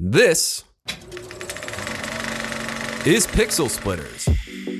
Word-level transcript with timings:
This 0.00 0.62
is 3.04 3.26
Pixel 3.26 3.68
Splitters, 3.68 4.28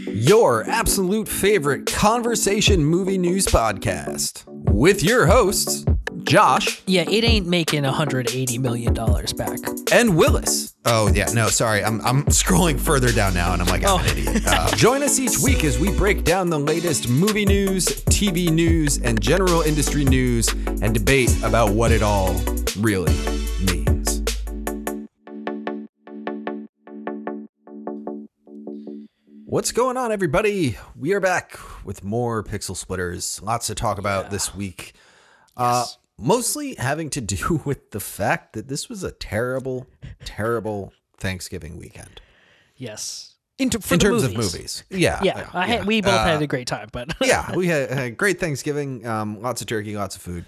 your 0.07 0.63
absolute 0.71 1.27
favorite 1.27 1.87
conversation 1.87 2.85
movie 2.85 3.19
news 3.19 3.47
podcast, 3.47 4.45
with 4.71 5.03
your 5.03 5.27
hosts, 5.27 5.85
Josh 6.23 6.83
Yeah, 6.87 7.03
it 7.09 7.25
ain't 7.25 7.49
making 7.49 7.83
$180 7.83 8.61
million 8.61 8.95
back. 8.95 9.59
and 9.93 10.17
Willis. 10.17 10.75
Oh 10.85 11.11
yeah, 11.13 11.27
no, 11.35 11.49
sorry. 11.49 11.83
I'm 11.83 12.01
I'm 12.03 12.25
scrolling 12.27 12.79
further 12.79 13.11
down 13.11 13.35
now, 13.35 13.53
and 13.55 13.61
I'm 13.61 13.69
like, 13.69 13.85
I'm 13.85 14.01
an 14.01 14.07
idiot. 14.19 14.43
Uh, 14.47 14.71
Join 14.77 15.03
us 15.03 15.19
each 15.19 15.39
week 15.41 15.65
as 15.65 15.81
we 15.81 15.91
break 15.97 16.23
down 16.23 16.49
the 16.49 16.61
latest 16.61 17.09
movie 17.09 17.45
news, 17.45 17.87
TV 18.05 18.51
news, 18.53 18.99
and 19.03 19.21
general 19.21 19.63
industry 19.63 20.05
news 20.05 20.47
and 20.49 20.95
debate 20.95 21.35
about 21.43 21.71
what 21.73 21.91
it 21.91 22.03
all 22.03 22.35
really 22.79 23.13
What's 29.51 29.73
going 29.73 29.97
on, 29.97 30.13
everybody? 30.13 30.77
We 30.95 31.15
are 31.15 31.21
back 31.21 31.59
with 31.83 32.05
more 32.05 32.45
Pixel 32.45 32.77
Splitters. 32.77 33.41
Lots 33.43 33.69
to 33.69 33.75
talk 33.75 33.97
about 33.97 34.31
this 34.31 34.55
week. 34.55 34.93
Uh, 35.57 35.87
mostly 36.19 36.75
having 36.75 37.09
to 37.09 37.23
do 37.23 37.63
with 37.65 37.93
the 37.93 37.99
fact 37.99 38.53
that 38.53 38.69
this 38.69 38.91
was 38.91 39.03
a 39.03 39.11
terrible, 39.11 39.87
terrible 40.27 40.93
Thanksgiving 41.17 41.79
weekend 41.79 42.21
Yes. 42.77 43.37
In, 43.57 43.71
for 43.71 43.95
in 43.95 44.01
terms 44.01 44.23
movies. 44.23 44.37
of 44.37 44.37
movies. 44.55 44.85
Yeah, 44.91 45.23
Yeah, 45.23 45.49
I 45.55 45.67
had, 45.67 45.87
we 45.87 46.03
both 46.03 46.13
Uh, 46.13 46.25
had 46.27 46.43
a 46.43 46.47
great 46.47 46.67
time, 46.67 46.91
but 46.93 47.15
yeah, 47.23 47.57
we 47.57 47.69
had 47.69 47.91
a 47.91 48.11
great 48.11 48.39
Thanksgiving. 48.41 49.07
Um, 49.07 49.41
lots 49.41 49.63
of 49.63 49.67
turkey, 49.67 49.97
lots 49.97 50.15
of 50.15 50.21
food. 50.21 50.45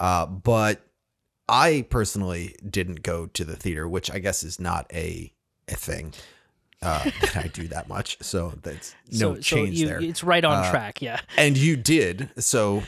Uh, 0.00 0.24
but 0.24 0.80
I 1.50 1.84
personally 1.90 2.56
didn't 2.66 3.02
go 3.02 3.26
to 3.26 3.44
the 3.44 3.56
theater, 3.56 3.86
which 3.86 4.10
I 4.10 4.20
guess 4.20 4.42
is 4.42 4.58
not 4.58 4.90
a 4.90 5.34
a 5.70 5.76
thing 5.76 6.14
uh, 6.82 7.04
that 7.20 7.36
I 7.36 7.48
do 7.48 7.68
that 7.68 7.88
much. 7.88 8.18
So 8.22 8.52
that's 8.62 8.94
no 9.12 9.34
so, 9.34 9.34
so 9.36 9.40
change 9.40 9.80
you, 9.80 9.86
there. 9.86 10.00
it's 10.00 10.22
right 10.24 10.44
on 10.44 10.64
Uh, 10.64 10.70
track. 10.70 11.02
Yeah, 11.02 11.20
and 11.36 11.56
you 11.56 11.76
did, 11.76 12.30
so 12.38 12.82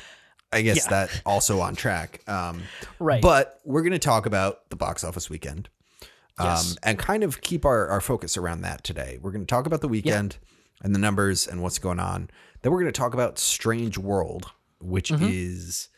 I 0.52 0.62
guess 0.62 0.84
Yeah. 0.86 0.90
that 1.06 1.22
also 1.26 1.60
on 1.60 1.76
track. 1.76 2.22
Um, 2.28 2.62
right. 2.98 3.22
But 3.22 3.60
we're 3.64 3.82
going 3.82 3.92
to 3.92 3.98
talk 3.98 4.26
about 4.26 4.68
the 4.70 4.76
box 4.76 5.04
office 5.04 5.28
weekend. 5.30 5.68
Um, 6.38 6.46
Yes. 6.46 6.76
and 6.82 6.98
kind 6.98 7.22
of 7.22 7.40
keep 7.42 7.64
our, 7.66 7.88
our 7.88 8.00
focus 8.00 8.36
around 8.38 8.62
that 8.62 8.82
today. 8.82 9.18
We're 9.20 9.30
going 9.32 9.44
to 9.44 9.50
talk 9.54 9.66
about 9.66 9.80
the 9.82 9.88
weekend 9.88 10.38
and 10.82 10.94
the 10.94 10.98
numbers 10.98 11.46
and 11.46 11.62
what's 11.62 11.78
going 11.78 12.00
on. 12.00 12.30
Then 12.62 12.72
we're 12.72 12.80
going 12.80 12.92
to 12.92 12.98
talk 12.98 13.12
about 13.14 13.38
Strange 13.38 13.98
World, 13.98 14.50
which 14.80 15.10
Mm-hmm. 15.10 15.28
is 15.30 15.88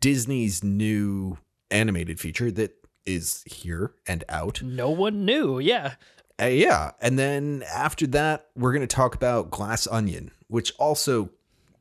Disney's 0.00 0.62
new 0.62 1.38
animated 1.70 2.20
feature 2.20 2.50
that 2.52 2.72
is 3.06 3.42
here 3.46 3.92
and 4.06 4.24
out. 4.28 4.62
no 4.62 4.90
one 4.90 5.24
knew. 5.24 5.58
Yeah. 5.58 5.94
Uh, 6.40 6.46
yeah. 6.46 6.92
And 7.00 7.18
then 7.18 7.64
after 7.72 8.06
that, 8.08 8.46
we're 8.54 8.72
going 8.72 8.86
to 8.86 8.94
talk 8.94 9.14
about 9.14 9.50
Glass 9.50 9.86
Onion, 9.86 10.30
which 10.48 10.72
also 10.78 11.30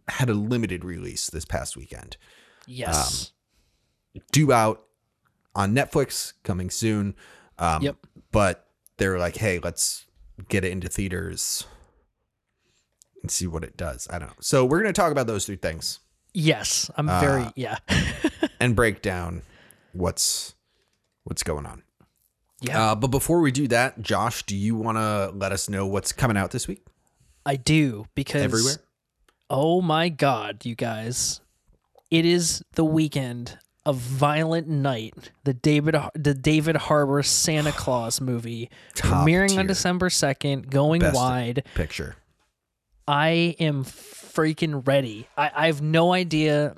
had 0.08 0.30
a 0.30 0.33
limited 0.33 0.83
release 0.83 1.30
this 1.30 1.45
past 1.45 1.77
weekend. 1.77 2.17
Yes. 2.66 3.31
due 4.31 4.52
out 4.52 4.83
on 5.55 5.73
Netflix 5.73 6.33
coming 6.44 6.69
soon. 6.69 7.16
Um, 7.59 7.81
Yep. 7.83 7.97
But 8.31 8.67
they 8.97 9.08
were 9.08 9.19
like, 9.19 9.38
hey, 9.38 9.59
let's 9.59 10.05
get 10.49 10.66
it 10.66 10.71
into 10.71 10.89
theaters 10.89 11.66
and 13.21 13.31
see 13.31 13.47
what 13.47 13.64
it 13.64 13.77
does. 13.77 14.08
I 14.11 14.19
don't 14.19 14.30
know. 14.30 14.36
So 14.42 14.66
we're 14.66 14.81
going 14.81 14.94
to 14.94 15.02
talk 15.02 15.11
about 15.11 15.27
those 15.27 15.45
three 15.45 15.55
things 15.55 15.99
yes. 16.38 16.89
I'm 16.95 17.09
uh, 17.09 17.19
very. 17.19 17.45
Yeah. 17.55 17.77
and 18.59 18.75
break 18.75 19.02
down 19.02 19.42
what's 19.94 20.53
what's 21.23 21.44
going 21.44 21.66
on. 21.66 21.83
Yeah. 22.61 22.91
Uh, 22.91 22.95
but 22.95 23.08
before 23.08 23.39
we 23.39 23.52
do 23.52 23.67
that, 23.67 24.02
Josh, 24.02 24.44
do 24.44 24.55
you 24.55 24.75
want 24.75 24.97
to 24.97 25.31
let 25.36 25.52
us 25.52 25.69
know 25.69 25.86
what's 25.86 26.11
coming 26.11 26.38
out 26.38 26.52
this 26.52 26.67
week 26.67 26.83
I 27.45 27.55
do 27.55 28.05
because 28.16 28.41
everywhere? 28.41 28.75
Oh 29.49 29.81
my 29.81 30.09
god, 30.09 30.65
you 30.65 30.76
guys! 30.76 31.39
It 32.09 32.26
is 32.26 32.64
the 32.73 32.83
weekend 32.83 33.58
of 33.86 33.95
Violent 33.95 34.67
Night, 34.67 35.32
the 35.45 35.54
David 35.54 35.95
the 36.14 36.33
David 36.33 36.76
Harbour 36.76 37.23
Santa 37.23 37.71
Claus 37.77 38.20
movie, 38.20 38.70
premiering 38.95 39.49
tier. 39.49 39.59
on 39.61 39.67
December 39.67 40.09
second, 40.09 40.70
going 40.70 40.99
Best 40.99 41.15
wide. 41.15 41.64
Picture. 41.76 42.17
I 43.08 43.55
am 43.59 43.86
freaking 43.86 44.86
ready. 44.86 45.27
I, 45.37 45.52
I 45.55 45.65
have 45.67 45.82
no 45.82 46.11
idea. 46.11 46.76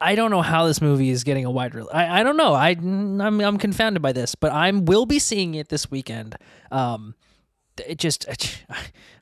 I 0.00 0.14
don't 0.14 0.30
know 0.30 0.42
how 0.42 0.66
this 0.66 0.80
movie 0.80 1.10
is 1.10 1.24
getting 1.24 1.44
a 1.44 1.50
wide 1.50 1.74
release. 1.74 1.90
I, 1.92 2.20
I 2.20 2.22
don't 2.22 2.36
know. 2.36 2.54
I 2.54 2.70
I'm, 2.70 3.20
I'm 3.40 3.58
confounded 3.58 4.00
by 4.02 4.12
this, 4.12 4.34
but 4.34 4.52
I'm 4.52 4.84
will 4.84 5.06
be 5.06 5.18
seeing 5.18 5.54
it 5.54 5.68
this 5.68 5.90
weekend. 5.90 6.36
Um, 6.70 7.14
it 7.86 7.98
just 7.98 8.26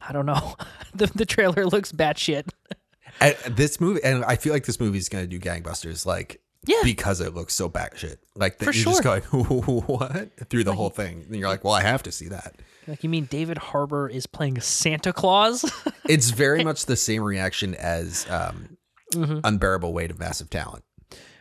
I 0.01 0.13
don't 0.13 0.27
know. 0.27 0.55
the 0.95 1.07
the 1.07 1.27
trailer 1.27 1.67
looks 1.67 1.93
batshit. 1.93 2.49
And 3.19 3.35
this 3.57 3.81
movie, 3.81 4.05
and 4.05 4.23
I 4.27 4.37
feel 4.37 4.53
like 4.53 4.67
this 4.67 4.79
movie 4.79 4.99
is 4.99 5.09
going 5.09 5.25
to 5.25 5.29
do 5.29 5.41
gangbusters, 5.41 6.05
like 6.05 6.43
Yeah. 6.67 6.83
because 6.85 7.23
it 7.23 7.33
looks 7.33 7.55
so 7.55 7.67
batshit. 7.71 8.17
Like 8.35 8.59
that 8.59 8.67
For 8.67 8.73
you're 8.73 8.85
just 8.85 9.03
sure. 9.03 9.21
going 9.21 9.23
what 9.87 10.51
through 10.51 10.65
the 10.65 10.75
whole 10.75 10.91
thing, 10.91 11.23
and 11.27 11.35
you're 11.35 11.49
like, 11.49 11.65
well, 11.65 11.73
I 11.73 11.81
have 11.81 12.03
to 12.03 12.13
see 12.13 12.29
that. 12.29 12.57
Like 12.87 13.03
you 13.03 13.09
mean 13.09 13.25
David 13.25 13.57
Harbour 13.57 14.07
is 14.11 14.27
playing 14.27 14.61
Santa 14.61 15.15
Claus? 15.15 15.65
It's 16.07 16.29
very 16.29 16.63
much 16.63 16.85
the 16.85 16.97
same 16.97 17.23
reaction 17.23 17.75
as 17.75 18.27
um, 18.29 18.76
Mm-hmm. 19.15 19.41
unbearable 19.45 19.93
weight 19.93 20.11
of 20.11 20.19
massive 20.19 20.51
talent, 20.51 20.85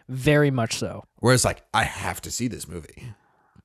Very 0.08 0.52
much 0.52 0.76
so. 0.78 1.04
Whereas, 1.20 1.44
like, 1.44 1.64
I 1.74 1.84
have 1.84 2.22
to 2.22 2.32
see 2.32 2.48
this 2.48 2.68
movie. 2.68 3.04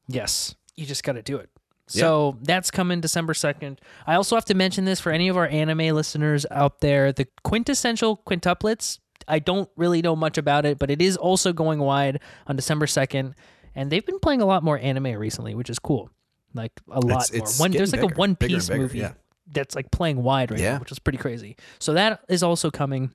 Yes, 0.08 0.54
you 0.76 0.86
just 0.86 1.04
got 1.04 1.12
to 1.12 1.22
do 1.22 1.36
it. 1.36 1.50
So 1.86 2.38
that's 2.42 2.70
coming 2.70 3.00
December 3.00 3.32
2nd. 3.32 3.78
I 4.06 4.14
also 4.14 4.36
have 4.36 4.44
to 4.46 4.54
mention 4.54 4.84
this 4.84 5.00
for 5.00 5.10
any 5.10 5.28
of 5.28 5.36
our 5.36 5.46
anime 5.48 5.94
listeners 5.94 6.46
out 6.50 6.80
there 6.80 7.12
the 7.12 7.26
quintessential 7.42 8.16
quintuplets. 8.26 9.00
I 9.26 9.40
don't 9.40 9.68
really 9.76 10.00
know 10.00 10.14
much 10.14 10.38
about 10.38 10.64
it, 10.64 10.78
but 10.78 10.88
it 10.90 11.02
is 11.02 11.16
also 11.16 11.52
going 11.52 11.80
wide 11.80 12.20
on 12.46 12.54
December 12.56 12.86
2nd. 12.86 13.34
And 13.74 13.90
they've 13.90 14.06
been 14.06 14.20
playing 14.20 14.40
a 14.40 14.46
lot 14.46 14.62
more 14.62 14.78
anime 14.78 15.16
recently, 15.18 15.54
which 15.56 15.68
is 15.68 15.78
cool. 15.80 16.10
Like 16.54 16.72
a 16.90 17.00
lot 17.00 17.28
It's- 17.28 17.30
it's 17.30 17.58
more. 17.58 17.64
One, 17.64 17.72
there's 17.72 17.92
like 17.92 18.00
getting 18.02 18.16
a 18.16 18.18
One 18.18 18.34
bigger, 18.34 18.48
bigger 18.48 18.58
Piece 18.60 18.68
bigger, 18.68 18.80
movie 18.82 18.98
yeah. 19.00 19.12
that's 19.52 19.74
like 19.74 19.90
playing 19.90 20.22
wide 20.22 20.52
right 20.52 20.60
Yeah. 20.60 20.74
now, 20.74 20.78
which 20.78 20.92
is 20.92 20.98
pretty 21.00 21.18
crazy. 21.18 21.56
So 21.80 21.92
that 21.94 22.20
is 22.28 22.42
also 22.44 22.70
coming. 22.70 23.12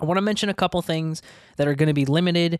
I 0.00 0.04
want 0.04 0.18
to 0.18 0.22
mention 0.22 0.48
a 0.48 0.54
couple 0.54 0.80
things 0.82 1.22
that 1.56 1.68
are 1.68 1.74
going 1.74 1.88
to 1.88 1.92
be 1.94 2.04
limited 2.04 2.58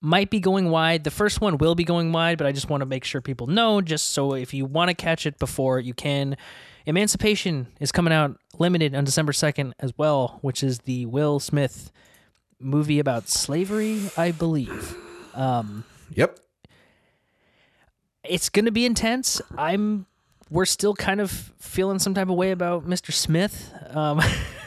might 0.00 0.30
be 0.30 0.40
going 0.40 0.70
wide. 0.70 1.04
The 1.04 1.10
first 1.10 1.40
one 1.40 1.58
will 1.58 1.74
be 1.74 1.84
going 1.84 2.12
wide, 2.12 2.38
but 2.38 2.46
I 2.46 2.52
just 2.52 2.68
want 2.68 2.82
to 2.82 2.86
make 2.86 3.04
sure 3.04 3.20
people 3.20 3.46
know 3.46 3.80
just 3.80 4.10
so 4.10 4.34
if 4.34 4.52
you 4.54 4.66
want 4.66 4.88
to 4.90 4.94
catch 4.94 5.26
it 5.26 5.38
before 5.38 5.80
you 5.80 5.94
can. 5.94 6.36
Emancipation 6.84 7.66
is 7.80 7.90
coming 7.90 8.12
out 8.12 8.38
limited 8.58 8.94
on 8.94 9.04
December 9.04 9.32
2nd 9.32 9.72
as 9.80 9.92
well, 9.96 10.38
which 10.42 10.62
is 10.62 10.80
the 10.80 11.06
Will 11.06 11.40
Smith 11.40 11.90
movie 12.60 12.98
about 12.98 13.28
slavery, 13.28 14.02
I 14.16 14.30
believe. 14.32 14.94
Um, 15.34 15.84
Yep. 16.14 16.38
it's 18.24 18.48
going 18.48 18.64
to 18.66 18.70
be 18.72 18.86
intense. 18.86 19.40
I'm 19.56 20.06
we're 20.48 20.64
still 20.64 20.94
kind 20.94 21.20
of 21.20 21.30
feeling 21.58 21.98
some 21.98 22.14
type 22.14 22.28
of 22.28 22.36
way 22.36 22.52
about 22.52 22.86
Mr. 22.86 23.12
Smith. 23.12 23.72
Um, 23.90 24.20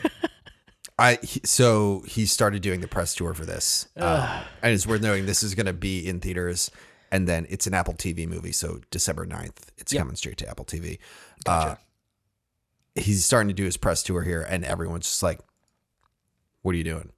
I 0.99 1.17
he- 1.23 1.41
so 1.45 2.03
he 2.05 2.25
started 2.25 2.61
doing 2.61 2.81
the 2.81 2.87
press 2.87 3.15
tour 3.15 3.33
for 3.33 3.45
this, 3.45 3.87
um, 3.97 4.43
and 4.61 4.73
it's 4.73 4.85
worth 4.85 5.01
noting 5.01 5.25
this 5.25 5.41
is 5.43 5.55
going 5.55 5.65
to 5.65 5.73
be 5.73 6.05
in 6.07 6.19
theaters, 6.19 6.69
and 7.11 7.27
then 7.27 7.47
it's 7.49 7.65
an 7.67 7.73
Apple 7.73 7.93
TV 7.93 8.27
movie, 8.27 8.51
so 8.51 8.81
December 8.91 9.25
9th, 9.25 9.69
it's 9.77 9.93
Yep. 9.93 10.01
coming 10.01 10.15
straight 10.15 10.37
to 10.37 10.49
Apple 10.49 10.65
TV. 10.65 10.99
Uh, 11.45 11.75
he's 12.95 13.23
starting 13.25 13.47
to 13.47 13.53
do 13.53 13.63
his 13.63 13.77
press 13.77 14.03
tour 14.03 14.21
here, 14.23 14.41
and 14.41 14.65
everyone's 14.65 15.05
just 15.07 15.23
like, 15.23 15.39
"What 16.61 16.75
are 16.75 16.77
you 16.77 16.83
doing? 16.83 17.11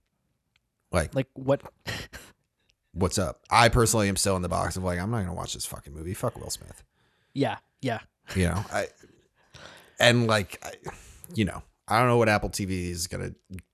Like, 0.91 1.15
like 1.15 1.27
what 1.33 1.61
what's 2.93 3.17
up?" 3.17 3.41
I 3.49 3.69
personally 3.69 4.09
am 4.09 4.15
still 4.15 4.35
in 4.35 4.41
the 4.41 4.49
box 4.49 4.75
of 4.77 4.83
like, 4.83 4.99
I'm 4.99 5.09
not 5.09 5.17
going 5.17 5.27
to 5.27 5.33
watch 5.33 5.53
this 5.53 5.65
fucking 5.65 5.93
movie. 5.93 6.13
Fuck 6.13 6.39
Will 6.39 6.49
Smith, 6.49 6.83
Yeah, 7.33 7.57
yeah. 7.81 7.99
you 8.35 8.47
know. 8.47 8.63
I 8.71 8.87
and 9.99 10.27
like, 10.27 10.59
I, 10.63 10.73
you 11.33 11.45
know, 11.45 11.63
I 11.87 11.99
don't 11.99 12.07
know 12.07 12.17
what 12.17 12.29
Apple 12.29 12.49
TV 12.49 12.89
is 12.89 13.07
gonna 13.07 13.31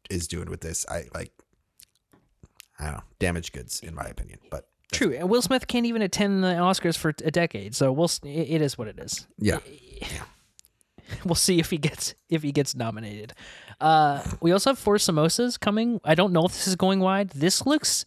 is 0.10 0.28
doing 0.28 0.50
with 0.50 0.62
this. 0.62 0.86
I 0.90 1.06
like, 1.14 1.32
I 2.80 2.86
don't 2.86 2.94
know, 2.96 3.04
damaged 3.20 3.54
goods 3.54 3.82
in 3.82 3.96
my 3.96 4.06
opinion, 4.06 4.40
but 4.50 4.68
True, 4.92 5.14
and 5.14 5.30
Will 5.30 5.42
Smith 5.42 5.68
can't 5.68 5.86
even 5.86 6.02
attend 6.02 6.44
the 6.44 6.48
Oscars 6.48 6.98
for 6.98 7.10
a 7.24 7.32
decade, 7.32 7.76
so 7.76 7.92
we'll. 7.92 8.10
It 8.24 8.62
is 8.62 8.78
what 8.78 8.88
it 8.88 9.00
is. 9.00 9.28
yeah. 9.40 9.60
We'll 11.24 11.36
see 11.36 11.58
if 11.60 11.70
he 11.70 11.78
gets 11.78 12.16
if 12.30 12.44
he 12.44 12.52
gets 12.52 12.76
nominated. 12.76 13.32
Uh, 13.80 14.22
we 14.42 14.52
also 14.52 14.72
have 14.72 14.80
four 14.80 14.96
samosas 14.98 15.58
coming. 15.58 16.02
I 16.04 16.16
don't 16.16 16.34
know 16.34 16.44
if 16.46 16.52
this 16.52 16.68
is 16.68 16.76
going 16.76 17.00
wide. 17.00 17.30
This 17.30 17.66
looks 17.66 18.04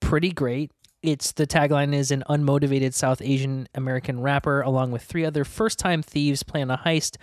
pretty 0.00 0.32
great. 0.32 0.70
It's 1.02 1.32
the 1.32 1.46
tagline 1.46 1.94
is 1.94 2.10
an 2.10 2.22
unmotivated 2.28 2.92
South 2.92 3.22
Asian 3.22 3.68
American 3.74 4.20
rapper, 4.20 4.60
along 4.60 4.90
with 4.90 5.02
three 5.02 5.24
other 5.24 5.44
first 5.44 5.78
time 5.78 6.02
thieves, 6.02 6.42
plan 6.42 6.70
a 6.70 6.76
heist 6.76 7.16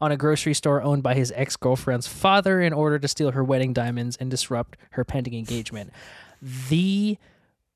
on 0.00 0.12
a 0.12 0.16
grocery 0.16 0.54
store 0.54 0.82
owned 0.82 1.02
by 1.02 1.14
his 1.14 1.32
ex 1.36 1.56
girlfriend's 1.56 2.06
father 2.06 2.60
in 2.60 2.72
order 2.72 2.98
to 2.98 3.08
steal 3.08 3.30
her 3.32 3.42
wedding 3.44 3.72
diamonds 3.72 4.16
and 4.18 4.30
disrupt 4.30 4.76
her 4.90 5.04
pending 5.04 5.34
engagement. 5.34 5.92
The 6.68 7.18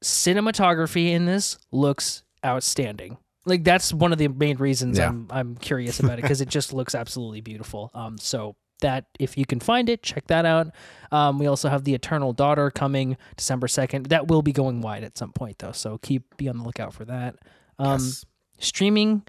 cinematography 0.02 1.10
in 1.10 1.24
this 1.26 1.58
looks 1.72 2.22
outstanding. 2.44 3.18
Like 3.46 3.64
that's 3.64 3.92
one 3.92 4.12
of 4.12 4.18
the 4.18 4.28
main 4.28 4.56
reasons 4.58 4.98
Yeah. 4.98 5.08
I'm 5.08 5.26
I'm 5.30 5.56
curious 5.56 5.98
about 6.00 6.18
it 6.18 6.22
because 6.22 6.40
it 6.40 6.48
just 6.48 6.72
looks 6.72 6.94
absolutely 6.94 7.40
beautiful. 7.40 7.90
Um, 7.94 8.18
so 8.18 8.56
that 8.80 9.06
if 9.18 9.36
you 9.36 9.44
can 9.44 9.60
find 9.60 9.88
it, 9.90 10.02
check 10.02 10.26
that 10.28 10.44
out. 10.46 10.68
Um, 11.12 11.38
we 11.38 11.46
also 11.46 11.68
have 11.68 11.84
the 11.84 11.94
Eternal 11.94 12.32
Daughter 12.32 12.70
coming 12.70 13.16
December 13.36 13.68
second. 13.68 14.06
That 14.06 14.28
will 14.28 14.42
be 14.42 14.52
going 14.52 14.80
wide 14.80 15.04
at 15.04 15.18
some 15.18 15.32
point 15.32 15.58
though, 15.58 15.72
so 15.72 15.98
keep 15.98 16.36
be 16.36 16.48
on 16.48 16.58
the 16.58 16.64
lookout 16.64 16.92
for 16.94 17.04
that. 17.06 17.36
Um, 17.78 18.00
Yes. 18.00 18.24
streaming. 18.58 19.22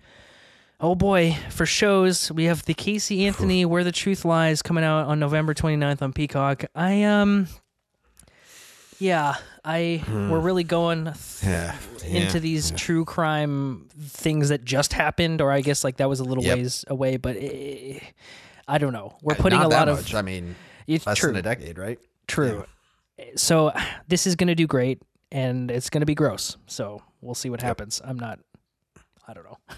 Oh 0.84 0.96
boy, 0.96 1.38
for 1.52 1.66
shows 1.68 2.32
we 2.32 2.46
have 2.46 2.66
the 2.66 2.74
Casey 2.74 3.28
Anthony 3.28 3.66
Where 3.66 3.84
the 3.84 3.92
Truth 3.92 4.26
Lies 4.26 4.64
coming 4.64 4.84
out 4.84 5.06
on 5.08 5.20
November 5.20 5.54
29th 5.54 6.02
on 6.02 6.12
Peacock. 6.12 6.66
I 6.74 7.04
um, 7.04 7.48
yeah, 8.98 9.36
I 9.64 10.04
we're 10.10 10.40
really 10.40 10.64
going 10.64 11.14
Yeah. 11.46 11.76
into 12.04 12.38
Yeah. 12.38 12.40
these 12.40 12.72
true 12.72 13.06
crime 13.06 13.90
things 14.00 14.50
that 14.50 14.66
just 14.66 14.94
happened, 14.94 15.40
or 15.40 15.52
I 15.52 15.62
guess 15.62 15.84
like 15.84 15.98
that 15.98 16.10
was 16.10 16.20
a 16.20 16.24
little 16.24 16.44
Yep. 16.44 16.58
ways 16.58 16.86
away, 16.88 17.18
but 17.18 17.38
eh, 17.40 18.00
I 18.68 18.80
don't 18.80 18.94
know. 18.94 19.18
We're 19.22 19.36
putting 19.36 19.60
Not 19.60 19.68
a 19.68 19.70
lot 19.70 19.88
much. 19.88 20.10
of 20.14 20.16
I 20.16 20.24
mean, 20.24 20.56
it's 20.88 21.06
less 21.06 21.20
true, 21.20 21.28
than 21.30 21.38
a 21.38 21.42
decade, 21.44 21.78
right? 21.78 22.00
true. 22.28 22.66
So 23.36 23.72
this 24.08 24.26
is 24.26 24.36
going 24.36 24.48
to 24.48 24.56
do 24.56 24.66
great, 24.66 25.00
and 25.32 25.70
it's 25.70 25.92
going 25.92 26.00
to 26.02 26.08
be 26.08 26.16
gross. 26.16 26.58
So 26.66 27.04
we'll 27.22 27.36
see 27.36 27.52
what 27.52 27.62
happens. 27.62 28.02
I'm 28.04 28.18
not. 28.18 28.40
I 29.28 29.34
don't 29.34 29.44
know. 29.44 29.58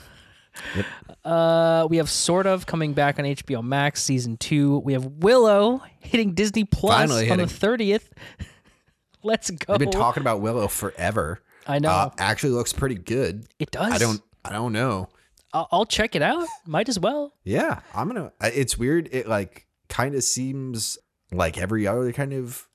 Yep. 0.76 0.86
Uh, 1.26 1.88
we 1.90 1.98
have 1.98 2.10
sort 2.10 2.46
of 2.46 2.66
coming 2.66 2.94
back 2.94 3.18
on 3.20 3.26
HBO 3.26 3.64
Max 3.64 4.04
season 4.04 4.38
two. 4.38 4.80
We 4.80 4.94
have 4.94 5.06
Willow 5.06 5.82
hitting 6.00 6.34
Disney 6.34 6.64
Plus 6.64 6.96
Finally 6.96 7.30
on 7.30 7.38
the 7.40 7.48
thirtieth. 7.48 8.12
Let's 9.24 9.50
go. 9.50 9.74
I've 9.74 9.80
been 9.80 9.92
talking 9.92 10.22
about 10.22 10.42
Willow 10.42 10.68
forever. 10.68 11.42
I 11.66 11.80
know 11.80 11.90
Uh, 11.90 12.10
actually 12.18 12.52
looks 12.52 12.74
pretty 12.74 12.96
good. 12.96 13.46
it 13.60 13.72
does. 13.72 13.92
I 13.94 13.98
don't. 13.98 14.22
I 14.44 14.52
don't 14.52 14.74
know. 14.74 15.08
I'll, 15.54 15.68
I'll 15.72 15.86
check 15.86 16.16
it 16.16 16.22
out. 16.22 16.46
Might 16.66 16.90
as 16.90 17.00
well. 17.00 17.34
Yeah, 17.46 17.80
I'm 17.96 18.08
gonna. 18.08 18.34
It's 18.42 18.78
weird. 18.78 19.08
It 19.12 19.28
like 19.28 19.68
kind 19.88 20.14
of 20.16 20.24
seems 20.24 20.98
like 21.32 21.58
every 21.58 21.88
other 21.88 22.12
kind 22.12 22.34
of 22.34 22.68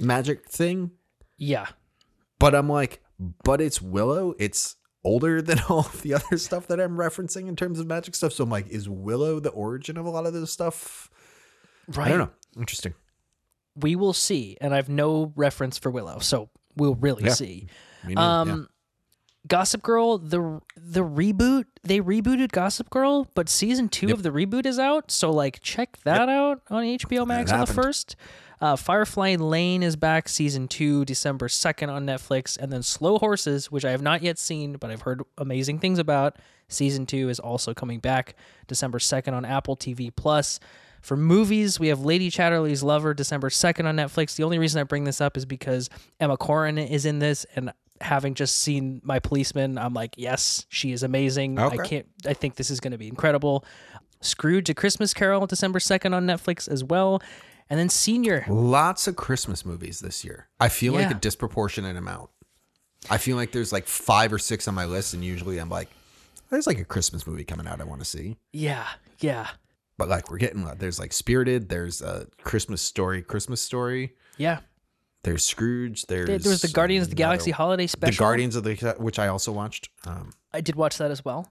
magic 0.00 0.46
thing, 0.48 0.90
Yeah. 1.36 1.66
but 2.38 2.54
I'm 2.54 2.68
like, 2.68 3.02
but 3.44 3.60
it's 3.60 3.80
Willow. 3.82 4.34
It's 4.38 4.76
older 5.04 5.40
than 5.42 5.60
all 5.68 5.80
of 5.80 6.02
the 6.02 6.14
other 6.14 6.38
stuff 6.38 6.66
that 6.68 6.80
I'm 6.80 6.96
referencing 6.96 7.48
in 7.48 7.56
terms 7.56 7.78
of 7.78 7.86
magic 7.86 8.14
stuff. 8.14 8.32
So 8.32 8.44
I'm 8.44 8.50
like, 8.50 8.68
is 8.68 8.88
Willow 8.88 9.38
the 9.40 9.50
origin 9.50 9.96
of 9.96 10.06
a 10.06 10.10
lot 10.10 10.26
of 10.26 10.32
this 10.32 10.50
stuff? 10.50 11.10
Right. 11.88 12.06
I 12.06 12.08
don't 12.10 12.18
know. 12.18 12.30
Interesting. 12.58 12.94
We 13.76 13.96
will 13.96 14.12
see, 14.12 14.56
and 14.60 14.74
I've 14.74 14.88
no 14.88 15.32
reference 15.36 15.78
for 15.78 15.90
Willow, 15.90 16.20
so 16.20 16.48
we'll 16.76 16.94
really 16.94 17.24
Yeah. 17.24 17.32
see. 17.34 17.66
Um, 18.16 18.48
yeah. 18.48 18.56
Gossip 19.46 19.82
Girl, 19.82 20.16
the 20.16 20.60
the 20.76 21.04
reboot, 21.04 21.64
they 21.82 22.00
rebooted 22.00 22.50
Gossip 22.52 22.88
Girl, 22.88 23.28
but 23.34 23.48
season 23.50 23.88
two 23.90 24.06
Yep. 24.06 24.16
of 24.16 24.22
the 24.22 24.30
reboot 24.30 24.64
is 24.64 24.78
out, 24.78 25.10
so 25.10 25.30
like 25.30 25.60
check 25.60 25.98
that 26.04 26.28
out 26.30 26.62
on 26.70 26.84
HBO 26.84 27.26
Max 27.26 27.52
on 27.52 27.60
the 27.60 27.66
first. 27.66 28.16
Uh, 28.60 28.76
Firefly 28.76 29.36
Lane 29.36 29.82
is 29.82 29.96
back, 29.96 30.28
season 30.28 30.68
two, 30.68 31.04
December 31.04 31.48
second 31.48 31.90
on 31.90 32.06
Netflix, 32.06 32.56
and 32.56 32.72
then 32.72 32.82
Slow 32.82 33.18
Horses, 33.18 33.70
which 33.70 33.84
I 33.84 33.90
have 33.90 34.02
not 34.02 34.22
yet 34.22 34.38
seen, 34.38 34.74
but 34.74 34.90
I've 34.90 35.02
heard 35.02 35.22
amazing 35.38 35.78
things 35.78 35.98
about. 35.98 36.36
Season 36.68 37.06
two 37.06 37.28
is 37.28 37.40
also 37.40 37.74
coming 37.74 38.00
back, 38.00 38.36
December 38.66 38.98
second 38.98 39.34
on 39.34 39.44
Apple 39.44 39.76
TV 39.76 40.14
Plus. 40.14 40.60
For 41.04 41.18
movies, 41.18 41.78
we 41.78 41.88
have 41.88 42.00
Lady 42.00 42.30
Chatterley's 42.30 42.82
Lover, 42.82 43.12
December 43.12 43.50
2nd 43.50 43.84
on 43.84 43.94
Netflix. 43.94 44.36
The 44.36 44.42
only 44.42 44.58
reason 44.58 44.80
I 44.80 44.84
bring 44.84 45.04
this 45.04 45.20
up 45.20 45.36
is 45.36 45.44
because 45.44 45.90
Emma 46.18 46.38
Corrin 46.38 46.78
is 46.88 47.04
in 47.04 47.18
this, 47.18 47.44
and 47.54 47.74
having 48.00 48.32
just 48.32 48.56
seen 48.56 49.02
My 49.04 49.18
Policeman, 49.18 49.76
I'm 49.76 49.92
like, 49.92 50.14
yes, 50.16 50.64
she 50.70 50.92
is 50.92 51.02
amazing. 51.02 51.58
Okay. 51.58 51.78
I 51.78 51.86
can't, 51.86 52.06
I 52.26 52.32
think 52.32 52.54
this 52.54 52.70
is 52.70 52.80
going 52.80 52.92
to 52.92 52.98
be 52.98 53.08
incredible. 53.08 53.66
Scrooge, 54.22 54.70
A 54.70 54.74
Christmas 54.74 55.12
Carol, 55.12 55.46
December 55.46 55.78
2nd 55.78 56.14
on 56.14 56.26
Netflix 56.26 56.68
as 56.68 56.82
well. 56.82 57.20
And 57.70 57.80
then 57.80 57.88
Senior. 57.88 58.44
Lots 58.48 59.06
of 59.08 59.16
Christmas 59.16 59.64
movies 59.64 60.00
this 60.00 60.24
year. 60.24 60.48
I 60.60 60.68
feel 60.68 60.92
like 60.92 61.10
a 61.10 61.14
disproportionate 61.14 61.96
amount. 61.96 62.30
I 63.10 63.18
feel 63.18 63.36
like 63.36 63.52
there's 63.52 63.72
like 63.72 63.86
five 63.86 64.32
or 64.32 64.38
six 64.38 64.68
on 64.68 64.74
my 64.74 64.84
list, 64.84 65.14
and 65.14 65.24
usually 65.24 65.58
I'm 65.58 65.68
like, 65.68 65.88
there's 66.50 66.66
like 66.66 66.78
a 66.78 66.84
Christmas 66.84 67.26
movie 67.26 67.44
coming 67.44 67.66
out 67.66 67.80
I 67.80 67.84
want 67.84 68.00
to 68.00 68.04
see. 68.06 68.36
Yeah, 68.52 68.86
yeah, 69.20 69.48
But 69.98 70.08
like 70.08 70.30
we're 70.30 70.38
getting 70.38 70.64
there's 70.78 70.98
like 70.98 71.12
Spirited, 71.12 71.68
there's 71.68 72.00
a 72.02 72.26
Christmas 72.42 72.82
Story, 72.82 73.22
Christmas 73.22 73.60
Story. 73.60 74.14
yeah. 74.36 74.60
There's 75.22 75.42
Scrooge. 75.42 76.04
There's 76.04 76.26
There 76.26 76.50
was 76.50 76.60
the 76.60 76.68
Guardians 76.68 77.04
of 77.04 77.10
the 77.10 77.16
Galaxy 77.16 77.50
holiday 77.50 77.86
The. 77.86 78.18
Guardians 78.18 78.56
of 78.56 78.64
the 78.64 78.94
which 78.98 79.18
I 79.18 79.28
also 79.28 79.52
watched. 79.52 79.88
Um, 80.06 80.34
I 80.52 80.60
did 80.60 80.74
watch 80.76 80.98
that 80.98 81.10
as 81.10 81.24
well. 81.24 81.50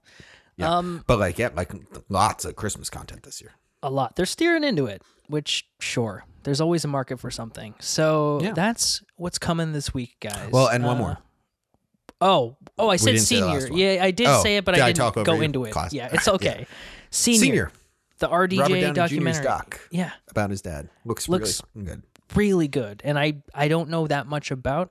Yeah. 0.56 0.76
Um, 0.76 1.02
but 1.08 1.18
like 1.18 1.40
yeah, 1.40 1.50
like 1.56 1.72
lots 2.08 2.44
of 2.44 2.54
Christmas 2.54 2.88
content 2.88 3.24
this 3.24 3.40
year. 3.40 3.50
A 3.84 3.90
lot. 3.90 4.16
They're 4.16 4.26
steering 4.26 4.64
into 4.64 4.86
it, 4.86 5.02
which 5.28 5.66
sure, 5.80 6.24
there's 6.44 6.60
always 6.60 6.84
a 6.84 6.88
market 6.88 7.20
for 7.20 7.30
something. 7.30 7.74
So 7.80 8.40
Yeah. 8.42 8.52
that's 8.52 9.02
what's 9.16 9.38
coming 9.38 9.72
this 9.72 9.92
week, 9.94 10.16
guys. 10.20 10.50
Well, 10.50 10.68
and 10.68 10.84
one 10.84 10.96
Uh, 10.96 10.98
more. 11.00 11.18
Oh, 12.20 12.56
oh, 12.78 12.88
I 12.88 12.96
said 12.96 13.12
didn't 13.12 13.20
say 13.26 13.40
the 13.40 13.60
senior. 13.60 13.76
Yeah, 13.96 14.02
I 14.04 14.10
did 14.10 14.26
Oh, 14.26 14.42
say 14.42 14.56
it, 14.56 14.64
but 14.64 14.74
I 14.78 14.82
I 14.84 14.86
didn't 14.92 14.96
talk 15.14 15.24
go 15.24 15.40
into 15.40 15.64
it. 15.64 15.72
Class- 15.72 15.92
Yeah, 15.92 16.08
it's 16.12 16.28
okay. 16.28 16.66
Senior, 17.10 17.40
Senior 17.40 17.72
the 18.18 18.28
RDJ 18.28 18.94
documentary. 18.94 19.44
doc 19.44 19.80
Yeah, 19.90 20.12
about 20.30 20.50
his 20.50 20.62
dad 20.62 20.88
looks, 21.04 21.28
Looks- 21.28 21.60
really 21.74 21.86
good. 21.86 22.02
really 22.34 22.68
good. 22.68 23.02
And 23.04 23.18
I 23.18 23.42
I 23.54 23.68
don't 23.68 23.90
know 23.90 24.06
that 24.06 24.26
much 24.26 24.50
about 24.50 24.90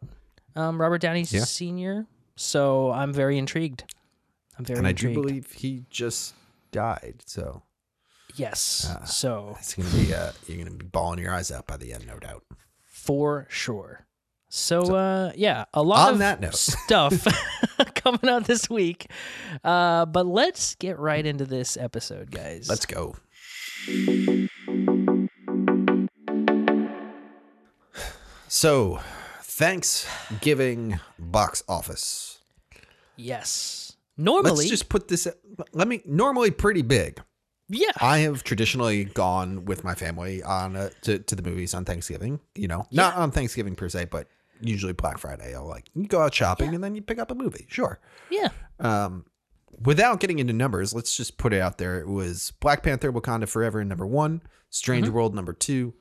um, 0.55 0.79
Robert 0.79 0.99
Downey 1.01 1.25
Yeah. 1.29 1.45
Senior, 1.45 2.05
so 2.35 2.91
I'm 2.91 3.11
very 3.13 3.37
intrigued. 3.39 3.83
I'm 4.59 4.65
very 4.65 4.77
And 4.77 4.87
I 4.87 4.91
do 4.91 5.11
believe 5.13 5.51
he 5.53 5.85
just 5.89 6.35
died, 6.71 7.23
so 7.25 7.63
yes. 8.35 8.87
Uh, 8.89 9.03
so 9.05 9.55
it's 9.59 9.73
gonna 9.75 9.89
be 9.89 10.13
uh, 10.13 10.31
you're 10.47 10.57
gonna 10.57 10.75
be 10.75 10.85
bawling 10.85 11.19
your 11.19 11.33
eyes 11.33 11.51
out 11.51 11.67
by 11.67 11.77
the 11.77 11.93
end, 11.93 12.07
no 12.07 12.17
doubt. 12.19 12.43
for 12.85 13.47
sure. 13.49 14.05
So, 14.55 14.95
uh, 14.95 15.31
yeah, 15.35 15.65
a 15.73 15.81
lot 15.81 16.13
of 16.13 16.19
that 16.19 16.39
note. 16.39 16.53
stuff 16.55 17.25
coming 17.95 18.29
out 18.29 18.45
this 18.45 18.69
week. 18.69 19.09
Uh, 19.63 20.05
but 20.05 20.27
let's 20.27 20.75
get 20.75 20.99
right 20.99 21.25
into 21.25 21.45
this 21.45 21.75
episode, 21.75 22.29
guys. 22.29 22.69
Let's 22.69 22.85
go. 22.85 23.15
So, 28.47 28.99
Thanksgiving 29.41 30.99
box 31.17 31.63
office. 31.67 32.39
Yes. 33.15 33.95
Normally, 34.17 34.57
Let's 34.57 34.69
just 34.69 34.89
put 34.89 35.07
this. 35.07 35.27
Let 35.71 35.87
me. 35.87 36.01
Normally, 36.05 36.51
pretty 36.51 36.83
big. 36.83 37.19
Yeah, 37.69 37.91
I 38.01 38.19
have 38.19 38.43
traditionally 38.43 39.05
gone 39.05 39.65
with 39.65 39.83
my 39.83 39.95
family 39.95 40.43
on 40.43 40.75
uh, 40.75 40.89
to 41.03 41.19
to 41.19 41.35
the 41.35 41.43
movies 41.43 41.73
on 41.73 41.85
Thanksgiving. 41.85 42.39
You 42.55 42.67
know, 42.67 42.85
not 42.91 43.15
on 43.15 43.31
Thanksgiving 43.31 43.75
per 43.75 43.89
se, 43.89 44.05
but 44.05 44.27
usually 44.61 44.93
Black 44.93 45.17
Friday. 45.17 45.55
I'll 45.55 45.67
like 45.67 45.89
you 45.93 46.07
go 46.07 46.21
out 46.21 46.33
shopping 46.33 46.73
and 46.75 46.83
then 46.83 46.95
you 46.95 47.01
pick 47.01 47.19
up 47.19 47.31
a 47.31 47.35
movie. 47.35 47.65
Sure. 47.69 47.99
yeah, 48.29 48.49
Um, 48.79 49.25
without 49.83 50.19
getting 50.19 50.39
into 50.39 50.53
numbers, 50.53 50.93
let's 50.93 51.15
just 51.17 51.37
put 51.37 51.53
it 51.53 51.61
out 51.61 51.77
there. 51.77 51.99
It 51.99 52.07
was 52.07 52.51
Black 52.59 52.83
Panther: 52.83 53.11
Wakanda 53.11 53.47
Forever 53.47 53.83
number 53.83 54.05
one, 54.07 54.41
Strange 54.69 55.09
World 55.09 55.33
number 55.35 55.53
two, 55.53 55.93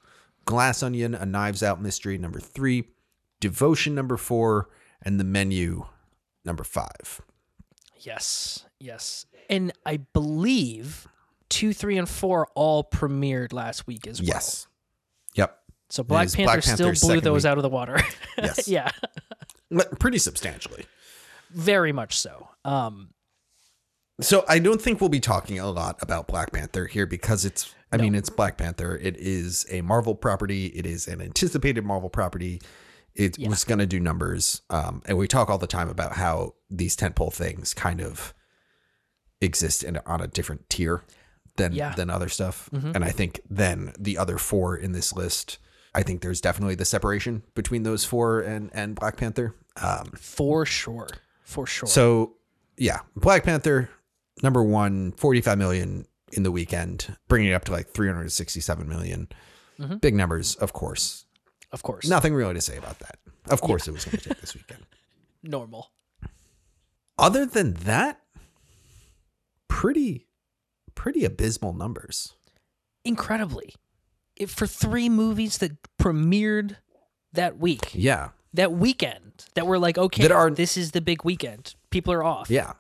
Glass 0.45 0.83
Onion: 0.83 1.15
A 1.15 1.25
Knives 1.27 1.63
Out 1.63 1.81
Mystery 1.83 2.19
number 2.19 2.39
three, 2.41 2.85
Devotion 3.41 3.95
number 3.95 4.17
four, 4.17 4.69
and 5.05 5.19
The 5.19 5.25
Menu 5.25 5.87
number 6.45 6.65
five. 6.65 7.21
yes, 7.99 8.67
yes. 8.81 9.27
And 9.51 9.73
I 9.85 9.99
believe 9.99 11.07
two, 11.53 11.73
three, 11.73 11.99
and 11.99 12.09
four 12.09 12.49
all 12.55 12.83
premiered 12.85 13.53
last 13.53 13.87
week 13.87 14.07
as 14.07 14.21
well. 14.21 14.29
Yes. 14.29 14.67
Yep. 15.35 15.59
So 15.91 16.03
Black 16.03 16.33
Panther 16.33 16.45
Black 16.45 16.63
still 16.63 16.77
Panther's 16.79 17.01
blew 17.03 17.21
those 17.21 17.45
week. 17.45 17.51
out 17.51 17.59
of 17.59 17.63
the 17.63 17.69
water. 17.69 18.01
Yes. 18.39 18.67
yeah, 18.67 18.91
Pretty 20.01 20.17
substantially. 20.19 20.87
very 21.51 21.93
much 21.93 22.19
so. 22.19 22.49
Um, 22.65 23.11
So 24.21 24.45
I 24.49 24.59
don't 24.59 24.81
think 24.81 25.01
we'll 25.01 25.11
be 25.11 25.21
talking 25.21 25.59
a 25.59 25.71
lot 25.71 25.99
about 26.01 26.27
Black 26.29 26.51
Panther 26.53 26.87
here 26.87 27.05
because 27.07 27.45
it's 27.45 27.75
I 27.93 27.99
mean 27.99 28.15
it's 28.15 28.31
Black 28.31 28.57
Panther. 28.57 28.97
It 28.97 29.17
is 29.19 29.67
a 29.71 29.83
Marvel 29.83 30.15
property. 30.15 30.67
It 30.69 30.87
is 30.87 31.07
an 31.07 31.21
anticipated 31.21 31.85
Marvel 31.85 32.09
property. 32.09 32.63
It 33.15 33.37
was 33.39 33.65
going 33.65 33.81
to 33.81 33.87
do 33.87 34.01
numbers. 34.01 34.63
Um, 34.71 35.03
and 35.05 35.19
we 35.19 35.29
talk 35.29 35.51
all 35.51 35.59
the 35.59 35.67
time 35.67 35.91
about 35.91 36.13
how 36.15 36.55
these 36.71 36.97
tentpole 36.97 37.35
things 37.35 37.75
kind 37.75 38.01
of 38.01 38.33
exist 39.43 39.85
in, 39.85 39.99
on 40.07 40.23
a 40.23 40.27
different 40.27 40.71
tier 40.71 41.03
than 41.57 41.73
Yeah. 41.73 41.95
than 41.95 42.11
other 42.11 42.29
stuff. 42.29 42.69
And 42.73 43.05
I 43.05 43.11
think 43.11 43.41
then 43.49 43.93
the 43.99 44.17
other 44.19 44.39
four 44.39 44.77
in 44.77 44.93
this 44.93 45.13
list, 45.13 45.59
I 45.95 46.03
think 46.03 46.23
there's 46.23 46.41
definitely 46.41 46.75
the 46.75 46.85
separation 46.85 47.43
between 47.55 47.83
those 47.83 48.05
four 48.05 48.41
and 48.41 48.71
and 48.73 48.95
Black 48.95 49.17
Panther. 49.17 49.55
Um, 49.77 50.07
for 50.17 50.65
sure, 50.67 51.09
for 51.45 51.67
sure. 51.67 51.89
so, 51.89 52.35
yeah, 52.77 53.01
Black 53.17 53.43
Panther 53.45 53.89
number 54.43 54.63
one, 54.63 55.13
45 55.13 55.57
million 55.59 56.07
in 56.33 56.43
the 56.43 56.51
weekend, 56.51 57.17
bringing 57.29 57.51
it 57.51 57.55
up 57.55 57.65
to 57.67 57.73
like 57.73 57.91
367 57.91 58.89
million. 58.89 59.29
Mm-hmm. 59.79 59.97
Big 59.97 60.15
numbers, 60.15 60.55
of 60.57 60.73
course. 60.73 61.25
of 61.73 61.83
course, 61.83 62.07
Nothing 62.09 62.35
really 62.35 62.55
to 62.55 62.61
say 62.61 62.77
about 62.77 62.99
that. 63.01 63.19
Of 63.51 63.61
course, 63.61 63.89
it 63.89 63.93
was 63.93 64.05
going 64.05 64.19
to 64.19 64.29
take 64.31 64.41
this 64.41 64.55
weekend. 64.55 64.85
normal. 65.43 65.91
Other 67.19 67.45
than 67.47 67.75
that, 67.75 68.21
pretty 69.69 70.27
pretty 70.95 71.25
abysmal 71.25 71.73
numbers. 71.73 72.35
Incredibly. 73.05 73.75
It, 74.37 74.49
for 74.51 74.67
three 74.67 75.09
movies 75.09 75.59
that 75.59 75.73
premiered 76.01 76.77
that 77.33 77.59
week, 77.59 77.91
Yeah. 77.95 78.31
that 78.55 78.73
weekend, 78.73 79.45
that 79.55 79.67
were 79.67 79.79
like, 79.79 79.99
okay, 79.99 80.23
That 80.23 80.33
are- 80.33 80.51
this 80.51 80.77
is 80.77 80.93
the 80.93 81.01
big 81.01 81.25
weekend. 81.25 81.75
People 81.91 82.13
are 82.13 82.25
off. 82.25 82.49
Yeah. 82.51 82.73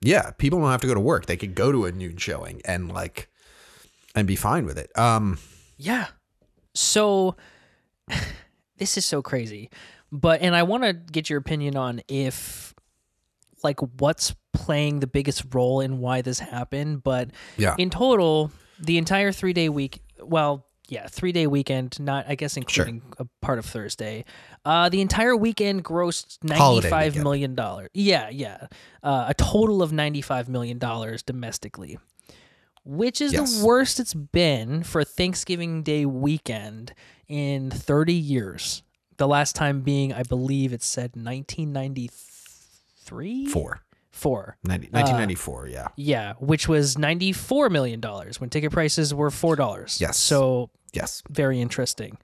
Yeah. 0.00 0.30
People 0.32 0.58
don't 0.60 0.70
have 0.70 0.80
to 0.80 0.86
go 0.86 0.94
to 0.94 1.00
work. 1.00 1.26
They 1.26 1.36
could 1.36 1.54
go 1.54 1.70
to 1.72 1.84
a 1.84 1.92
noon 1.92 2.16
showing 2.16 2.60
and 2.64 2.90
like 2.92 3.28
and 4.14 4.26
be 4.26 4.36
fine 4.36 4.64
with 4.66 4.78
it. 4.78 4.90
Um 4.98 5.38
Yeah. 5.76 6.08
So 6.74 7.36
this 8.78 8.96
is 8.96 9.04
so 9.04 9.22
crazy. 9.22 9.70
But 10.12 10.40
and 10.42 10.56
I 10.56 10.64
want 10.64 10.82
to 10.84 10.92
get 10.92 11.30
your 11.30 11.38
opinion 11.38 11.76
on 11.76 12.00
if 12.08 12.74
like 13.64 13.80
what's 14.00 14.34
playing 14.52 15.00
the 15.00 15.06
biggest 15.06 15.44
role 15.54 15.80
in 15.80 15.98
why 15.98 16.22
this 16.22 16.38
happened, 16.38 17.02
but 17.02 17.30
Yeah. 17.56 17.74
in 17.78 17.90
total, 17.90 18.50
the 18.80 18.98
entire 18.98 19.30
3-day 19.32 19.68
week, 19.68 20.02
well, 20.22 20.66
yeah, 20.88 21.06
3-day 21.06 21.46
weekend, 21.46 22.00
not 22.00 22.24
I 22.28 22.34
guess 22.34 22.56
including 22.56 23.02
a 23.18 23.26
part 23.40 23.58
of 23.60 23.64
Thursday. 23.64 24.24
Uh 24.64 24.88
the 24.88 25.00
entire 25.00 25.36
weekend 25.36 25.84
grossed 25.84 26.38
ninety-five 26.42 27.12
weekend. 27.12 27.22
million 27.24 27.54
dollars. 27.54 27.90
Yeah, 27.94 28.28
yeah. 28.28 28.66
Uh, 29.02 29.26
a 29.28 29.34
total 29.34 29.82
of 29.82 29.92
95 29.92 30.48
million 30.48 30.78
dollars 30.78 31.22
domestically 31.22 31.98
which 32.82 33.20
is 33.20 33.32
Yes. 33.34 33.58
the 33.60 33.66
worst 33.66 34.00
it's 34.00 34.14
been 34.14 34.82
for 34.82 35.04
Thanksgiving 35.04 35.82
Day 35.82 36.06
weekend 36.06 36.94
in 37.28 37.70
30 37.70 38.14
years. 38.14 38.82
The 39.18 39.28
last 39.28 39.54
time 39.54 39.82
being, 39.82 40.14
I 40.14 40.22
believe 40.22 40.72
it 40.72 40.82
said 40.82 41.14
1993? 43.10 43.46
four. 43.52 43.80
Four. 44.12 44.56
90, 44.64 44.88
1994, 44.88 45.68
yeah. 45.68 45.88
Yeah, 45.96 46.32
which 46.40 46.66
was 46.68 46.96
$94 46.96 47.70
million 47.70 48.00
when 48.00 48.50
ticket 48.50 48.72
prices 48.72 49.14
were 49.14 49.30
$4. 49.30 50.00
Yes. 50.00 50.16
So 50.18 50.70
Yes. 50.92 51.22
very 51.30 51.60
interesting. 51.60 52.18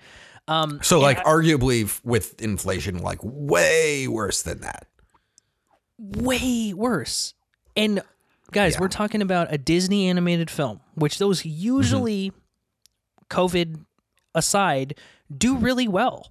Um, 0.49 0.81
So 0.83 0.99
like 1.01 1.19
arguably 1.25 1.85
f- 1.85 2.01
with 2.05 2.41
inflation 2.43 2.99
like 2.99 3.19
way 3.23 4.09
worse 4.09 4.43
than 4.43 4.61
that. 4.63 4.89
way 5.99 6.73
worse. 6.75 7.35
And 7.77 8.03
guys, 8.53 8.75
Yeah. 8.75 8.81
we're 8.81 8.89
talking 8.89 9.23
about 9.23 9.53
a 9.53 9.59
Disney 9.59 10.09
animated 10.09 10.51
film, 10.51 10.81
which 10.95 11.19
those 11.19 11.45
usually 11.45 12.33
COVID 13.31 13.85
aside 14.35 14.99
do 15.37 15.57
really 15.57 15.89
well, 15.89 16.31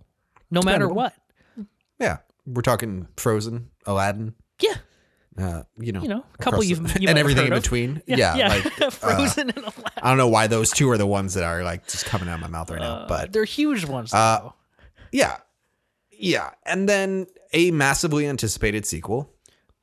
no 0.51 0.61
matter 0.61 0.87
what. 0.87 1.13
Yeah. 1.99 2.17
We're 2.45 2.61
talking 2.61 3.07
Frozen, 3.17 3.71
Aladdin, 3.87 4.35
uh, 5.37 5.63
you 5.77 5.91
know, 5.91 6.01
you 6.01 6.07
know, 6.07 6.23
a 6.33 6.37
couple 6.43 6.63
you've 6.63 6.81
the- 6.93 7.01
you 7.01 7.09
and 7.09 7.17
everything 7.17 7.47
in 7.47 7.53
of. 7.53 7.61
between. 7.61 8.01
Yeah, 8.07 8.35
yeah. 8.35 8.47
like 8.49 8.81
uh, 8.81 8.89
Frozen 8.89 9.49
and 9.49 9.57
Aladdin. 9.57 9.83
I 10.01 10.09
don't 10.09 10.17
know 10.17 10.27
why 10.29 10.47
those 10.47 10.71
two 10.71 10.89
are 10.91 10.97
the 10.97 11.05
ones 11.07 11.33
that 11.33 11.43
are 11.43 11.63
like 11.63 11.87
just 11.87 12.05
coming 12.05 12.29
out 12.29 12.35
of 12.35 12.41
my 12.41 12.47
mouth 12.47 12.69
right 12.71 12.79
now, 12.79 13.05
but 13.07 13.33
They're 13.33 13.43
huge 13.45 13.85
ones. 13.85 14.13
Uh, 14.13 14.39
though. 14.41 14.53
yeah, 15.11 15.37
yeah, 16.11 16.51
and 16.65 16.87
then 16.87 17.27
a 17.53 17.71
massively 17.71 18.27
anticipated 18.27 18.85
sequel 18.85 19.31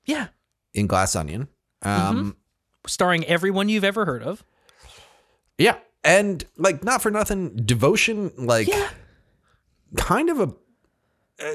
yeah, 0.06 0.28
in 0.74 0.86
Glass 0.86 1.14
Onion. 1.16 1.48
Um, 1.82 2.36
starring 2.86 3.24
everyone 3.26 3.68
you've 3.68 3.84
ever 3.84 4.04
heard 4.04 4.22
of. 4.22 4.42
Yeah, 5.58 5.76
and 6.02 6.44
like 6.56 6.82
not 6.82 7.02
for 7.02 7.10
nothing, 7.10 7.54
Devotion 7.56 8.32
like 8.38 8.68
Yeah. 8.68 8.88
kind 9.96 10.30
of 10.30 10.40
a 10.40 10.42
uh, 10.44 10.50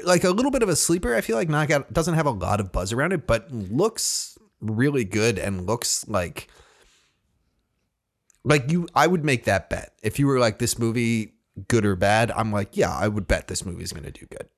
like 0.04 0.24
a 0.24 0.30
little 0.30 0.50
bit 0.50 0.62
of 0.62 0.68
a 0.68 0.76
sleeper. 0.76 1.14
I 1.14 1.20
feel 1.20 1.36
like 1.36 1.48
Knockout 1.48 1.92
doesn't 1.92 2.14
have 2.14 2.26
a 2.26 2.30
lot 2.30 2.60
of 2.60 2.72
buzz 2.72 2.92
around 2.92 3.12
it, 3.12 3.26
but 3.26 3.50
looks 3.52 4.36
really 4.60 5.04
good 5.04 5.38
and 5.38 5.66
looks 5.66 6.06
like 6.08 6.48
like 8.44 8.70
you. 8.70 8.88
I 8.94 9.06
would 9.06 9.24
make 9.24 9.44
that 9.44 9.68
bet 9.70 9.92
if 10.02 10.18
you 10.18 10.26
were 10.26 10.38
like 10.38 10.58
this 10.58 10.78
movie 10.78 11.34
good 11.68 11.84
or 11.84 11.96
bad. 11.96 12.30
I'm 12.30 12.52
like, 12.52 12.76
yeah, 12.76 12.94
I 12.94 13.08
would 13.08 13.26
bet 13.26 13.48
this 13.48 13.64
movie 13.64 13.82
is 13.82 13.92
going 13.92 14.04
to 14.04 14.12
do 14.12 14.26
good. 14.26 14.48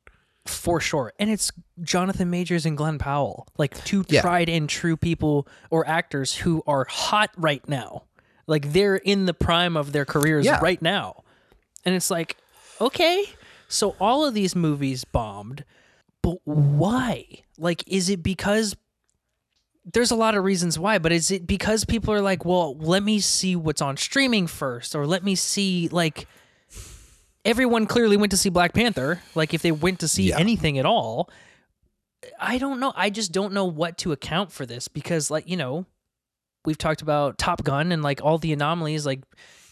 for 0.47 0.81
sure. 0.81 1.13
And 1.19 1.31
it's 1.31 1.53
Jonathan 1.83 2.29
Majors 2.31 2.67
and 2.67 2.77
Glen 2.77 2.99
Powell, 2.99 3.47
like 3.59 3.83
two 3.85 4.05
Yeah. 4.09 4.23
tried 4.23 4.49
and 4.49 4.69
true 4.69 4.97
people 4.97 5.47
or 5.71 5.87
actors 5.87 6.35
who 6.35 6.63
are 6.67 6.87
hot 6.89 7.31
right 7.37 7.67
now. 7.69 8.05
Like 8.47 8.73
they're 8.73 8.97
in 8.97 9.27
the 9.27 9.35
prime 9.35 9.77
of 9.77 9.93
their 9.93 10.05
careers 10.07 10.47
Yeah. 10.47 10.59
right 10.61 10.81
now. 10.83 11.23
And 11.85 11.95
it's 11.95 12.11
like, 12.11 12.37
okay, 12.81 13.27
so 13.71 13.97
all 14.01 14.25
of 14.27 14.35
these 14.35 14.55
movies 14.55 15.05
bombed, 15.05 15.65
but 16.23 16.39
why? 16.45 17.25
Like, 17.57 17.83
is 17.87 18.11
it 18.11 18.23
because 18.23 18.77
there's 19.91 20.11
a 20.11 20.17
lot 20.17 20.35
of 20.35 20.45
reasons 20.45 20.79
why, 20.79 20.99
but 20.99 21.13
is 21.13 21.31
it 21.31 21.47
because 21.47 21.85
people 21.87 22.13
are 22.13 22.21
like, 22.21 22.45
well, 22.45 22.77
let 22.77 23.03
me 23.03 23.19
see 23.21 23.57
what's 23.57 23.81
on 23.81 23.97
streaming 23.97 24.47
first, 24.47 24.95
or 24.95 25.07
let 25.07 25.25
me 25.25 25.35
see 25.35 25.89
like 25.89 26.27
everyone 27.45 27.87
clearly 27.87 28.17
went 28.19 28.31
to 28.33 28.37
see 28.37 28.51
Black 28.51 28.75
Panther. 28.75 29.23
Like 29.35 29.55
if 29.55 29.63
they 29.63 29.73
went 29.73 30.01
to 30.01 30.09
see 30.09 30.29
Yeah. 30.29 30.39
anything 30.39 30.79
at 30.79 30.85
all, 30.85 31.31
I 32.39 32.59
don't 32.59 32.81
know. 32.81 32.93
I 32.95 33.09
just 33.09 33.33
don't 33.33 33.55
know 33.55 33.65
what 33.65 33.97
to 33.99 34.13
account 34.13 34.53
for 34.53 34.67
this 34.67 34.89
because, 34.89 35.31
like, 35.31 35.49
you 35.49 35.57
know, 35.57 35.87
we've 36.67 36.77
talked 36.77 37.01
about 37.01 37.39
Top 37.39 37.65
Gun 37.65 37.93
and 37.93 38.03
like 38.03 38.21
all 38.23 38.37
the 38.37 38.53
anomalies, 38.53 39.07
like, 39.07 39.21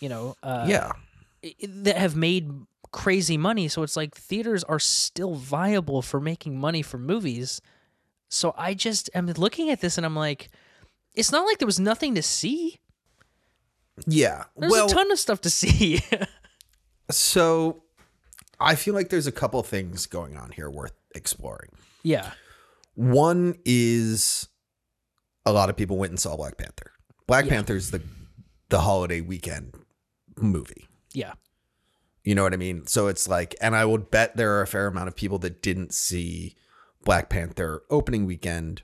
you 0.00 0.08
know, 0.08 0.34
uh, 0.42 0.64
yeah, 0.66 0.92
that 1.68 1.98
have 1.98 2.16
made 2.16 2.50
crazy 2.92 3.36
money. 3.36 3.68
So 3.68 3.82
it's 3.82 3.96
like 3.96 4.14
theaters 4.14 4.64
are 4.64 4.78
still 4.78 5.34
viable 5.34 6.02
for 6.02 6.20
making 6.20 6.58
money 6.58 6.82
for 6.82 6.98
movies. 6.98 7.60
So 8.28 8.54
I 8.56 8.74
just 8.74 9.08
am 9.14 9.26
looking 9.26 9.70
at 9.70 9.80
this 9.80 9.96
and 9.96 10.04
I'm 10.06 10.16
like, 10.16 10.48
it's 11.14 11.32
not 11.32 11.46
like 11.46 11.58
there 11.58 11.66
was 11.66 11.80
nothing 11.80 12.14
to 12.14 12.22
see. 12.22 12.78
yeah. 14.06 14.44
There's 14.56 14.70
well, 14.72 14.86
a 14.86 14.88
ton 14.88 15.10
of 15.10 15.18
stuff 15.18 15.40
to 15.42 15.50
see. 15.50 16.00
so 17.10 17.82
I 18.60 18.74
feel 18.74 18.94
like 18.94 19.08
there's 19.08 19.26
a 19.26 19.32
couple 19.32 19.62
things 19.62 20.06
going 20.06 20.36
on 20.36 20.50
here 20.50 20.70
worth 20.70 20.92
exploring. 21.14 21.70
yeah. 22.02 22.32
One 22.94 23.54
is 23.64 24.48
a 25.46 25.52
lot 25.52 25.70
of 25.70 25.76
people 25.76 25.98
went 25.98 26.10
and 26.10 26.18
saw 26.18 26.36
Black 26.36 26.58
Panther. 26.58 26.90
Black 27.28 27.44
Yeah. 27.44 27.50
Panther's 27.52 27.92
the 27.92 28.02
the 28.70 28.80
holiday 28.80 29.20
weekend 29.20 29.72
movie. 30.36 30.88
Yeah. 31.12 31.34
You 32.28 32.34
know 32.34 32.42
what 32.42 32.52
I 32.52 32.58
mean? 32.58 32.86
So 32.86 33.06
it's 33.06 33.26
like, 33.26 33.56
and 33.58 33.74
I 33.74 33.86
would 33.86 34.10
bet 34.10 34.36
there 34.36 34.52
are 34.58 34.60
a 34.60 34.66
fair 34.66 34.86
amount 34.86 35.08
of 35.08 35.16
people 35.16 35.38
that 35.38 35.62
didn't 35.62 35.94
see 35.94 36.56
Black 37.02 37.30
Panther 37.30 37.84
opening 37.88 38.26
weekend 38.26 38.82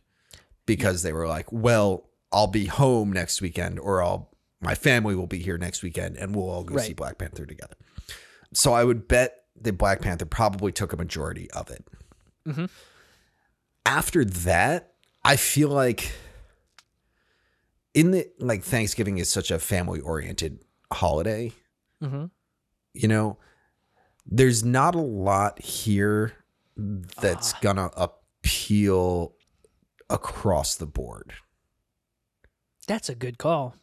because 0.65 1.03
they 1.03 1.13
were 1.13 1.29
like, 1.29 1.53
well, 1.53 2.09
I'll 2.33 2.47
be 2.47 2.65
home 2.65 3.13
next 3.13 3.43
weekend 3.43 3.79
or 3.79 4.03
I'll 4.03 4.31
my 4.63 4.75
family 4.75 5.15
will 5.15 5.27
be 5.27 5.41
here 5.41 5.59
next 5.59 5.83
weekend 5.83 6.17
and 6.17 6.35
we'll 6.35 6.49
all 6.49 6.65
go 6.65 6.79
see 6.79 6.95
Black 6.95 7.19
Panther 7.19 7.45
together. 7.45 7.75
So 8.55 8.73
I 8.73 8.83
would 8.83 9.09
bet 9.09 9.45
that 9.61 9.75
Black 9.75 10.01
Panther 10.01 10.25
probably 10.25 10.73
took 10.73 10.95
a 10.95 10.97
majority 10.97 11.51
of 11.51 11.71
it. 11.71 11.85
Mhm. 12.49 12.71
After 13.85 14.25
that, 14.25 14.95
I 15.23 15.37
feel 15.37 15.69
like 15.69 16.13
in 17.93 18.11
the 18.13 18.27
like 18.39 18.63
Thanksgiving 18.63 19.19
is 19.19 19.29
such 19.31 19.51
a 19.51 19.59
family 19.59 20.01
oriented 20.01 20.65
holiday 20.91 21.53
hmm 22.01 22.25
you 22.95 23.09
know, 23.09 23.39
there's 24.27 24.65
not 24.65 24.95
a 24.95 25.01
lot 25.01 25.61
here 25.61 26.33
that's 26.77 27.53
Ah. 27.55 27.59
gonna 27.61 27.91
appeal 27.97 29.35
across 30.09 30.77
the 30.77 30.87
board. 30.87 31.35
That's 32.87 33.09
a 33.09 33.15
good 33.15 33.39
call. 33.39 33.77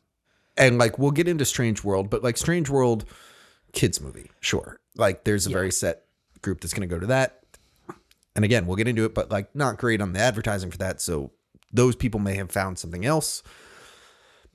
And 0.57 0.77
like 0.77 0.97
we'll 0.99 1.11
get 1.11 1.27
into 1.27 1.45
Strange 1.45 1.83
World, 1.83 2.09
but 2.09 2.23
like 2.23 2.37
Strange 2.37 2.69
World 2.69 3.05
kids 3.73 4.01
movie, 4.01 4.29
sure. 4.41 4.79
Like 4.95 5.23
there's 5.23 5.47
a 5.47 5.49
Yeah. 5.49 5.55
very 5.57 5.71
set 5.71 6.05
group 6.41 6.61
that's 6.61 6.73
gonna 6.73 6.87
go 6.87 6.99
to 6.99 7.07
that. 7.07 7.43
And 8.35 8.45
again, 8.45 8.65
we'll 8.65 8.77
get 8.77 8.87
into 8.87 9.05
it, 9.05 9.13
but 9.13 9.29
like 9.31 9.53
not 9.55 9.77
great 9.77 10.01
on 10.01 10.13
the 10.13 10.19
advertising 10.19 10.71
for 10.71 10.77
that. 10.77 11.01
So 11.01 11.31
those 11.71 11.95
people 11.95 12.19
may 12.19 12.35
have 12.35 12.51
found 12.51 12.79
something 12.79 13.05
else. 13.05 13.43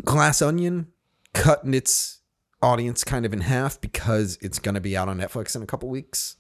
Glass 0.05 0.43
Onion 0.43 0.93
cutting 1.33 1.75
its 1.75 2.21
audience 2.67 3.05
kind 3.05 3.25
of 3.25 3.33
in 3.33 3.41
half 3.43 3.81
because 3.81 4.37
it's 4.41 4.59
gonna 4.59 4.81
be 4.81 4.97
out 4.97 5.09
on 5.09 5.19
Netflix 5.19 5.55
in 5.57 5.63
a 5.63 5.67
couple 5.67 5.89
weeks. 5.89 6.37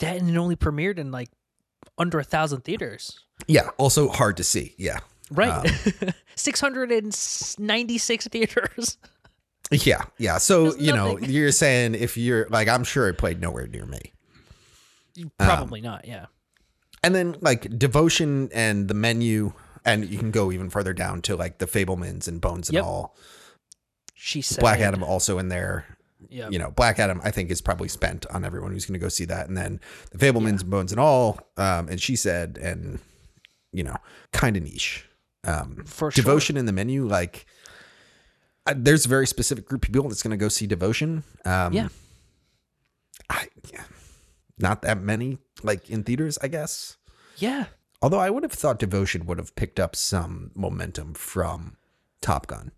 That 0.00 0.16
and 0.16 0.28
it 0.28 0.36
only 0.36 0.56
premiered 0.56 0.98
in 0.98 1.10
like 1.12 1.30
under 1.96 2.18
a 2.18 2.24
thousand 2.24 2.62
theaters. 2.62 3.18
Yeah. 3.46 3.68
Also 3.78 4.08
hard 4.08 4.36
to 4.38 4.44
see. 4.44 4.74
Yeah. 4.78 4.98
Right. 5.30 5.66
Um, 6.02 6.10
696 6.34 8.28
theaters. 8.28 8.98
Yeah. 9.72 10.02
Yeah. 10.18 10.38
So, 10.38 10.74
you 10.78 10.92
know, 10.92 11.16
you're 11.18 11.52
saying 11.52 11.94
if 11.94 12.16
you're 12.16 12.48
like, 12.50 12.66
I'm 12.66 12.82
sure 12.82 13.06
it 13.08 13.18
played 13.18 13.40
nowhere 13.40 13.68
near 13.68 13.86
me. 13.86 14.12
Probably 15.38 15.80
not. 15.80 16.08
Yeah. 16.08 16.26
And 17.04 17.14
then 17.14 17.36
like 17.40 17.78
Devotion 17.78 18.48
and 18.52 18.88
the 18.88 18.94
menu, 18.94 19.52
and 19.84 20.10
you 20.10 20.18
can 20.18 20.32
go 20.32 20.50
even 20.50 20.70
further 20.70 20.92
down 20.92 21.22
to 21.22 21.36
like 21.36 21.58
the 21.58 21.66
Fabelmans 21.66 22.26
and 22.26 22.40
Bones 22.40 22.68
and 22.68 22.74
Yep. 22.74 22.84
all. 22.84 23.14
She 24.22 24.42
said. 24.42 24.60
Black 24.60 24.80
Adam 24.80 25.02
also 25.02 25.38
in 25.38 25.48
there. 25.48 25.86
Yeah. 26.28 26.50
You 26.50 26.58
know, 26.58 26.70
Black 26.70 26.98
Adam, 26.98 27.20
I 27.24 27.30
think, 27.30 27.50
is 27.50 27.62
probably 27.62 27.88
spent 27.88 28.26
on 28.26 28.44
everyone 28.44 28.72
who's 28.72 28.84
going 28.84 29.00
to 29.00 29.02
go 29.02 29.08
see 29.08 29.24
that. 29.24 29.48
And 29.48 29.56
then 29.56 29.80
the 30.12 30.18
Fabelmans 30.18 30.60
and 30.60 30.68
Bones 30.70 30.92
and 30.92 31.00
all. 31.00 31.40
Um, 31.56 31.88
and 31.88 31.98
she 32.00 32.16
said, 32.16 32.58
and, 32.60 32.98
you 33.72 33.82
know, 33.82 33.96
kind 34.32 34.58
of 34.58 34.62
niche. 34.62 35.06
Um, 35.44 35.84
For 35.86 36.10
sure. 36.10 36.22
Devotion 36.22 36.58
in 36.58 36.66
the 36.66 36.72
menu, 36.72 37.06
like, 37.08 37.46
uh, 38.66 38.74
there's 38.76 39.06
a 39.06 39.08
very 39.08 39.26
specific 39.26 39.64
group 39.64 39.86
of 39.86 39.92
people 39.92 40.10
that's 40.10 40.22
going 40.22 40.32
to 40.32 40.36
go 40.36 40.48
see 40.48 40.66
Devotion. 40.66 41.24
Um, 41.46 41.72
Yeah. 41.72 41.88
I, 43.30 43.46
yeah, 43.72 43.84
not 44.58 44.82
that 44.82 45.00
many, 45.00 45.38
like 45.62 45.88
in 45.88 46.02
theaters, 46.02 46.36
I 46.42 46.48
guess. 46.48 46.96
Yeah. 47.36 47.66
Although 48.02 48.18
I 48.18 48.28
would 48.28 48.42
have 48.42 48.52
thought 48.52 48.78
Devotion 48.80 49.24
would 49.26 49.38
have 49.38 49.54
picked 49.54 49.78
up 49.80 49.94
some 49.94 50.50
momentum 50.54 51.14
from 51.14 51.76
Top 52.20 52.48
Gun. 52.48 52.72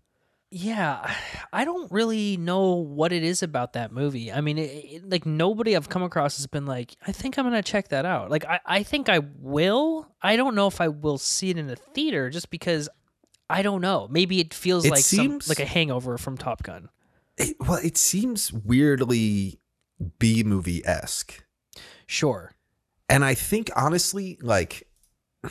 Yeah, 0.55 1.11
I 1.53 1.65
don't 1.65 1.91
really 1.91 2.37
know 2.37 2.73
what 2.75 3.11
it 3.11 3.23
is 3.23 3.41
about 3.41 3.73
that 3.73 3.91
movie. 3.91 4.31
I 4.31 4.39
mean, 4.41 4.59
it, 4.59 4.61
it, 4.69 5.09
like 5.09 5.25
nobody 5.25 5.75
I've 5.75 5.89
come 5.89 6.03
across 6.03 6.37
has 6.37 6.45
been 6.47 6.67
like, 6.67 6.95
I 7.07 7.11
think 7.11 7.37
I'm 7.37 7.45
gonna 7.45 7.63
check 7.63 7.87
that 7.89 8.05
out. 8.05 8.29
Like, 8.29 8.45
I, 8.45 8.59
I 8.65 8.83
think 8.83 9.09
I 9.09 9.19
will. 9.39 10.07
I 10.21 10.35
don't 10.35 10.53
know 10.53 10.67
if 10.67 10.79
I 10.79 10.89
will 10.89 11.17
see 11.17 11.49
it 11.49 11.57
in 11.57 11.69
a 11.69 11.75
theater, 11.75 12.29
just 12.29 12.51
because 12.51 12.87
I 13.49 13.63
don't 13.63 13.81
know. 13.81 14.07
Maybe 14.11 14.39
it 14.39 14.53
feels 14.53 14.85
It 14.85 14.91
like 14.91 15.03
seems- 15.03 15.45
some, 15.45 15.51
like 15.51 15.59
a 15.59 15.65
hangover 15.65 16.17
from 16.19 16.37
Top 16.37 16.61
Gun. 16.63 16.89
It, 17.35 17.55
well, 17.59 17.79
it 17.83 17.97
seems 17.97 18.53
weirdly 18.53 19.59
B 20.19 20.43
movie 20.43 20.85
esque. 20.85 21.43
Sure. 22.05 22.53
And 23.09 23.25
I 23.25 23.33
think 23.33 23.71
honestly, 23.75 24.37
like, 24.41 24.87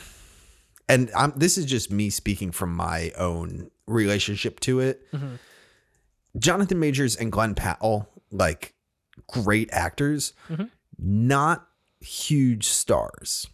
and 0.89 1.11
I'm, 1.13 1.33
this 1.35 1.57
is 1.57 1.65
just 1.65 1.91
me 1.91 2.09
speaking 2.09 2.51
from 2.53 2.73
my 2.73 3.11
own 3.17 3.69
relationship 3.87 4.59
to 4.61 4.79
it. 4.79 5.11
Mhm. 5.11 5.39
Jonathan 6.37 6.79
Majors 6.79 7.15
and 7.15 7.31
Glen 7.31 7.53
Powell, 7.55 8.07
like, 8.31 8.73
great 9.27 9.69
actors, 9.71 10.33
Mhm. 10.49 10.69
not 10.97 11.67
huge 11.99 12.67
stars. 12.67 13.47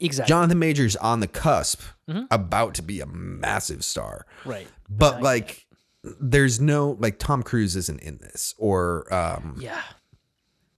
Exactly. 0.00 0.28
Jonathan 0.28 0.58
Majors 0.58 0.96
on 0.96 1.20
the 1.20 1.26
cusp, 1.28 1.80
Mhm. 2.08 2.26
about 2.30 2.74
to 2.74 2.82
be 2.82 3.00
a 3.00 3.06
massive 3.06 3.84
star. 3.84 4.26
right. 4.44 4.68
But 4.88 5.22
like, 5.22 5.66
there's 6.02 6.60
no 6.60 6.96
like 7.00 7.18
Tom 7.18 7.42
Cruise 7.42 7.76
isn't 7.76 8.00
in 8.00 8.18
this, 8.18 8.54
or 8.58 9.12
um, 9.12 9.56
Yeah. 9.60 9.82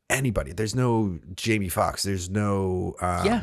anybody. 0.09 0.53
There's 0.53 0.75
no 0.75 1.19
Jamie 1.37 1.69
Foxx. 1.69 2.03
There's 2.03 2.29
no 2.29 2.97
um, 3.01 3.27
Yeah. 3.27 3.43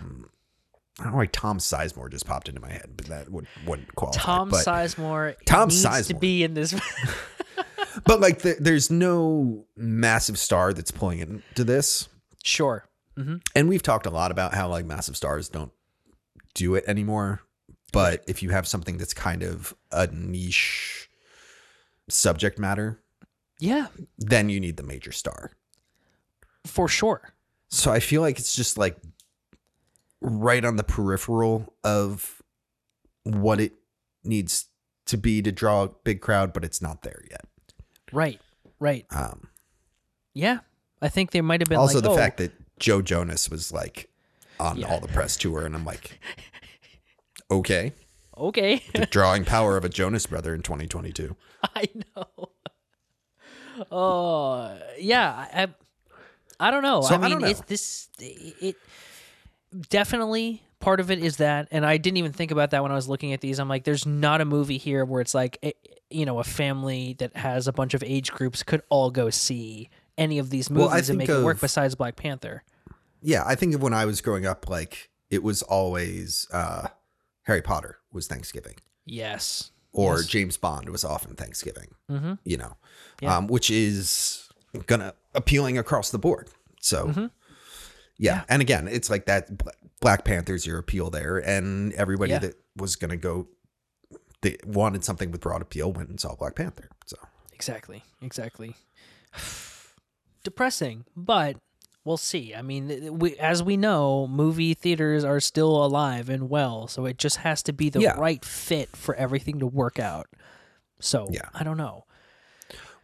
I 0.99 1.03
don't 1.03 1.11
know 1.11 1.17
why 1.17 1.27
Tom 1.27 1.59
Sizemore 1.59 2.09
just 2.09 2.25
popped 2.25 2.49
into 2.49 2.59
my 2.61 2.71
head, 2.71 2.91
but 2.97 3.05
that 3.07 3.29
would 3.29 3.45
wouldn't 3.65 3.93
qualify. 3.95 4.19
Tom 4.21 4.49
but, 4.49 4.65
Sizemore 4.65 5.35
Tom 5.45 5.69
needs 5.69 6.07
to 6.07 6.15
be 6.15 6.43
in 6.43 6.53
this. 6.55 6.73
but 8.05 8.19
like, 8.19 8.39
the, 8.39 8.55
there's 8.59 8.89
no 8.89 9.65
massive 9.75 10.39
star 10.39 10.73
that's 10.73 10.89
pulling 10.91 11.19
into 11.19 11.63
this. 11.63 12.07
sure. 12.43 12.85
hmm 13.15 13.35
And 13.55 13.69
we've 13.69 13.83
talked 13.83 14.05
a 14.07 14.09
lot 14.09 14.31
about 14.31 14.53
how 14.55 14.69
like 14.69 14.85
massive 14.85 15.15
stars 15.15 15.49
don't 15.49 15.71
do 16.55 16.73
it 16.75 16.83
anymore. 16.87 17.41
But 17.93 18.23
if 18.27 18.41
you 18.43 18.49
have 18.49 18.67
something 18.67 18.97
that's 18.97 19.13
kind 19.13 19.43
of 19.43 19.73
a 19.91 20.07
niche 20.07 21.09
subject 22.09 22.57
matter, 22.59 23.01
Yeah, 23.59 23.87
then 24.17 24.49
you 24.49 24.59
need 24.59 24.77
the 24.77 24.83
major 24.83 25.11
star. 25.11 25.51
for 26.65 26.87
sure. 26.87 27.33
So 27.69 27.91
I 27.91 27.99
feel 27.99 28.21
like 28.21 28.39
it's 28.39 28.55
just 28.55 28.77
like 28.77 28.97
right 30.21 30.63
on 30.65 30.75
the 30.75 30.83
peripheral 30.83 31.73
of 31.83 32.41
what 33.23 33.59
it 33.59 33.73
needs 34.23 34.65
to 35.05 35.17
be 35.17 35.41
to 35.41 35.51
draw 35.51 35.83
a 35.83 35.89
big 36.03 36.21
crowd, 36.21 36.53
but 36.53 36.63
it's 36.63 36.81
not 36.81 37.01
there 37.03 37.23
yet. 37.29 37.45
Right. 38.11 38.39
Right. 38.79 39.05
Um, 39.11 39.49
Yeah. 40.33 40.59
I 41.01 41.09
think 41.09 41.31
there 41.31 41.43
might 41.43 41.61
have 41.61 41.69
been 41.69 41.77
also, 41.77 41.95
like, 41.95 42.03
the 42.03 42.09
oh, 42.09 42.15
fact 42.15 42.37
that 42.37 42.51
Joe 42.79 43.01
Jonas 43.01 43.49
was 43.49 43.71
like 43.71 44.09
on 44.59 44.77
Yeah. 44.77 44.87
all 44.87 44.99
the 44.99 45.07
press 45.07 45.37
tour, 45.37 45.63
and 45.65 45.75
I'm 45.75 45.85
like, 45.85 46.19
okay, 47.51 47.93
okay. 48.35 48.81
the 48.95 49.05
drawing 49.05 49.45
power 49.45 49.77
of 49.77 49.85
a 49.85 49.89
Jonas 49.89 50.25
brother 50.25 50.55
in 50.55 50.61
2022. 50.63 51.35
I 51.75 51.87
know. 52.15 52.49
Oh 53.91 54.77
yeah, 54.99 55.31
I, 55.53 55.63
I, 55.63 55.67
I 56.67 56.71
don't 56.71 56.81
know. 56.83 57.01
So, 57.01 57.13
I 57.13 57.17
I 57.17 57.21
mean, 57.21 57.29
don't 57.31 57.41
know. 57.43 57.47
it's 57.47 57.61
this. 57.61 58.09
It 58.19 58.75
definitely 59.89 60.63
part 60.79 60.99
of 60.99 61.09
it 61.11 61.19
is 61.19 61.37
that, 61.37 61.67
and 61.71 61.85
I 61.85 61.97
didn't 61.97 62.17
even 62.17 62.31
think 62.33 62.51
about 62.51 62.71
that 62.71 62.83
when 62.83 62.91
I 62.91 62.95
was 62.95 63.07
looking 63.07 63.33
at 63.33 63.41
these. 63.41 63.59
I'm 63.59 63.69
like, 63.69 63.83
there's 63.83 64.05
not 64.05 64.41
a 64.41 64.45
movie 64.45 64.77
here 64.77 65.05
where 65.05 65.21
it's 65.21 65.33
like, 65.33 65.57
eh, 65.63 65.71
you 66.09 66.25
know, 66.25 66.39
a 66.39 66.43
family 66.43 67.15
that 67.19 67.35
has 67.35 67.67
a 67.67 67.73
bunch 67.73 67.93
of 67.93 68.03
age 68.03 68.31
groups 68.31 68.63
could 68.63 68.81
all 68.89 69.09
go 69.11 69.29
see 69.29 69.89
any 70.17 70.39
of 70.39 70.49
these 70.49 70.69
movies 70.69 70.87
Well, 70.89 71.09
and 71.09 71.17
make 71.17 71.29
it 71.29 71.43
work 71.43 71.59
besides 71.59 71.95
Black 71.95 72.15
Panther. 72.15 72.63
Yeah, 73.21 73.43
I 73.45 73.55
think 73.55 73.73
of 73.75 73.81
when 73.81 73.93
I 73.93 74.05
was 74.05 74.21
growing 74.21 74.45
up, 74.45 74.69
like 74.69 75.09
it 75.29 75.43
was 75.43 75.61
always 75.63 76.47
uh, 76.53 76.87
Harry 77.43 77.61
Potter 77.61 77.97
was 78.11 78.27
Thanksgiving, 78.27 78.75
Yes. 79.05 79.71
or 79.91 80.17
Yes. 80.17 80.27
James 80.27 80.57
Bond 80.57 80.89
was 80.89 81.03
often 81.03 81.35
Thanksgiving. 81.35 81.89
Mm-hmm. 82.09 82.33
You 82.45 82.57
know, 82.57 82.77
Yeah. 83.21 83.35
um, 83.37 83.47
which 83.47 83.69
is 83.69 84.47
gonna 84.85 85.13
appealing 85.35 85.77
across 85.77 86.09
the 86.11 86.19
board. 86.19 86.49
So, 86.81 87.07
Mhm. 87.07 87.31
Yeah. 88.17 88.35
Yeah. 88.35 88.43
and 88.49 88.61
again, 88.61 88.87
it's 88.87 89.09
like 89.09 89.25
that. 89.27 89.49
Black 89.99 90.23
Panther's 90.25 90.65
your 90.65 90.77
appeal 90.77 91.09
there, 91.09 91.37
and 91.37 91.91
everybody 91.93 92.31
Yeah. 92.31 92.39
that 92.39 92.55
was 92.75 92.95
gonna 92.95 93.17
go, 93.17 93.47
they 94.41 94.57
wanted 94.65 95.03
something 95.03 95.31
with 95.31 95.41
broad 95.41 95.61
appeal, 95.63 95.91
went 95.91 96.09
and 96.09 96.19
saw 96.19 96.35
Black 96.35 96.55
Panther. 96.55 96.89
So, 97.05 97.17
Exactly. 97.53 98.03
Exactly. 98.21 98.75
Depressing, 100.43 101.05
but 101.15 101.57
we'll 102.05 102.15
see. 102.17 102.53
I 102.55 102.61
mean, 102.61 103.17
we, 103.19 103.35
as 103.37 103.61
we 103.61 103.75
know, 103.75 104.27
movie 104.27 104.73
theaters 104.73 105.23
are 105.25 105.39
still 105.39 105.83
alive 105.83 106.29
and 106.29 106.49
well, 106.49 106.87
so 106.87 107.05
it 107.05 107.17
just 107.17 107.37
has 107.37 107.61
to 107.63 107.73
be 107.73 107.89
the 107.89 107.99
Yeah. 107.99 108.13
right 108.19 108.43
fit 108.45 108.95
for 108.95 109.13
everything 109.15 109.59
to 109.59 109.67
work 109.67 109.99
out. 109.99 110.27
So, 110.99 111.27
Yeah. 111.31 111.49
I 111.53 111.63
don't 111.63 111.77
know. 111.77 112.05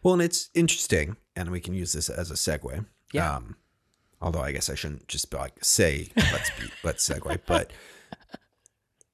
well, 0.02 0.14
and 0.14 0.22
it's 0.22 0.48
interesting, 0.54 1.16
and 1.36 1.50
we 1.50 1.60
can 1.60 1.74
use 1.74 1.92
this 1.92 2.08
as 2.08 2.30
a 2.30 2.34
segue. 2.34 2.86
Yeah. 3.12 3.36
Um, 3.36 3.56
although 4.24 4.40
I 4.40 4.50
guess 4.52 4.68
I 4.70 4.74
shouldn't 4.74 5.06
just 5.06 5.30
be 5.30 5.36
like 5.36 5.52
say 5.62 6.08
let's 6.16 6.50
be 6.58 6.66
let's 6.82 7.08
segue, 7.08 7.38
but 7.46 7.70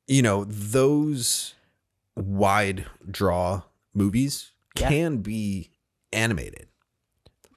you 0.07 0.23
know 0.23 0.45
those 0.45 1.55
wide 2.17 2.87
draw 3.11 3.63
movies 3.95 4.53
Yeah. 4.79 4.89
can 4.89 5.19
be 5.19 5.71
animated. 6.13 6.69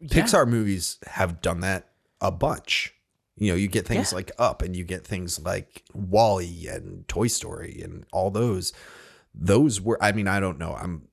Yeah. 0.02 0.24
Pixar 0.24 0.48
movies 0.48 0.98
have 1.08 1.42
done 1.42 1.62
that 1.62 1.90
a 2.22 2.32
bunch. 2.32 2.94
You 3.36 3.50
know, 3.52 3.56
you 3.56 3.68
get 3.68 3.88
things 3.88 4.12
Yeah. 4.12 4.16
like 4.18 4.32
Up, 4.38 4.62
and 4.62 4.76
you 4.76 4.84
get 4.84 5.06
things 5.06 5.40
like 5.44 5.84
WALL-E 5.94 6.68
and 6.68 7.08
Toy 7.08 7.28
Story, 7.28 7.82
and 7.84 8.06
all 8.12 8.30
those. 8.30 8.74
Those 9.34 9.82
were, 9.82 9.98
I 10.04 10.12
mean, 10.12 10.28
I 10.28 10.40
don't 10.40 10.60
know. 10.60 10.76
I'm 10.76 11.08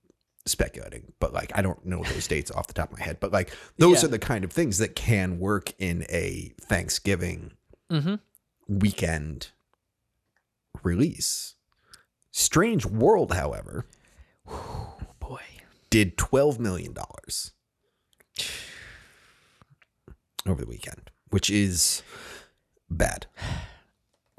speculating, 0.50 1.12
but 1.20 1.32
like, 1.32 1.52
I 1.54 1.62
don't 1.62 1.84
know 1.86 2.02
those 2.04 2.26
dates 2.26 2.50
off 2.50 2.66
the 2.66 2.72
top 2.74 2.92
of 2.92 2.98
my 2.98 3.04
head. 3.04 3.18
But 3.20 3.32
like, 3.32 3.50
those 3.78 4.02
Yeah. 4.02 4.06
are 4.08 4.10
the 4.10 4.18
kind 4.18 4.44
of 4.44 4.52
things 4.52 4.78
that 4.78 4.94
can 4.96 5.38
work 5.38 5.72
in 5.78 6.04
a 6.10 6.52
Thanksgiving 6.60 7.52
Mm-hmm. 7.90 8.14
weekend 8.68 9.48
release. 10.82 11.54
Strange 12.30 12.86
World, 12.86 13.32
however, 13.34 13.86
Boy. 15.20 15.40
did 15.90 16.16
$12 16.16 16.58
million 16.60 16.94
over 20.46 20.60
the 20.62 20.68
weekend, 20.68 21.10
which 21.30 21.50
is 21.50 22.02
bad. 22.88 23.26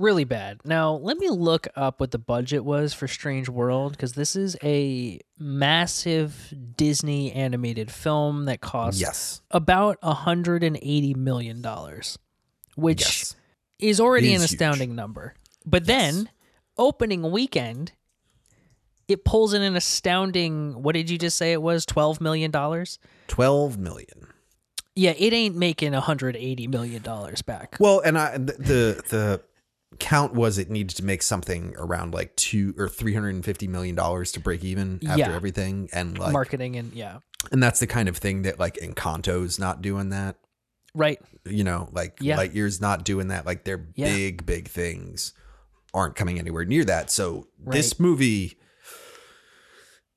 Really 0.02 0.24
bad. 0.24 0.62
Now, 0.66 0.94
let 0.94 1.18
me 1.18 1.30
look 1.30 1.68
up 1.76 2.00
what 2.00 2.10
the 2.10 2.18
budget 2.18 2.66
was 2.66 2.92
for 2.92 3.08
Strange 3.08 3.48
World 3.50 3.92
because 3.92 4.14
this 4.14 4.36
is 4.36 4.58
a 4.64 5.20
massive 5.38 6.52
Disney 6.76 7.32
animated 7.34 7.92
film 7.92 8.46
that 8.46 8.62
cost 8.62 9.00
Yes. 9.00 9.42
about 9.52 10.02
$180 10.02 11.16
million, 11.16 11.64
which 12.76 13.02
Yes. 13.02 13.36
is 13.78 14.00
already 14.00 14.32
It 14.34 14.38
an 14.38 14.42
is 14.42 14.50
huge. 14.50 14.54
astounding 14.54 14.96
number. 14.96 15.36
But 15.66 15.86
then, 15.86 16.30
opening 16.78 17.30
weekend, 17.32 17.92
it 19.08 19.24
pulls 19.24 19.54
in 19.54 19.62
an 19.62 19.76
astounding, 19.76 20.82
what 20.82 20.94
did 20.96 21.12
you 21.12 21.20
just 21.20 21.38
say 21.38 21.52
it 21.52 21.62
was? 21.62 21.86
$12 21.86 22.20
million? 22.22 22.52
12 23.28 23.78
million. 23.78 24.28
Yeah, 24.96 25.14
it 25.18 25.32
ain't 25.32 25.56
making 25.56 25.94
$180 25.94 26.68
million 26.70 27.04
back. 27.46 27.78
Well, 27.80 28.00
and 28.00 28.18
I 28.18 28.38
the, 28.40 29.02
the 29.10 29.42
count 30.00 30.34
was 30.34 30.58
it 30.58 30.70
needed 30.70 30.96
to 30.98 31.04
make 31.04 31.22
something 31.22 31.76
around 31.78 32.14
like 32.14 32.36
two 32.36 32.74
or 32.78 32.88
350 32.90 33.68
million 33.68 33.96
dollars 33.96 34.32
to 34.34 34.40
break 34.40 34.64
even 34.64 35.00
after 35.08 35.20
Yeah. 35.20 35.36
everything 35.36 35.90
and 35.94 36.18
like 36.18 36.32
Marketing 36.34 36.76
and, 36.78 36.94
yeah. 36.94 37.20
and 37.52 37.62
that's 37.62 37.80
the 37.80 37.88
kind 37.88 38.08
of 38.10 38.18
thing 38.18 38.44
that 38.44 38.60
like 38.60 38.76
Encanto's 38.78 39.60
not 39.60 39.82
doing 39.82 40.10
that. 40.10 40.38
Right. 40.96 41.20
you 41.46 41.64
know, 41.64 41.90
like 41.92 42.18
Yeah. 42.22 42.38
Lightyear's 42.38 42.82
not 42.82 43.04
doing 43.06 43.28
that. 43.30 43.46
Like 43.46 43.64
their 43.64 43.88
Yeah. 43.96 44.08
big, 44.14 44.46
big 44.46 44.68
things 44.68 45.34
aren't 45.94 46.16
coming 46.16 46.40
anywhere 46.40 46.66
near 46.66 46.86
that. 46.86 47.12
So 47.12 47.48
Right. 47.60 47.74
this 47.76 48.00
movie 48.00 48.58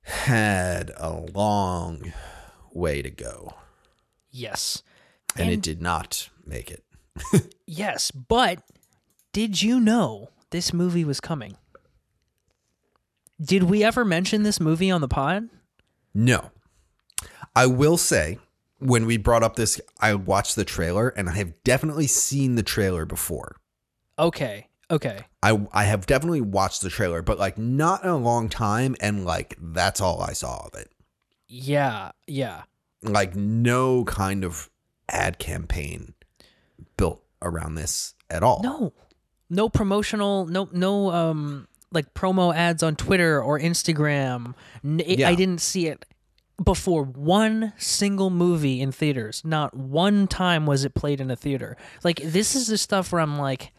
had 0.03 0.91
a 0.97 1.11
long 1.13 2.13
way 2.73 3.03
to 3.03 3.11
go, 3.11 3.55
Yes. 4.31 4.83
and, 5.37 5.51
it 5.51 5.63
did 5.63 5.81
not 5.81 6.29
make 6.47 6.71
it. 6.71 6.85
Yes, 7.67 8.11
but 8.11 8.63
did 9.35 9.61
you 9.61 9.81
know 9.81 10.31
this 10.51 10.73
movie 10.73 11.05
was 11.05 11.19
coming? 11.19 11.57
Did 13.43 13.65
we 13.65 13.83
ever 13.83 14.05
mention 14.05 14.45
this 14.45 14.61
movie 14.61 14.93
on 14.93 15.01
the 15.01 15.09
pod? 15.09 15.49
No. 16.15 16.53
I 17.57 17.67
will 17.67 17.97
say, 17.97 18.39
when 18.79 19.07
we 19.07 19.17
brought 19.17 19.43
up 19.43 19.57
this, 19.57 19.81
I 19.99 20.15
watched 20.15 20.55
the 20.55 20.65
trailer 20.65 21.09
and 21.09 21.29
I 21.29 21.33
have 21.33 21.65
definitely 21.65 22.07
seen 22.07 22.55
the 22.55 22.63
trailer 22.63 23.05
before. 23.05 23.57
Okay. 24.21 24.69
Okay. 24.89 25.27
I 25.43 25.67
I 25.73 25.83
have 25.83 26.07
definitely 26.07 26.41
watched 26.41 26.83
the 26.83 26.89
trailer, 26.89 27.21
but 27.21 27.37
like 27.37 27.59
not 27.59 28.05
in 28.05 28.11
a 28.11 28.17
long 28.17 28.49
time, 28.49 28.95
and 29.01 29.25
like 29.25 29.57
that's 29.61 30.01
all 30.01 30.23
I 30.23 30.33
saw 30.33 30.65
of 30.67 30.79
it. 30.79 30.93
Yeah. 31.49 32.13
Yeah. 32.29 32.63
Like 33.03 33.35
no 33.35 34.05
kind 34.05 34.45
of 34.45 34.71
ad 35.09 35.41
campaign 35.41 36.15
built 36.97 37.25
around 37.43 37.75
this 37.75 38.15
at 38.31 38.45
all. 38.45 38.61
No. 38.63 38.93
No 39.55 39.69
promotional 39.69 40.47
no 40.47 40.69
no 40.73 41.11
um 41.13 41.69
like 41.93 42.13
promo 42.15 42.55
ads 42.55 42.83
on 42.83 42.97
Twitter 42.97 43.41
or 43.43 43.59
Instagram. 43.59 44.55
It- 44.83 45.21
Yeah. 45.21 45.29
I 45.29 45.35
didn't 45.35 45.61
see 45.61 45.87
it 45.87 46.05
before 46.63 47.03
one 47.05 47.73
single 47.79 48.31
movie 48.31 48.81
in 48.81 48.93
theaters. 48.93 49.43
Not 49.45 49.75
one 49.77 50.27
time 50.29 50.67
was 50.67 50.85
it 50.85 50.95
played 50.95 51.21
in 51.21 51.31
a 51.31 51.37
theater. 51.37 51.77
Like 52.03 52.21
this 52.23 52.55
is 52.55 52.67
the 52.69 52.79
stuff 52.79 53.13
where 53.13 53.21
I'm 53.21 53.39
like 53.39 53.73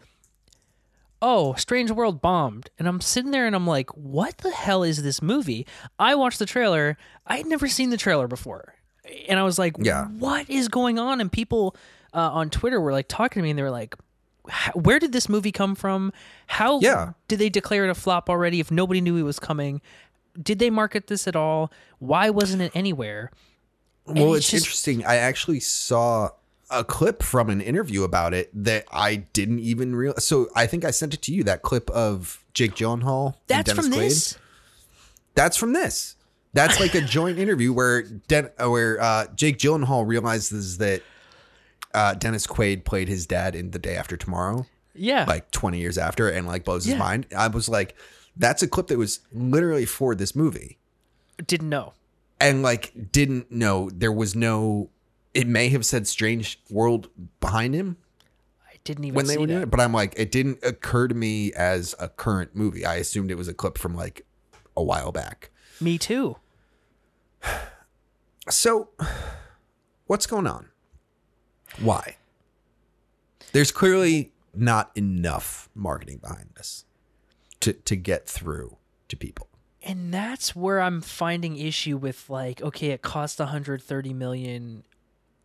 Oh, 1.21 1.53
Strange 1.55 1.89
World 1.91 2.21
bombed. 2.21 2.69
And 2.77 2.87
I'm 2.87 3.01
sitting 3.01 3.31
there 3.31 3.47
and 3.47 3.55
I'm 3.55 3.65
like, 3.65 3.89
what 3.97 4.37
the 4.39 4.51
hell 4.51 4.83
is 4.83 5.01
this 5.01 5.21
movie? 5.21 5.65
I 5.97 6.13
watched 6.13 6.39
the 6.39 6.45
trailer. 6.45 6.97
I 7.25 7.37
had 7.37 7.45
never 7.47 7.67
seen 7.67 7.89
the 7.89 7.97
trailer 7.97 8.27
before. 8.27 8.75
And 9.27 9.39
I 9.39 9.43
was 9.43 9.57
like, 9.57 9.75
Yeah. 9.79 10.05
what 10.07 10.49
is 10.49 10.67
going 10.67 10.99
on? 10.99 11.21
And 11.21 11.31
people 11.31 11.75
uh, 12.13 12.29
on 12.33 12.49
Twitter 12.49 12.79
were 12.79 12.91
like 12.91 13.07
talking 13.07 13.39
to 13.39 13.43
me 13.43 13.49
and 13.51 13.57
they 13.57 13.63
were 13.63 13.71
like, 13.71 13.95
"H- 13.95 14.04
where 14.73 14.99
did 14.99 15.11
this 15.11 15.27
movie 15.29 15.51
come 15.51 15.75
from? 15.75 16.11
How 16.47 16.79
Yeah. 16.79 17.13
did 17.27 17.39
they 17.39 17.49
declare 17.49 17.85
it 17.85 17.89
a 17.89 17.95
flop 17.95 18.29
already 18.29 18.59
if 18.59 18.71
nobody 18.71 19.01
knew 19.01 19.17
it 19.17 19.23
was 19.23 19.39
coming? 19.39 19.81
Did 20.41 20.59
they 20.59 20.69
market 20.69 21.07
this 21.07 21.27
at 21.27 21.35
all? 21.35 21.71
Why 21.99 22.29
wasn't 22.29 22.61
it 22.61 22.71
anywhere? 22.75 23.31
Well, 24.05 24.33
it's 24.35 24.45
it's, 24.45 24.51
just- 24.51 24.63
interesting. 24.65 25.05
I 25.05 25.15
actually 25.15 25.59
saw 25.61 26.29
a 26.69 26.83
clip 26.83 27.21
from 27.23 27.49
an 27.49 27.61
interview 27.61 28.03
about 28.03 28.33
it 28.33 28.49
that 28.53 28.85
I 28.91 29.15
didn't 29.17 29.59
even 29.59 29.95
realize. 29.95 30.25
So 30.25 30.49
I 30.55 30.65
think 30.67 30.83
I 30.83 30.91
sent 30.91 31.13
it 31.13 31.21
to 31.23 31.31
you. 31.33 31.43
That 31.43 31.61
clip 31.61 31.89
of 31.91 32.43
Jake 32.53 32.75
Gyllenhaal. 32.75 33.35
That's 33.47 33.67
Dennis 33.71 33.85
from 33.85 33.93
Quaid. 33.93 33.99
this? 33.99 34.37
That's 35.35 35.57
from 35.57 35.73
this. 35.73 36.15
That's 36.53 36.79
like 36.79 36.95
a 36.95 37.01
joint 37.01 37.37
interview 37.37 37.73
where 37.73 38.03
Den- 38.03 38.49
where 38.59 38.99
uh, 39.01 39.27
Jake 39.35 39.57
Gyllenhaal 39.57 40.07
realizes 40.07 40.77
that 40.77 41.01
uh, 41.95 42.13
Dennis 42.13 42.45
Quaid 42.45 42.83
played 42.85 43.07
his 43.07 43.25
dad 43.25 43.55
in 43.55 43.71
The 43.71 43.79
Day 43.79 43.95
After 43.95 44.15
Tomorrow, 44.17 44.67
Yeah. 44.93 45.25
like 45.27 45.49
20 45.51 45.79
years 45.79 45.97
after, 45.97 46.29
and 46.29 46.45
like 46.45 46.63
blows 46.65 46.85
Yeah. 46.85 46.93
his 46.95 46.99
mind. 46.99 47.25
I 47.35 47.47
was 47.47 47.67
like, 47.67 47.95
that's 48.37 48.61
a 48.61 48.67
clip 48.67 48.87
that 48.87 48.97
was 48.99 49.21
literally 49.33 49.85
for 49.85 50.13
this 50.13 50.35
movie. 50.35 50.77
Didn't 51.47 51.69
know. 51.69 51.93
and 52.39 52.61
like 52.61 53.11
didn't 53.11 53.49
know 53.49 53.89
there 53.93 54.11
was 54.11 54.35
no 54.35 54.89
it 55.33 55.47
may 55.47 55.69
have 55.69 55.85
said 55.85 56.05
strange 56.05 56.59
world 56.69 57.09
behind 57.39 57.73
him 57.73 57.95
I 58.69 58.75
didn't 58.83 59.05
even 59.05 59.15
when 59.15 59.25
they 59.27 59.33
see 59.35 59.39
were 59.39 59.47
doing 59.47 59.61
it 59.63 59.71
but 59.71 59.79
i'm 59.79 59.93
like 59.93 60.13
it 60.17 60.31
didn't 60.33 60.59
occur 60.61 61.07
to 61.07 61.15
me 61.15 61.53
as 61.53 61.95
a 61.97 62.09
current 62.09 62.53
movie 62.53 62.85
i 62.85 62.95
assumed 62.95 63.31
it 63.31 63.37
was 63.37 63.47
a 63.47 63.53
clip 63.53 63.77
from 63.77 63.95
like 63.95 64.25
a 64.75 64.83
while 64.83 65.13
back 65.13 65.49
Me 65.79 65.97
too. 65.97 66.35
so 68.49 68.89
what's 70.07 70.27
going 70.27 70.47
on 70.47 70.67
why 71.81 72.17
there's 73.51 73.71
clearly 73.71 74.31
not 74.53 74.91
enough 74.95 75.69
marketing 75.75 76.17
behind 76.17 76.49
this 76.55 76.85
to 77.59 77.73
to 77.73 77.95
get 77.95 78.27
through 78.27 78.77
to 79.07 79.15
people 79.17 79.47
and 79.85 80.11
that's 80.11 80.55
where 80.55 80.81
I'm 80.81 80.99
finding 80.99 81.57
issue 81.57 81.95
with 81.95 82.27
like, 82.27 82.61
okay, 82.61 82.87
it 82.87 83.03
cost 83.03 83.37
130 83.37 84.13
million. 84.13 84.83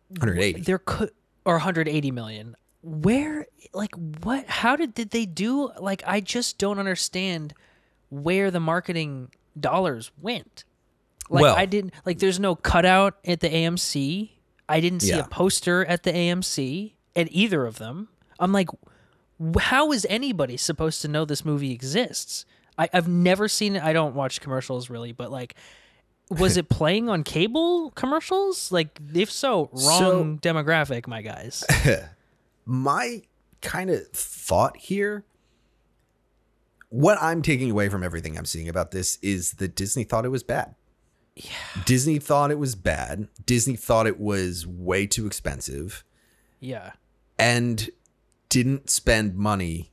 180 0.09 0.61
There 0.61 0.79
could 0.79 1.11
or 1.45 1.53
180 1.55 2.11
million. 2.11 2.55
Where 2.81 3.45
like 3.73 3.93
what? 4.23 4.47
How 4.47 4.75
did 4.75 4.95
did 4.95 5.11
they 5.11 5.27
do? 5.27 5.71
Like, 5.79 6.01
I 6.07 6.19
just 6.21 6.57
don't 6.57 6.79
understand 6.79 7.53
where 8.09 8.49
the 8.49 8.59
marketing 8.59 9.29
dollars 9.57 10.11
went. 10.19 10.65
Like, 11.29 11.43
Well- 11.43 11.55
I 11.55 11.67
didn't 11.67 11.93
like. 12.03 12.17
There's 12.17 12.39
no 12.39 12.55
cutout 12.55 13.19
at 13.23 13.41
the 13.41 13.49
AMC. 13.49 14.31
I 14.71 14.79
didn't 14.79 15.01
see 15.01 15.09
Yeah. 15.09 15.19
a 15.19 15.27
poster 15.27 15.85
at 15.85 16.03
the 16.03 16.11
AMC 16.11 16.93
at 17.15 17.27
either 17.31 17.65
of 17.65 17.77
them. 17.77 18.07
I'm 18.39 18.51
like, 18.51 18.69
how 19.59 19.91
is 19.91 20.05
anybody 20.09 20.57
supposed 20.57 21.01
to 21.01 21.07
know 21.07 21.25
this 21.25 21.43
movie 21.45 21.71
exists? 21.71 22.45
I, 22.77 22.89
I've 22.93 23.07
never 23.07 23.47
seen 23.47 23.75
it. 23.75 23.83
I 23.83 23.93
don't 23.93 24.15
watch 24.15 24.39
commercials 24.41 24.89
really, 24.89 25.11
but 25.11 25.31
like, 25.31 25.55
was 26.29 26.57
it 26.57 26.69
playing 26.79 27.09
on 27.09 27.23
cable 27.23 27.91
commercials? 27.91 28.71
Like, 28.71 28.99
if 29.13 29.29
so, 29.31 29.69
wrong 29.73 30.39
demographic, 30.39 31.05
my 31.07 31.21
guys. 31.21 31.63
my 32.65 33.21
kind 33.61 33.89
of 33.89 34.07
thought 34.07 34.75
here 34.77 35.23
what 36.89 37.17
i'm 37.21 37.41
taking 37.43 37.69
away 37.69 37.87
from 37.89 38.03
everything 38.03 38.37
i'm 38.37 38.45
seeing 38.45 38.67
about 38.67 38.89
this 38.91 39.17
is 39.21 39.51
that 39.53 39.75
disney 39.75 40.03
thought 40.03 40.25
it 40.25 40.29
was 40.29 40.41
bad 40.43 40.73
yeah. 41.35 41.51
disney 41.85 42.19
thought 42.19 42.51
it 42.51 42.59
was 42.59 42.75
bad 42.75 43.27
disney 43.45 43.75
thought 43.75 44.05
it 44.07 44.19
was 44.19 44.65
way 44.67 45.05
too 45.07 45.25
expensive 45.25 46.03
Yeah, 46.59 46.91
and 47.39 47.89
didn't 48.49 48.89
spend 48.89 49.35
money 49.35 49.91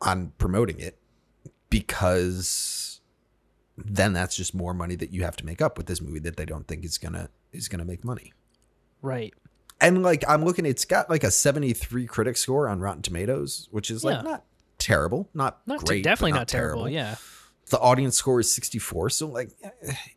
on 0.00 0.32
promoting 0.38 0.78
it 0.78 0.98
because 1.70 3.00
then 3.78 4.12
that's 4.12 4.36
just 4.36 4.54
more 4.54 4.74
money 4.74 4.94
that 4.96 5.10
you 5.12 5.24
have 5.24 5.36
to 5.36 5.46
make 5.46 5.62
up 5.62 5.78
with 5.78 5.86
this 5.86 6.00
movie 6.00 6.18
that 6.20 6.36
they 6.36 6.44
don't 6.44 6.68
think 6.68 6.84
is 6.84 6.98
gonna 6.98 7.28
is 7.52 7.68
gonna 7.68 7.84
make 7.84 8.04
money 8.04 8.32
right. 9.00 9.32
and 9.80 10.02
like 10.02 10.22
I'm 10.28 10.44
looking, 10.44 10.66
it's 10.66 10.84
got 10.84 11.08
like 11.10 11.24
a 11.24 11.30
73 11.30 12.06
critic 12.06 12.36
score 12.36 12.68
on 12.68 12.78
Rotten 12.80 13.02
Tomatoes, 13.02 13.68
which 13.72 13.90
is 13.90 14.04
like 14.04 14.18
Yeah. 14.18 14.22
not 14.30 14.44
terrible, 14.78 15.28
not, 15.34 15.60
Not 15.66 15.78
great, 15.84 16.02
but 16.04 16.08
definitely 16.10 16.32
not, 16.32 16.46
terrible. 16.48 16.88
Yeah, 16.88 17.16
The 17.70 17.78
audience 17.80 18.16
score 18.16 18.40
is 18.40 18.52
64, 18.54 19.10
so 19.10 19.28
like 19.28 19.50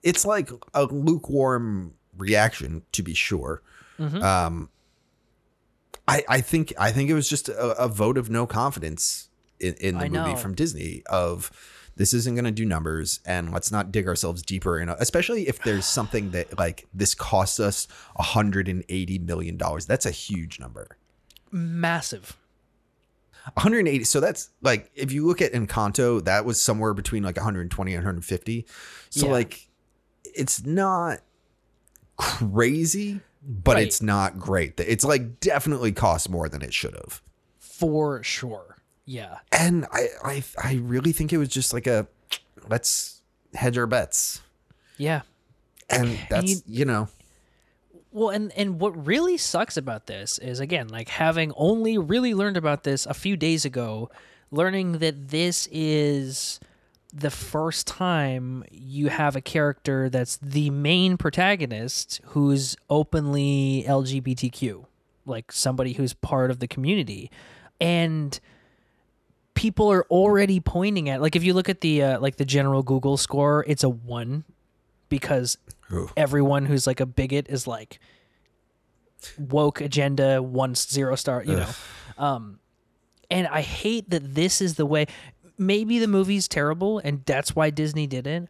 it's 0.04 0.26
like 0.26 0.50
a 0.74 0.86
lukewarm 0.86 1.94
reaction 2.18 2.84
to 2.92 3.02
be 3.04 3.14
sure. 3.14 3.62
Mhm. 4.00 4.22
Um, 4.22 4.70
I 6.08 6.24
I 6.28 6.42
think 6.42 6.74
I 6.78 6.92
think 6.92 7.10
it 7.10 7.14
was 7.14 7.30
just 7.30 7.48
a, 7.50 7.76
a 7.82 7.88
vote 7.88 8.18
of 8.18 8.30
no 8.30 8.46
confidence 8.46 9.30
in, 9.60 9.74
in 9.76 9.98
the 9.98 10.06
I 10.06 10.10
movie 10.10 10.32
know. 10.32 10.36
from 10.36 10.54
Disney 10.54 11.04
of 11.06 11.50
this 11.96 12.14
isn't 12.14 12.36
going 12.36 12.44
to 12.44 12.52
do 12.52 12.66
numbers 12.66 13.22
and 13.26 13.54
let's 13.54 13.72
not 13.72 13.90
dig 13.90 14.06
ourselves 14.06 14.42
deeper 14.42 14.78
in 14.80 14.90
a, 14.90 14.98
especially 15.00 15.48
if 15.48 15.64
there's 15.64 15.86
something 16.00 16.32
that 16.32 16.58
like 16.60 16.88
this 16.94 17.16
costs 17.16 17.58
us 17.60 17.88
180 18.18 19.20
million 19.20 19.56
dollars 19.56 19.86
that's 19.86 20.06
a 20.06 20.12
huge 20.12 20.60
number 20.60 20.98
massive. 21.52 22.36
180 23.54 24.04
so 24.06 24.20
that's 24.20 24.50
like 24.62 24.90
if 24.96 25.12
you 25.12 25.26
look 25.26 25.42
at 25.42 25.54
encanto 25.54 26.24
that 26.26 26.46
was 26.46 26.62
somewhere 26.62 26.94
between 26.94 27.24
like 27.24 27.36
120 27.38 27.92
and 27.94 28.00
150 28.04 28.66
so 29.10 29.28
Yeah. 29.28 29.32
like 29.32 29.68
it's 30.36 30.66
not 30.66 31.20
crazy 32.18 33.22
but 33.48 33.76
Right. 33.76 33.86
it's 33.88 34.02
not 34.02 34.40
great 34.40 34.80
it's 34.80 35.06
like 35.06 35.40
definitely 35.40 35.92
cost 35.92 36.30
more 36.30 36.50
than 36.50 36.62
it 36.62 36.74
should 36.74 36.96
have 36.96 37.22
For 37.60 38.24
sure. 38.24 38.78
Yeah. 39.06 39.38
and 39.52 39.86
I, 39.92 40.08
I 40.24 40.44
i 40.64 40.74
really 40.82 41.12
think 41.12 41.32
it 41.32 41.38
was 41.38 41.50
just 41.50 41.74
like 41.74 41.86
a 41.88 42.08
let's 42.68 43.22
hedge 43.54 43.78
our 43.78 43.86
bets 43.88 44.42
Yeah. 44.98 45.22
and 45.90 46.18
that's 46.30 46.50
you- 46.50 46.62
you 46.66 46.86
know 46.86 47.08
Well, 48.16 48.30
and 48.30 48.54
and 48.54 48.80
what 48.80 49.06
really 49.06 49.36
sucks 49.36 49.76
about 49.76 50.06
this 50.06 50.40
is 50.40 50.62
again, 50.62 50.88
like 50.88 51.10
having 51.10 51.52
only 51.58 51.98
really 51.98 52.34
learned 52.34 52.56
about 52.56 52.84
this 52.84 53.06
a 53.06 53.14
few 53.14 53.36
days 53.36 53.66
ago, 53.66 54.10
learning 54.52 55.00
that 55.00 55.32
this 55.32 55.68
is 55.70 56.62
the 57.14 57.30
first 57.30 57.88
time 57.88 58.64
you 58.72 59.10
have 59.10 59.36
a 59.36 59.42
character 59.42 60.10
that's 60.10 60.38
the 60.38 60.70
main 60.70 61.18
protagonist 61.18 62.22
who's 62.28 62.78
openly 62.90 63.84
LGBTQ, 63.86 64.86
like 65.26 65.52
somebody 65.52 65.92
who's 65.92 66.14
part 66.14 66.52
of 66.52 66.60
the 66.60 66.70
community. 66.70 67.30
And 67.82 68.40
people 69.56 69.92
are 69.92 70.06
already 70.06 70.62
pointing 70.62 71.10
at 71.10 71.22
like 71.22 71.36
if 71.36 71.44
you 71.44 71.54
look 71.54 71.68
at 71.68 71.82
the 71.82 72.02
uh, 72.02 72.20
like 72.22 72.38
the 72.38 72.46
general 72.46 72.82
Google 72.82 73.18
score, 73.18 73.66
it's 73.68 73.84
a 73.84 73.90
1 73.90 74.46
because 75.10 75.58
Ooh. 75.92 76.10
everyone 76.18 76.66
who's 76.66 76.88
like 76.88 77.00
a 77.00 77.06
bigot 77.06 77.48
is 77.50 77.68
like 77.68 78.00
woke 79.38 79.82
agenda 79.82 80.42
one 80.42 80.76
zero 80.76 81.16
star 81.16 81.44
you 81.44 81.56
know. 81.58 81.70
Um 82.18 82.60
and 83.30 83.48
i 83.48 83.62
hate 83.62 84.10
that 84.12 84.36
this 84.36 84.62
is 84.62 84.76
the 84.76 84.86
way 84.86 85.08
maybe 85.58 86.00
the 86.00 86.08
movie's 86.08 86.48
terrible 86.48 87.00
and 87.00 87.24
that's 87.26 87.56
why 87.56 87.70
disney 87.70 88.08
did 88.08 88.28
it 88.28 88.48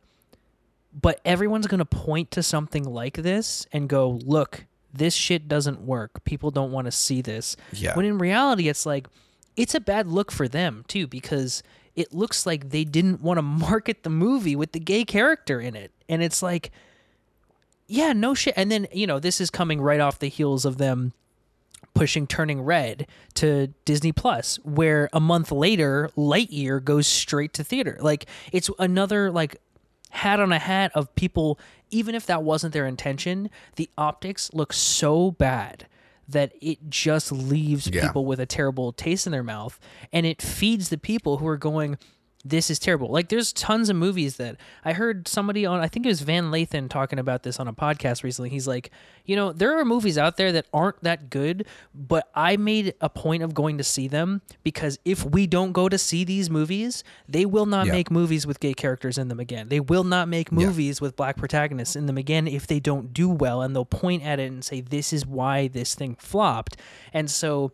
but 0.94 1.20
everyone's 1.26 1.68
going 1.68 1.80
to 1.80 1.86
point 1.86 2.32
to 2.32 2.44
something 2.44 2.84
like 2.84 3.16
this 3.16 3.68
and 3.74 3.90
go 3.90 4.20
look 4.26 4.66
this 4.96 5.14
shit 5.14 5.48
doesn't 5.48 5.82
work. 5.82 6.24
People 6.24 6.52
don't 6.52 6.72
want 6.72 6.86
to 6.86 6.92
see 6.92 7.22
this. 7.22 7.58
Yeah. 7.74 7.96
when 7.96 8.06
in 8.06 8.18
reality 8.18 8.70
it's 8.70 8.86
like 8.86 9.08
it's 9.56 9.76
a 9.76 9.80
bad 9.80 10.08
look 10.08 10.32
for 10.32 10.48
them 10.48 10.84
too 10.88 11.08
because 11.08 11.64
it 11.96 12.14
looks 12.14 12.46
like 12.46 12.70
they 12.70 12.84
didn't 12.84 13.22
want 13.22 13.38
to 13.38 13.42
market 13.42 14.04
the 14.04 14.10
movie 14.10 14.56
with 14.56 14.72
the 14.72 14.80
gay 14.80 15.04
character 15.04 15.60
in 15.60 15.76
it. 15.76 15.92
And 16.10 16.24
it's 16.24 16.42
like 16.42 16.72
Yeah, 17.88 18.14
no 18.14 18.34
shit. 18.34 18.54
And 18.58 18.72
then, 18.72 18.88
you 18.92 19.06
know, 19.08 19.20
this 19.20 19.40
is 19.40 19.50
coming 19.50 19.80
right 19.82 20.00
off 20.00 20.20
the 20.20 20.28
heels 20.28 20.66
of 20.66 20.78
them 20.78 21.14
pushing 21.94 22.28
Turning 22.28 22.62
Red 22.62 23.08
to 23.36 23.68
Disney 23.86 24.12
Plus, 24.12 24.58
where 24.64 25.08
a 25.14 25.20
month 25.20 25.52
later, 25.52 26.10
Lightyear 26.18 26.84
goes 26.84 27.08
straight 27.08 27.54
to 27.54 27.64
theater. 27.64 27.98
Like, 28.02 28.26
it's 28.52 28.70
another, 28.80 29.32
like, 29.32 29.62
hat 30.10 30.40
on 30.42 30.52
a 30.52 30.60
hat 30.60 30.92
of 30.94 31.14
people, 31.16 31.58
even 31.92 32.14
if 32.16 32.26
that 32.26 32.44
wasn't 32.44 32.74
their 32.74 32.86
intention, 32.88 33.50
the 33.76 33.90
optics 33.98 34.50
look 34.54 34.74
so 34.74 35.32
bad 35.32 35.88
that 36.28 36.52
it 36.60 36.90
just 36.90 37.32
leaves 37.32 37.88
Yeah. 37.88 38.08
people 38.08 38.26
with 38.26 38.40
a 38.40 38.46
terrible 38.48 38.92
taste 38.92 39.26
in 39.28 39.32
their 39.32 39.44
mouth 39.44 39.80
and 40.12 40.26
it 40.26 40.42
feeds 40.42 40.90
the 40.90 40.98
people 40.98 41.38
who 41.38 41.46
are 41.48 41.58
going 41.58 41.98
this 42.48 42.70
is 42.70 42.78
terrible. 42.78 43.08
Like 43.10 43.30
there's 43.30 43.52
tons 43.52 43.90
of 43.90 43.96
movies 43.96 44.38
that 44.38 44.58
I 44.86 44.94
heard 44.94 45.28
somebody 45.28 45.66
on 45.66 45.80
I 45.80 45.88
think 45.88 46.06
it 46.06 46.10
was 46.10 46.22
Van 46.22 46.52
Lathan 46.52 46.88
talking 46.90 47.18
about 47.18 47.42
this 47.42 47.60
on 47.60 47.68
a 47.68 47.74
podcast 47.74 48.22
recently. 48.24 48.52
He's 48.52 48.68
like, 48.68 48.92
you 49.26 49.36
know, 49.36 49.52
there 49.52 49.76
are 49.80 49.84
movies 49.84 50.16
out 50.20 50.38
there 50.38 50.52
that 50.52 50.68
aren't 50.72 51.02
that 51.02 51.32
good, 51.32 51.66
but 51.96 52.30
I 52.36 52.56
made 52.58 52.94
a 53.02 53.10
point 53.10 53.42
of 53.42 53.56
going 53.56 53.80
to 53.80 53.84
see 53.84 54.08
them 54.08 54.44
because 54.64 55.00
if 55.04 55.26
we 55.26 55.48
don't 55.48 55.72
go 55.72 55.90
to 55.90 55.98
see 55.98 56.24
these 56.24 56.52
movies, 56.52 57.04
they 57.28 57.48
will 57.48 57.66
not 57.66 57.88
Yeah. 57.88 57.94
make 57.94 58.12
movies 58.12 58.46
with 58.46 58.60
gay 58.60 58.76
characters 58.76 59.18
in 59.18 59.28
them 59.28 59.40
again. 59.40 59.70
They 59.70 59.80
will 59.80 60.04
not 60.04 60.28
make 60.28 60.52
movies 60.52 61.02
with 61.02 61.16
black 61.16 61.38
protagonists 61.38 61.96
in 61.96 62.06
them 62.06 62.18
again 62.18 62.48
if 62.48 62.68
they 62.68 62.80
don't 62.80 63.12
do 63.12 63.28
well 63.28 63.64
and 63.64 63.76
they'll 63.76 63.86
point 63.86 64.24
at 64.24 64.40
it 64.40 64.52
and 64.52 64.64
say 64.64 64.82
this 64.82 65.12
is 65.12 65.26
why 65.26 65.68
this 65.68 65.96
thing 65.96 66.14
flopped. 66.20 66.78
And 67.12 67.32
so 67.32 67.72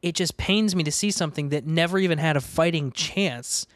it 0.00 0.14
just 0.14 0.38
pains 0.38 0.74
me 0.74 0.82
to 0.84 0.92
see 0.92 1.10
something 1.10 1.50
that 1.50 1.66
never 1.66 1.98
even 1.98 2.16
had 2.16 2.36
a 2.36 2.40
fighting 2.40 2.92
chance 2.92 3.66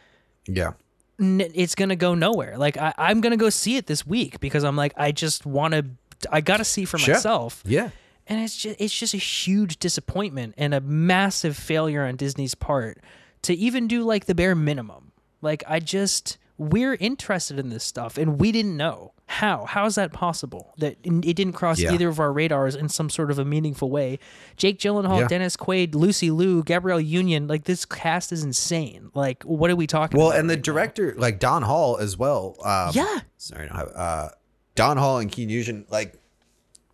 Yeah. 0.47 0.73
n- 1.21 1.51
it's 1.55 1.75
gonna 1.75 1.97
go 1.97 2.15
nowhere. 2.15 2.57
Like 2.59 2.77
I, 2.77 2.95
I'm 2.99 3.21
gonna 3.21 3.37
go 3.37 3.51
see 3.51 3.77
it 3.77 3.87
this 3.87 4.07
week 4.07 4.41
because 4.41 4.65
I'm 4.65 4.77
like 4.77 4.93
I 4.97 5.13
just 5.13 5.47
want 5.47 5.75
to. 5.75 5.87
I 6.31 6.41
gotta 6.41 6.65
see 6.65 6.85
for 6.85 6.99
Sure. 6.99 7.15
myself. 7.15 7.63
Yeah. 7.67 7.91
And 8.27 8.41
it's 8.43 8.57
just 8.57 8.77
it's 8.81 8.97
just 8.97 9.15
a 9.15 9.19
huge 9.19 9.79
disappointment 9.79 10.55
and 10.59 10.73
a 10.75 10.81
massive 10.81 11.57
failure 11.57 12.05
on 12.05 12.17
Disney's 12.17 12.55
part 12.55 12.99
to 13.43 13.55
even 13.55 13.89
do 13.89 14.03
like 14.05 14.27
the 14.27 14.35
bare 14.35 14.55
minimum. 14.55 15.13
Like 15.43 15.65
I 15.67 15.81
just 15.81 16.37
we're 16.59 16.95
interested 16.95 17.59
in 17.59 17.71
this 17.71 17.85
stuff 17.85 18.19
and 18.19 18.39
we 18.39 18.53
didn't 18.53 18.77
know 18.77 19.13
how. 19.31 19.65
How 19.65 19.87
is 19.87 19.95
that 19.95 20.13
possible? 20.13 20.75
That 20.79 20.97
it 21.05 21.35
didn't 21.37 21.53
cross 21.53 21.79
Yeah. 21.79 21.93
either 21.93 22.09
of 22.09 22.19
our 22.19 22.33
radars 22.33 22.75
in 22.75 22.89
some 22.89 23.09
sort 23.09 23.31
of 23.31 23.39
a 23.39 23.45
meaningful 23.45 23.89
way. 23.91 24.19
Jake 24.57 24.79
Gyllenhaal, 24.81 25.21
Yeah. 25.21 25.29
Dennis 25.29 25.57
Quaid, 25.57 25.95
Lucy 25.95 26.31
Liu, 26.33 26.65
Gabrielle 26.65 27.01
Union, 27.01 27.47
like 27.47 27.65
this 27.65 27.85
cast 27.85 28.33
is 28.33 28.43
insane. 28.43 29.11
Like 29.15 29.43
what 29.45 29.71
are 29.71 29.77
we 29.77 29.87
talking 29.87 30.19
Well, 30.19 30.31
and 30.33 30.51
the 30.51 30.55
right 30.55 30.59
now? 30.59 30.63
director, 30.63 31.15
like 31.17 31.39
Don 31.39 31.63
Hall 31.63 31.97
as 31.99 32.17
well. 32.17 32.57
Um, 32.65 32.91
Yeah. 32.93 33.21
Sorry, 33.37 33.67
I 33.67 33.69
don't 33.69 33.77
have 33.77 33.93
uh, 33.95 34.29
Don 34.75 34.97
Hall 34.97 35.19
and 35.19 35.31
Qui 35.33 35.47
Nguyen. 35.47 35.85
Like, 35.91 36.15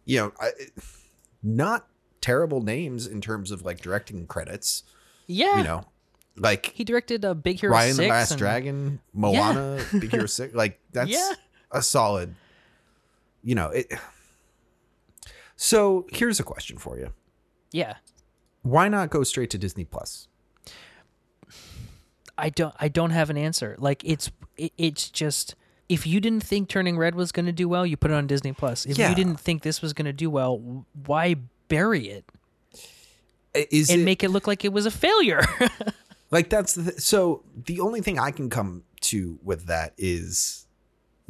you 0.05 0.19
know, 0.19 0.33
I, 0.39 0.51
not 1.43 1.87
terrible 2.21 2.61
names 2.61 3.07
in 3.07 3.21
terms 3.21 3.51
of 3.51 3.63
like 3.63 3.81
directing 3.81 4.27
credits. 4.27 4.83
Yeah. 5.27 5.59
You 5.59 5.65
know, 5.65 5.85
like 6.37 6.73
He 6.75 6.85
directed 6.85 7.25
a 7.25 7.35
Big 7.35 7.61
Hero 7.61 7.73
Ryan 7.73 7.95
6 7.95 7.99
the 7.99 8.09
Last 8.09 8.31
and- 8.33 8.39
Dragon, 8.39 9.01
Moana, 9.15 9.83
Big 9.93 10.11
Hero 10.11 10.27
Six. 10.27 10.55
Like 10.55 10.79
that's 10.93 11.09
Yeah. 11.11 11.33
A 11.71 11.83
solid. 11.83 12.35
You 13.43 13.55
know 13.55 13.69
it. 13.69 13.93
So 15.57 16.07
here's 16.13 16.39
a 16.41 16.45
question 16.45 16.79
for 16.79 16.99
you: 16.99 17.13
Yeah. 17.73 17.97
Why 18.63 18.89
not 18.89 19.11
go 19.11 19.23
straight 19.23 19.51
to 19.51 19.59
Disney 19.59 19.85
Plus? 19.85 20.29
I 22.39 22.51
don't 22.51 22.75
I 22.79 22.89
don't 22.89 23.11
have 23.11 23.31
an 23.31 23.37
answer. 23.37 23.77
Like 23.79 24.03
it's 24.05 24.31
it, 24.57 24.73
it's 24.77 25.09
just 25.09 25.55
if 25.89 26.07
you 26.07 26.21
didn't 26.21 26.43
think 26.43 26.69
Turning 26.69 26.99
Red 26.99 27.15
was 27.15 27.33
going 27.33 27.47
to 27.47 27.53
do 27.53 27.69
well, 27.69 27.87
you 27.87 27.97
put 27.97 28.11
it 28.11 28.15
on 28.15 28.27
Disney 28.27 28.53
Plus. 28.53 28.85
If 28.87 28.99
Yeah. 28.99 29.09
you 29.09 29.15
didn't 29.15 29.37
think 29.41 29.63
this 29.63 29.81
was 29.81 29.93
going 29.93 30.07
to 30.07 30.13
do 30.13 30.29
well, 30.29 30.85
why 31.07 31.37
bury 31.69 32.09
it 32.09 32.25
Is 33.55 33.89
and 33.91 34.03
it 34.03 34.05
make 34.05 34.23
it 34.25 34.31
look 34.31 34.47
like 34.47 34.65
it 34.65 34.73
was 34.73 34.85
a 34.85 34.91
failure? 34.91 35.43
like 36.31 36.51
that's 36.51 36.75
the 36.75 36.91
th- 36.91 37.01
so 37.01 37.43
the 37.65 37.81
only 37.81 38.01
thing 38.01 38.19
I 38.19 38.33
can 38.33 38.51
come 38.51 38.83
to 39.03 39.39
with 39.43 39.67
that 39.67 39.95
is 39.97 40.66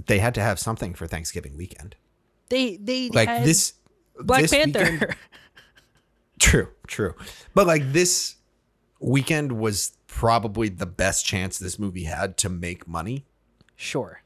they 0.04 0.18
had 0.18 0.35
to 0.35 0.40
have 0.40 0.59
something 0.59 0.94
for 0.94 1.06
Thanksgiving 1.06 1.56
weekend. 1.56 1.96
they 2.50 2.76
they 2.76 3.09
Like 3.09 3.44
this 3.44 3.72
Black 4.18 4.42
this 4.42 4.50
Panther. 4.52 4.80
weekend- 4.90 5.16
True, 6.38 6.68
true. 6.87 7.14
But 7.54 7.66
like 7.66 7.92
this 7.92 8.37
weekend 9.00 9.52
was 9.52 9.96
probably 10.06 10.68
the 10.68 10.87
best 10.87 11.24
chance 11.24 11.59
this 11.59 11.78
movie 11.78 12.04
had 12.04 12.37
to 12.38 12.48
make 12.48 12.87
money. 12.87 13.24
sure. 13.74 14.22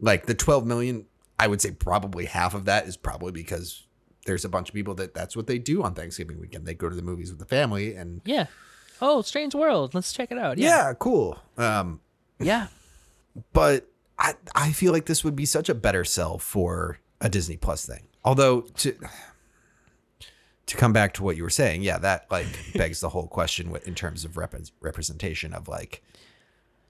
Like 0.00 0.26
the 0.26 0.34
12 0.34 0.66
million, 0.66 1.06
I 1.38 1.46
would 1.46 1.60
say 1.60 1.70
probably 1.70 2.24
half 2.26 2.54
of 2.54 2.64
that 2.64 2.86
is 2.86 2.96
probably 2.96 3.30
because 3.32 3.86
there's 4.26 4.44
a 4.44 4.48
bunch 4.48 4.68
of 4.70 4.74
people 4.74 4.94
that 4.94 5.14
that's 5.14 5.36
what 5.36 5.46
they 5.46 5.58
do 5.58 5.82
on 5.82 5.94
Thanksgiving 5.94 6.40
weekend. 6.40 6.66
They 6.66 6.74
go 6.74 6.88
to 6.88 6.96
the 6.96 7.02
movies 7.02 7.30
with 7.30 7.38
the 7.38 7.44
family 7.46 7.94
and 7.94 8.20
Yeah. 8.24 8.46
Oh, 9.02 9.20
Strange 9.22 9.54
World. 9.54 9.94
Let's 9.94 10.12
check 10.12 10.32
it 10.32 10.38
out. 10.38 10.56
yeah, 10.58 10.88
Yeah. 10.88 10.94
cool. 10.98 11.38
Um 11.58 12.00
Yeah. 12.40 12.68
but 13.52 13.88
I 14.24 14.34
I 14.54 14.72
feel 14.72 14.92
like 14.92 15.06
this 15.06 15.22
would 15.24 15.36
be 15.36 15.44
such 15.46 15.68
a 15.68 15.74
better 15.74 16.04
sell 16.04 16.38
for 16.38 16.98
a 17.20 17.28
Disney 17.28 17.56
Plus 17.56 17.84
thing. 17.86 18.04
Although 18.24 18.62
to 18.62 18.94
to 20.66 20.76
come 20.76 20.92
back 20.92 21.12
to 21.14 21.22
what 21.22 21.36
you 21.36 21.42
were 21.42 21.50
saying, 21.50 21.82
yeah, 21.82 21.98
that 21.98 22.26
like 22.30 22.46
begs 22.74 23.00
the 23.00 23.10
whole 23.10 23.26
question 23.26 23.74
in 23.84 23.94
terms 23.94 24.24
of 24.24 24.36
rep- 24.36 24.54
representation 24.80 25.52
of 25.52 25.68
like, 25.68 26.02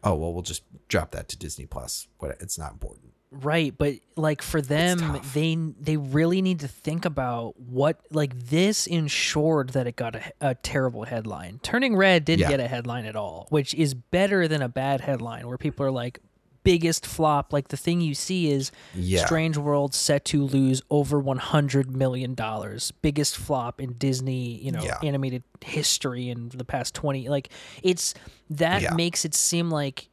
oh 0.02 0.14
well, 0.14 0.32
we'll 0.32 0.42
just 0.42 0.62
drop 0.88 1.10
that 1.12 1.28
to 1.30 1.36
Disney 1.38 1.66
Plus. 1.66 2.06
But 2.20 2.36
it's 2.40 2.58
not 2.58 2.72
important. 2.72 3.10
Right, 3.32 3.74
but 3.76 3.94
like 4.14 4.42
for 4.42 4.62
them, 4.62 5.20
they 5.34 5.56
they 5.80 5.96
really 5.96 6.40
need 6.40 6.60
to 6.60 6.68
think 6.68 7.04
about 7.04 7.58
what 7.58 7.98
like 8.12 8.38
this 8.38 8.86
ensured 8.86 9.70
that 9.70 9.88
it 9.88 9.96
got 9.96 10.14
a, 10.14 10.22
a 10.40 10.54
terrible 10.54 11.02
headline. 11.02 11.58
Turning 11.64 11.96
Red 11.96 12.24
didn't 12.24 12.42
Yeah. 12.42 12.50
get 12.50 12.60
a 12.60 12.68
headline 12.68 13.06
at 13.06 13.16
all, 13.16 13.48
which 13.50 13.74
is 13.74 13.92
better 13.92 14.46
than 14.46 14.62
a 14.62 14.68
bad 14.68 15.00
headline 15.00 15.48
where 15.48 15.58
people 15.58 15.84
are 15.84 15.90
like 15.90 16.20
biggest 16.64 17.06
flop. 17.06 17.52
Like 17.52 17.68
the 17.68 17.76
thing 17.76 18.00
you 18.00 18.14
see 18.14 18.50
is 18.50 18.72
Yeah. 18.94 19.24
Strange 19.24 19.56
World 19.56 19.94
set 19.94 20.24
to 20.26 20.42
lose 20.42 20.82
over 20.90 21.20
one 21.20 21.38
hundred 21.38 21.94
million 21.94 22.34
dollars, 22.34 22.90
biggest 23.02 23.36
flop 23.36 23.80
in 23.80 23.92
Disney, 23.92 24.56
you 24.58 24.72
know, 24.72 24.82
Yeah. 24.82 24.98
animated 25.04 25.44
history 25.62 26.28
in 26.30 26.48
the 26.48 26.64
past 26.64 26.94
twenty. 26.94 27.28
Like 27.28 27.50
it's 27.82 28.14
that 28.50 28.82
Yeah. 28.82 28.94
makes 28.94 29.24
it 29.24 29.34
seem 29.34 29.70
like 29.70 30.08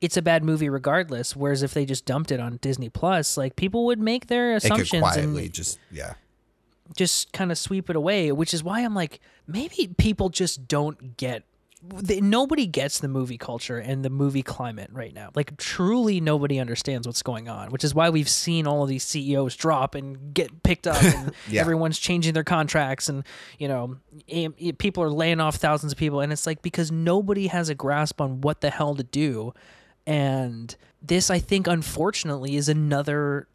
it's 0.00 0.16
a 0.16 0.22
bad 0.22 0.44
movie 0.44 0.68
regardless. 0.68 1.34
Whereas 1.34 1.62
if 1.62 1.74
they 1.74 1.84
just 1.84 2.04
dumped 2.04 2.30
it 2.30 2.38
on 2.40 2.58
Disney 2.62 2.88
Plus, 2.88 3.36
like 3.36 3.56
people 3.56 3.86
would 3.86 3.98
make 3.98 4.26
their 4.28 4.54
assumptions 4.54 5.02
quietly 5.02 5.44
and 5.46 5.52
just 5.54 5.78
yeah. 5.90 6.14
just 6.96 7.32
kind 7.32 7.50
of 7.50 7.58
sweep 7.58 7.90
it 7.90 7.96
away. 7.96 8.30
Which 8.30 8.54
is 8.54 8.62
why 8.62 8.80
I'm 8.82 8.94
like, 8.94 9.20
maybe 9.46 9.88
people 9.98 10.28
just 10.28 10.68
don't 10.68 11.16
get. 11.16 11.42
Nobody 12.20 12.66
gets 12.66 12.98
the 13.00 13.08
movie 13.08 13.38
culture 13.38 13.78
and 13.78 14.04
the 14.04 14.10
movie 14.10 14.42
climate 14.42 14.90
right 14.92 15.14
now. 15.14 15.30
Like 15.34 15.56
truly, 15.56 16.20
nobody 16.20 16.58
understands 16.58 17.06
what's 17.06 17.22
going 17.22 17.48
on. 17.48 17.70
Which 17.70 17.84
is 17.84 17.94
why 17.94 18.10
we've 18.10 18.28
seen 18.28 18.66
all 18.66 18.82
of 18.82 18.88
these 18.88 19.04
CEOs 19.04 19.56
drop 19.56 19.94
and 19.94 20.34
get 20.34 20.62
picked 20.62 20.86
up, 20.86 21.02
and 21.02 21.32
Yeah. 21.48 21.60
everyone's 21.60 21.98
changing 21.98 22.34
their 22.34 22.44
contracts, 22.44 23.08
and 23.08 23.24
you 23.58 23.68
know, 23.68 23.96
people 24.78 25.02
are 25.02 25.10
laying 25.10 25.40
off 25.40 25.56
thousands 25.56 25.92
of 25.92 25.98
people, 25.98 26.20
and 26.20 26.32
it's 26.32 26.46
like 26.46 26.62
because 26.62 26.90
nobody 26.90 27.46
has 27.48 27.68
a 27.68 27.74
grasp 27.74 28.20
on 28.20 28.40
what 28.40 28.60
the 28.60 28.70
hell 28.70 28.94
to 28.94 29.02
do. 29.04 29.52
And 30.06 30.74
this, 31.02 31.30
I 31.30 31.38
think, 31.38 31.66
unfortunately, 31.66 32.56
is 32.56 32.68
another 32.68 33.48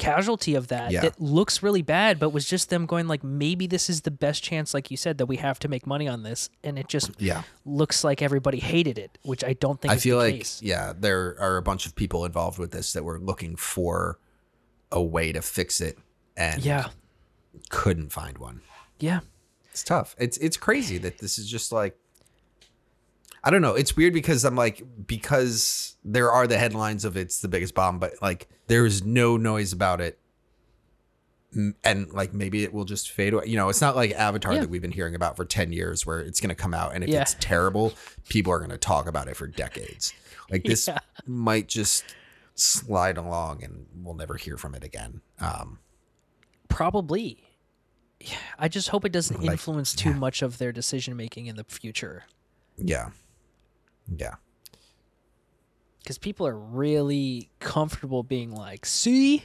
casualty 0.00 0.54
of 0.54 0.68
that 0.68 0.90
Yeah. 0.90 1.02
that 1.02 1.20
looks 1.20 1.62
really 1.62 1.82
bad, 1.82 2.18
but 2.18 2.30
was 2.30 2.44
just 2.46 2.70
them 2.70 2.86
going 2.86 3.06
like, 3.06 3.22
maybe 3.22 3.66
this 3.66 3.88
is 3.90 4.00
the 4.00 4.10
best 4.10 4.42
chance, 4.42 4.74
like 4.74 4.90
you 4.90 4.96
said, 4.96 5.18
that 5.18 5.26
we 5.26 5.36
have 5.36 5.58
to 5.60 5.68
make 5.68 5.86
money 5.86 6.08
on 6.08 6.22
this, 6.24 6.50
and 6.64 6.78
it 6.78 6.88
just 6.88 7.10
Yeah. 7.18 7.42
looks 7.64 8.02
like 8.02 8.22
everybody 8.22 8.58
hated 8.58 8.98
it, 8.98 9.18
which 9.22 9.44
I 9.44 9.52
don't 9.52 9.80
think 9.80 9.92
I 9.92 9.96
feel 9.98 10.16
like 10.16 10.34
case. 10.36 10.60
yeah, 10.62 10.92
there 10.98 11.36
are 11.38 11.56
a 11.56 11.62
bunch 11.62 11.86
of 11.86 11.94
people 11.94 12.24
involved 12.24 12.58
with 12.58 12.72
this 12.72 12.92
that 12.94 13.04
were 13.04 13.18
looking 13.20 13.54
for 13.56 14.18
a 14.90 15.02
way 15.02 15.30
to 15.32 15.42
fix 15.42 15.80
it 15.80 15.98
and 16.36 16.64
Yeah, 16.64 16.88
couldn't 17.68 18.10
find 18.12 18.38
one. 18.38 18.62
yeah, 18.98 19.20
It's 19.70 19.84
tough. 19.84 20.16
It's 20.18 20.36
it's 20.38 20.56
crazy 20.56 20.98
that 20.98 21.18
this 21.18 21.38
is 21.38 21.48
just 21.48 21.70
like 21.70 21.96
I 23.42 23.50
don't 23.50 23.62
know. 23.62 23.74
It's 23.74 23.96
weird 23.96 24.12
because 24.12 24.44
I'm 24.44 24.56
like 24.56 24.82
because 25.06 25.96
there 26.04 26.30
are 26.30 26.46
the 26.46 26.58
headlines 26.58 27.04
of 27.04 27.16
it's 27.16 27.40
the 27.40 27.48
biggest 27.48 27.74
bomb, 27.74 27.98
but 27.98 28.12
like 28.20 28.48
there's 28.66 29.02
no 29.04 29.36
noise 29.36 29.72
about 29.72 30.00
it. 30.00 30.18
And 31.82 32.12
like 32.12 32.32
maybe 32.32 32.62
it 32.62 32.72
will 32.72 32.84
just 32.84 33.10
fade 33.10 33.32
away. 33.34 33.44
You 33.46 33.56
know, 33.56 33.68
it's 33.70 33.80
not 33.80 33.96
like 33.96 34.12
Avatar 34.12 34.52
Yeah. 34.54 34.60
that 34.60 34.70
we've 34.70 34.82
been 34.82 34.92
hearing 34.92 35.16
about 35.16 35.36
for 35.36 35.44
10 35.44 35.72
years 35.72 36.06
where 36.06 36.20
it's 36.20 36.38
going 36.40 36.50
to 36.50 36.54
come 36.54 36.72
out 36.74 36.94
and 36.94 37.02
if 37.02 37.10
Yeah. 37.10 37.22
it's 37.22 37.34
terrible, 37.40 37.92
people 38.28 38.52
are 38.52 38.58
going 38.58 38.70
to 38.70 38.78
talk 38.78 39.08
about 39.08 39.26
it 39.26 39.36
for 39.36 39.48
decades. 39.48 40.12
Like 40.48 40.62
this 40.62 40.86
Yeah. 40.88 40.98
might 41.26 41.66
just 41.66 42.04
slide 42.54 43.16
along 43.16 43.64
and 43.64 43.86
we'll 43.96 44.14
never 44.14 44.34
hear 44.36 44.56
from 44.56 44.74
it 44.76 44.84
again. 44.84 45.22
Um 45.40 45.78
probably. 46.68 47.42
Yeah, 48.20 48.36
I 48.58 48.68
just 48.68 48.90
hope 48.90 49.04
it 49.04 49.12
doesn't 49.12 49.40
Like, 49.40 49.52
influence 49.52 49.94
too 49.94 50.12
much 50.14 50.42
of 50.42 50.58
their 50.58 50.72
decision 50.72 51.16
making 51.16 51.46
in 51.46 51.56
the 51.56 51.64
future, 51.64 52.24
yeah. 52.76 53.08
Yeah. 54.14 54.34
because 56.02 56.18
people 56.18 56.46
are 56.46 56.56
really 56.58 57.50
comfortable 57.60 58.22
being 58.22 58.54
like, 58.54 58.84
"See, 58.86 59.44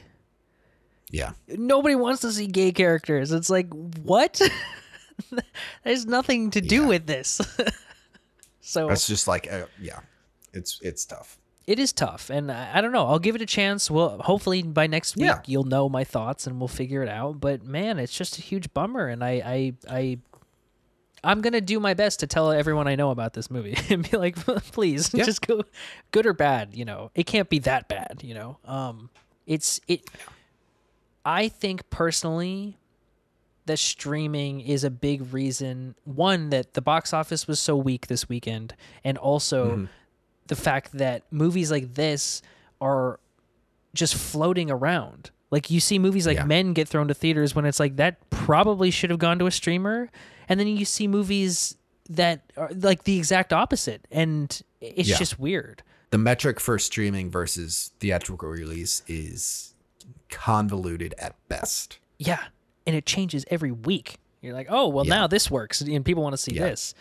Yeah. 1.10 1.32
Nobody 1.48 1.94
wants 1.94 2.20
to 2.22 2.32
see 2.32 2.46
gay 2.48 2.72
characters. 2.72 3.30
It's 3.30 3.48
like, 3.50 3.68
what? 4.02 4.40
There's 5.84 6.04
nothing 6.06 6.50
to 6.50 6.60
do 6.60 6.82
Yeah. 6.82 6.86
with 6.88 7.06
this. 7.06 7.40
so 8.60 8.88
That's 8.88 9.06
just 9.06 9.28
like 9.28 9.50
uh, 9.52 9.66
yeah. 9.80 10.00
It's 10.52 10.80
it's 10.82 11.04
tough. 11.04 11.38
it 11.66 11.78
is 11.78 11.92
tough, 11.92 12.30
and 12.30 12.50
I, 12.50 12.70
I 12.78 12.80
don't 12.80 12.92
know. 12.92 13.06
I'll 13.06 13.18
give 13.18 13.34
it 13.36 13.42
a 13.42 13.46
chance. 13.46 13.90
Well, 13.90 14.18
hopefully 14.20 14.62
by 14.62 14.86
next 14.88 15.16
week 15.16 15.26
Yeah. 15.26 15.40
you'll 15.46 15.64
know 15.64 15.88
my 15.88 16.02
thoughts 16.04 16.46
and 16.46 16.58
we'll 16.58 16.68
figure 16.68 17.02
it 17.02 17.08
out. 17.08 17.40
But 17.40 17.62
man, 17.64 17.98
it's 17.98 18.16
just 18.16 18.38
a 18.38 18.42
huge 18.42 18.72
bummer, 18.74 19.06
and 19.06 19.22
I, 19.22 19.30
I, 19.44 19.74
I, 19.88 20.18
I'm 21.26 21.40
gonna 21.40 21.60
do 21.60 21.80
my 21.80 21.94
best 21.94 22.20
to 22.20 22.26
tell 22.26 22.50
everyone 22.52 22.86
I 22.88 22.94
know 22.94 23.10
about 23.10 23.34
this 23.34 23.50
movie 23.50 23.76
and 23.90 24.08
be 24.10 24.16
like, 24.16 24.36
please, 24.72 25.12
Yeah. 25.12 25.24
just 25.24 25.46
go, 25.46 25.62
good 26.12 26.24
or 26.26 26.32
bad. 26.32 26.74
You 26.74 26.84
know, 26.84 27.10
it 27.14 27.26
can't 27.26 27.48
be 27.50 27.58
that 27.60 27.88
bad. 27.88 28.20
You 28.22 28.34
know, 28.34 28.58
um, 28.64 29.10
it's 29.46 29.80
it. 29.88 30.02
I 31.24 31.48
think 31.48 31.90
personally 31.90 32.78
that 33.66 33.78
streaming 33.80 34.60
is 34.60 34.84
a 34.84 34.90
big 34.90 35.32
reason 35.34 35.96
one 36.04 36.50
that 36.50 36.74
the 36.74 36.80
box 36.80 37.12
office 37.12 37.48
was 37.48 37.58
so 37.58 37.76
weak 37.76 38.06
this 38.06 38.28
weekend 38.28 38.74
and 39.02 39.18
also 39.18 39.88
the 40.46 40.54
fact 40.54 40.92
that 40.92 41.24
movies 41.32 41.68
like 41.72 41.94
this 41.94 42.42
are 42.80 43.18
just 43.92 44.14
floating 44.14 44.70
around 44.70 45.30
like 45.50 45.68
you 45.68 45.80
see 45.80 45.98
movies 45.98 46.28
like 46.28 46.36
Yeah. 46.36 46.44
men 46.44 46.74
get 46.74 46.86
thrown 46.86 47.08
to 47.08 47.14
theaters 47.14 47.56
when 47.56 47.64
it's 47.64 47.80
like 47.80 47.96
that 47.96 48.30
probably 48.30 48.92
should 48.92 49.10
have 49.10 49.18
gone 49.18 49.40
to 49.40 49.46
a 49.46 49.50
streamer 49.50 50.10
and 50.48 50.58
then 50.60 50.66
you 50.68 50.84
see 50.84 51.06
movies 51.08 51.76
that 52.08 52.42
are 52.56 52.70
like 52.74 53.04
the 53.04 53.16
exact 53.18 53.52
opposite 53.52 54.06
and 54.10 54.62
it's 54.80 55.08
Yeah. 55.08 55.16
just 55.18 55.38
weird 55.38 55.82
The 56.10 56.18
metric 56.18 56.60
for 56.60 56.78
streaming 56.78 57.30
versus 57.30 57.90
theatrical 58.00 58.48
release 58.48 59.02
is 59.08 59.74
convoluted 60.28 61.14
at 61.18 61.34
best. 61.48 61.98
yeah 62.18 62.44
and 62.86 62.94
it 62.96 63.06
changes 63.06 63.44
every 63.50 63.72
week 63.72 64.16
you're 64.42 64.54
like 64.54 64.66
oh 64.70 64.88
well 64.88 65.06
Yeah. 65.06 65.14
now 65.16 65.26
this 65.26 65.50
works 65.50 65.80
and 65.80 66.04
people 66.04 66.22
want 66.22 66.32
to 66.34 66.38
see 66.38 66.54
Yeah. 66.54 66.68
this 66.70 66.94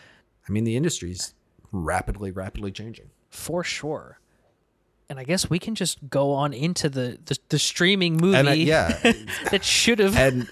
I 0.48 0.52
mean, 0.52 0.64
the 0.64 0.76
industry's 0.78 1.34
rapidly, 1.72 2.30
rapidly 2.30 2.72
changing. 2.72 3.10
for 3.32 3.64
sure. 3.64 4.20
And 5.10 5.18
I 5.20 5.24
guess 5.24 5.50
we 5.50 5.58
can 5.58 5.74
just 5.74 6.08
go 6.08 6.34
on 6.34 6.54
into 6.54 6.88
the 6.88 7.18
the, 7.26 7.36
the 7.50 7.58
streaming 7.60 8.18
movie 8.18 8.38
And 8.38 8.48
uh, 8.48 8.52
yeah, 8.52 8.90
that 9.52 9.64
should 9.64 9.98
have 10.00 10.16
and 10.16 10.48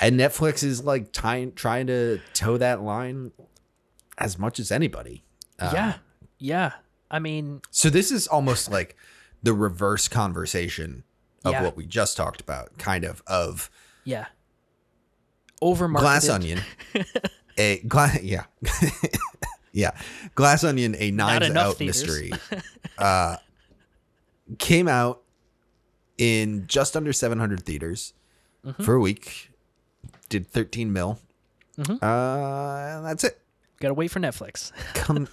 and 0.00 0.18
Netflix 0.18 0.62
is 0.62 0.84
like 0.84 1.12
trying 1.12 1.52
trying 1.52 1.86
to 1.88 2.20
toe 2.34 2.56
that 2.58 2.82
line 2.82 3.32
as 4.18 4.38
much 4.38 4.58
as 4.60 4.70
anybody. 4.72 5.24
Uh, 5.58 5.70
yeah 5.72 5.94
yeah. 6.38 6.72
I 7.10 7.18
mean 7.18 7.60
So 7.70 7.88
this 7.90 8.10
is 8.10 8.26
almost 8.26 8.70
like 8.70 8.96
the 9.42 9.52
reverse 9.54 10.08
conversation 10.08 11.04
of 11.44 11.52
Yeah. 11.52 11.62
what 11.62 11.76
we 11.76 11.86
just 11.86 12.16
talked 12.16 12.40
about, 12.40 12.76
kind 12.78 13.04
of 13.04 13.22
of 13.26 13.70
yeah. 14.04 14.26
Over 15.62 15.88
Glass 15.88 16.28
Onion, 16.28 16.60
a 17.58 17.78
glass, 17.80 18.20
yeah, 18.22 18.44
yeah, 19.72 19.92
Glass 20.34 20.62
Onion, 20.64 20.94
a 20.98 21.10
Knives 21.10 21.48
Out 21.56 21.76
theaters. 21.78 22.02
mystery, 22.02 22.32
uh, 22.98 23.36
came 24.58 24.86
out 24.86 25.22
in 26.18 26.66
just 26.66 26.94
under 26.94 27.12
700 27.12 27.62
theaters 27.64 28.12
Mm-hmm. 28.66 28.82
for 28.82 28.94
a 28.96 29.00
week. 29.00 29.50
Did 30.28 30.46
13 30.46 30.92
mil. 30.92 31.18
Mhm. 31.78 31.98
Uh, 32.02 33.02
that's 33.02 33.24
it. 33.24 33.40
Got 33.80 33.88
to 33.88 33.94
wait 33.94 34.10
for 34.10 34.20
Netflix. 34.20 34.72
Come 34.94 35.28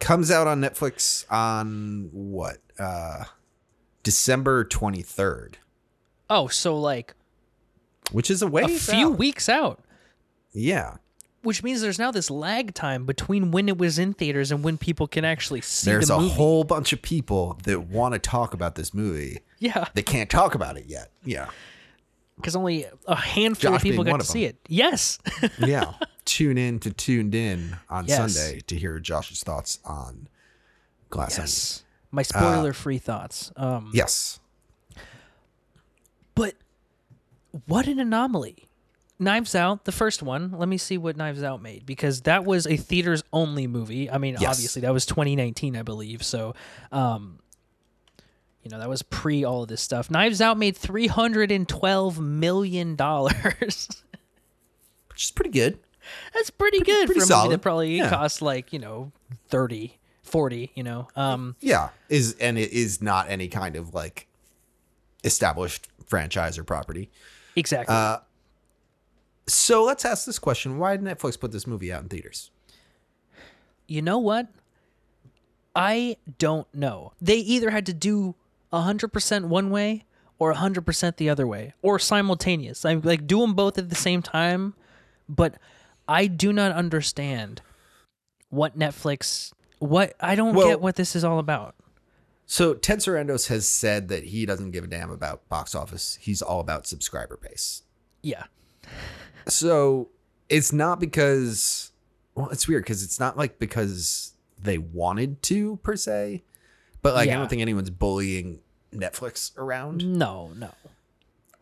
comes 0.00 0.30
out 0.30 0.46
on 0.46 0.60
Netflix 0.60 1.24
on 1.30 2.08
what? 2.12 2.58
Uh, 2.78 3.24
December 4.02 4.64
23rd, 4.64 5.54
Oh, 6.28 6.48
so 6.48 6.76
like 6.76 7.14
which 8.10 8.30
is 8.30 8.42
a 8.42 8.46
way 8.46 8.62
a 8.64 8.68
few 8.68 9.08
weeks 9.10 9.48
out, 9.48 9.82
Yeah. 10.52 10.96
which 11.42 11.62
means 11.62 11.80
there's 11.80 11.98
now 11.98 12.10
this 12.10 12.30
lag 12.30 12.74
time 12.74 13.06
between 13.06 13.50
when 13.50 13.66
it 13.68 13.78
was 13.78 13.98
in 13.98 14.12
theaters 14.12 14.50
and 14.50 14.62
when 14.62 14.76
people 14.76 15.06
can 15.06 15.24
actually 15.24 15.62
see 15.62 15.88
it. 15.90 15.94
There's 15.94 16.08
the 16.08 16.16
a 16.16 16.20
whole 16.20 16.64
bunch 16.64 16.92
of 16.92 17.00
people 17.00 17.58
that 17.64 17.86
want 17.86 18.12
to 18.12 18.18
talk 18.18 18.52
about 18.52 18.74
this 18.74 18.92
movie. 18.92 19.38
yeah, 19.58 19.86
They 19.94 20.02
can't 20.02 20.28
talk 20.28 20.54
about 20.54 20.76
it 20.76 20.84
yet. 20.86 21.10
Yeah. 21.24 21.48
Because 22.36 22.56
only 22.56 22.86
a 23.06 23.14
handful 23.16 23.70
Josh 23.72 23.78
of 23.80 23.82
people 23.82 24.04
got 24.04 24.20
to 24.20 24.26
see 24.26 24.44
it. 24.44 24.56
Yes. 24.68 25.18
Yeah. 25.58 25.94
Tune 26.24 26.56
in 26.58 26.78
to 26.80 26.90
Tuned 26.90 27.34
In 27.34 27.76
on 27.90 28.06
Yes. 28.06 28.34
Sunday 28.34 28.60
to 28.66 28.76
hear 28.78 28.98
Josh's 28.98 29.42
thoughts 29.42 29.78
on 29.84 30.28
Glass 31.10 31.34
Onion. 31.38 31.42
yes. 31.44 31.84
My 32.10 32.22
spoiler-free 32.22 32.98
thoughts. 32.98 33.52
Um, 33.56 33.90
Yes. 33.92 34.40
But 36.34 36.54
what 37.66 37.86
an 37.86 37.98
anomaly. 38.00 38.68
Knives 39.18 39.54
Out, 39.54 39.84
the 39.84 39.92
first 39.92 40.22
one. 40.22 40.50
Let 40.52 40.68
me 40.68 40.76
see 40.76 40.98
what 40.98 41.16
Knives 41.16 41.42
Out 41.42 41.62
made 41.62 41.86
because 41.86 42.22
that 42.22 42.44
was 42.44 42.66
a 42.66 42.76
theaters 42.76 43.22
only 43.32 43.66
movie. 43.68 44.10
I 44.10 44.18
mean, 44.18 44.36
Yes. 44.40 44.50
obviously 44.50 44.82
that 44.82 44.92
was 44.92 45.06
2019, 45.06 45.76
I 45.76 45.82
believe. 45.82 46.22
So, 46.24 46.54
um, 46.90 47.38
you 48.64 48.70
know, 48.70 48.78
that 48.78 48.88
was 48.88 49.02
pre 49.02 49.44
all 49.44 49.62
of 49.62 49.68
this 49.68 49.80
stuff. 49.82 50.10
Knives 50.10 50.40
Out 50.40 50.58
made 50.58 50.76
312 50.76 52.18
million 52.18 52.96
dollars. 52.96 53.88
Which 55.08 55.24
is 55.26 55.30
pretty 55.30 55.50
good. 55.50 55.78
That's 56.34 56.50
pretty, 56.50 56.80
good 56.80 57.06
pretty 57.06 57.20
for 57.20 57.24
a 57.24 57.26
movie 57.26 57.28
solid. 57.28 57.52
that 57.52 57.58
probably 57.62 57.96
Yeah. 57.96 58.10
cost 58.10 58.42
like, 58.42 58.72
you 58.72 58.78
know, 58.78 59.12
30, 59.48 59.96
40, 60.22 60.72
you 60.74 60.82
know. 60.82 61.08
Um, 61.14 61.56
Yeah. 61.60 61.90
Is 62.08 62.36
and 62.40 62.58
it 62.58 62.72
is 62.72 63.00
not 63.00 63.30
any 63.30 63.48
kind 63.48 63.76
of 63.76 63.94
like 63.94 64.26
established 65.22 65.88
franchise 66.06 66.58
or 66.58 66.64
property. 66.64 67.10
exactly. 67.56 67.94
Uh, 67.94 68.18
So 69.46 69.84
let's 69.84 70.04
ask 70.04 70.26
this 70.26 70.38
question. 70.38 70.78
Why 70.78 70.96
did 70.96 71.04
Netflix 71.06 71.38
put 71.38 71.52
this 71.52 71.66
movie 71.66 71.92
out 71.92 72.02
in 72.02 72.08
theaters? 72.08 72.50
you 73.86 74.00
know 74.00 74.18
what? 74.18 74.48
I 75.76 76.16
don't 76.38 76.66
know. 76.74 77.12
They 77.20 77.36
either 77.36 77.68
had 77.70 77.84
to 77.86 77.92
do 77.92 78.34
100% 78.82 79.44
one 79.46 79.70
way 79.70 80.04
or 80.38 80.52
100% 80.52 81.16
the 81.16 81.28
other 81.30 81.46
way 81.46 81.72
or 81.82 81.98
simultaneous. 81.98 82.84
I 82.84 82.94
like 82.94 83.26
do 83.26 83.40
them 83.40 83.54
both 83.54 83.78
at 83.78 83.88
the 83.88 83.94
same 83.94 84.22
time, 84.22 84.74
but 85.28 85.54
I 86.08 86.26
do 86.26 86.52
not 86.52 86.72
understand 86.72 87.62
what 88.50 88.78
Netflix 88.78 89.52
what 89.80 90.14
I 90.20 90.34
don't 90.34 90.54
Well- 90.54 90.68
get 90.68 90.80
what 90.80 90.96
this 90.96 91.14
is 91.14 91.24
all 91.24 91.38
about. 91.38 91.74
So 92.46 92.74
Ted 92.74 92.98
Sarandos 92.98 93.48
has 93.48 93.66
said 93.66 94.08
that 94.08 94.24
he 94.24 94.44
doesn't 94.44 94.70
give 94.72 94.84
a 94.84 94.86
damn 94.86 95.10
about 95.10 95.48
box 95.48 95.74
office. 95.74 96.18
He's 96.20 96.42
all 96.42 96.60
about 96.60 96.86
subscriber 96.86 97.38
base. 97.38 97.82
Yeah. 98.22 98.44
So 99.48 100.10
it's 100.48 100.72
not 100.72 101.00
because 101.00 101.90
well, 102.34 102.50
it's 102.50 102.66
weird 102.68 102.82
because 102.84 103.02
it's 103.02 103.18
not 103.20 103.36
like 103.38 103.58
because 103.58 104.32
they 104.60 104.78
wanted 104.78 105.42
to 105.44 105.76
per 105.82 105.96
se, 105.96 106.42
but 107.02 107.14
like 107.14 107.30
I 107.30 107.34
don't 107.34 107.48
think 107.48 107.62
anyone's 107.62 107.90
bullying 107.90 108.60
Netflix 108.94 109.56
around. 109.58 110.04
No, 110.18 110.50
no. 110.56 110.70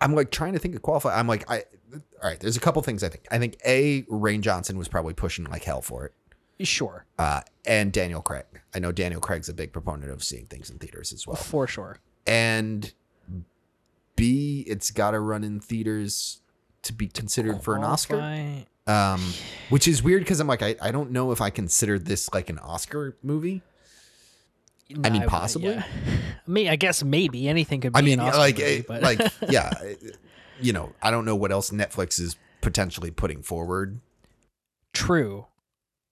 I'm 0.00 0.14
like 0.14 0.30
trying 0.30 0.52
to 0.54 0.58
think 0.58 0.74
of 0.74 0.82
qualify. 0.82 1.18
I'm 1.18 1.26
like, 1.28 1.48
I 1.50 1.64
all 1.94 2.00
right. 2.30 2.40
There's 2.40 2.56
a 2.56 2.60
couple 2.60 2.80
things 2.82 3.02
I 3.04 3.08
think. 3.08 3.26
I 3.30 3.38
think 3.38 3.56
a 3.64 4.02
Rian 4.02 4.40
Johnson 4.40 4.78
was 4.78 4.88
probably 4.88 5.14
pushing 5.14 5.44
like 5.46 5.64
hell 5.64 5.82
for 5.82 6.06
it, 6.06 6.66
Sure. 6.66 7.04
uh, 7.18 7.42
and 7.66 7.92
Daniel 7.92 8.22
Craig. 8.22 8.44
I 8.74 8.78
know 8.78 8.92
Daniel 8.92 9.20
Craig's 9.20 9.48
a 9.48 9.54
big 9.54 9.72
proponent 9.72 10.10
of 10.10 10.24
seeing 10.24 10.46
things 10.46 10.70
in 10.70 10.78
theaters 10.78 11.12
as 11.12 11.26
well. 11.26 11.36
For 11.36 11.66
sure. 11.66 11.98
And 12.26 12.92
B, 14.16 14.64
it's 14.66 14.90
got 14.90 15.12
to 15.12 15.20
run 15.20 15.44
in 15.44 15.60
theaters 15.60 16.40
to 16.82 16.92
be 16.92 17.08
considered 17.08 17.62
for 17.62 17.76
an 17.76 17.84
Oscar. 17.84 18.64
Um, 18.86 19.20
which 19.70 19.86
is 19.86 20.02
weird 20.02 20.22
because 20.22 20.40
I'm 20.40 20.48
like, 20.48 20.62
I, 20.62 20.74
I 20.82 20.90
don't 20.90 21.12
know 21.12 21.30
if 21.30 21.40
I 21.40 21.50
consider 21.50 21.98
this 22.00 22.32
like 22.34 22.50
an 22.50 22.58
Oscar 22.58 23.16
movie. 23.22 23.62
I 25.04 25.10
mean, 25.10 25.26
possibly. 25.26 25.70
yeah. 25.70 25.84
I 26.46 26.50
mean, 26.50 26.68
I 26.68 26.76
guess 26.76 27.02
maybe 27.02 27.48
anything 27.48 27.80
could 27.80 27.92
be 27.92 27.98
I 27.98 28.02
mean, 28.02 28.18
like, 28.18 28.58
movie, 28.58 28.78
eh, 28.78 28.82
but 28.86 29.02
like, 29.02 29.20
yeah, 29.48 29.70
eh, 29.82 29.94
you 30.60 30.72
know, 30.72 30.92
I 31.02 31.10
don't 31.10 31.24
know 31.24 31.36
what 31.36 31.52
else 31.52 31.70
Netflix 31.70 32.20
is 32.20 32.36
potentially 32.60 33.10
putting 33.10 33.42
forward. 33.42 34.00
True. 34.92 35.46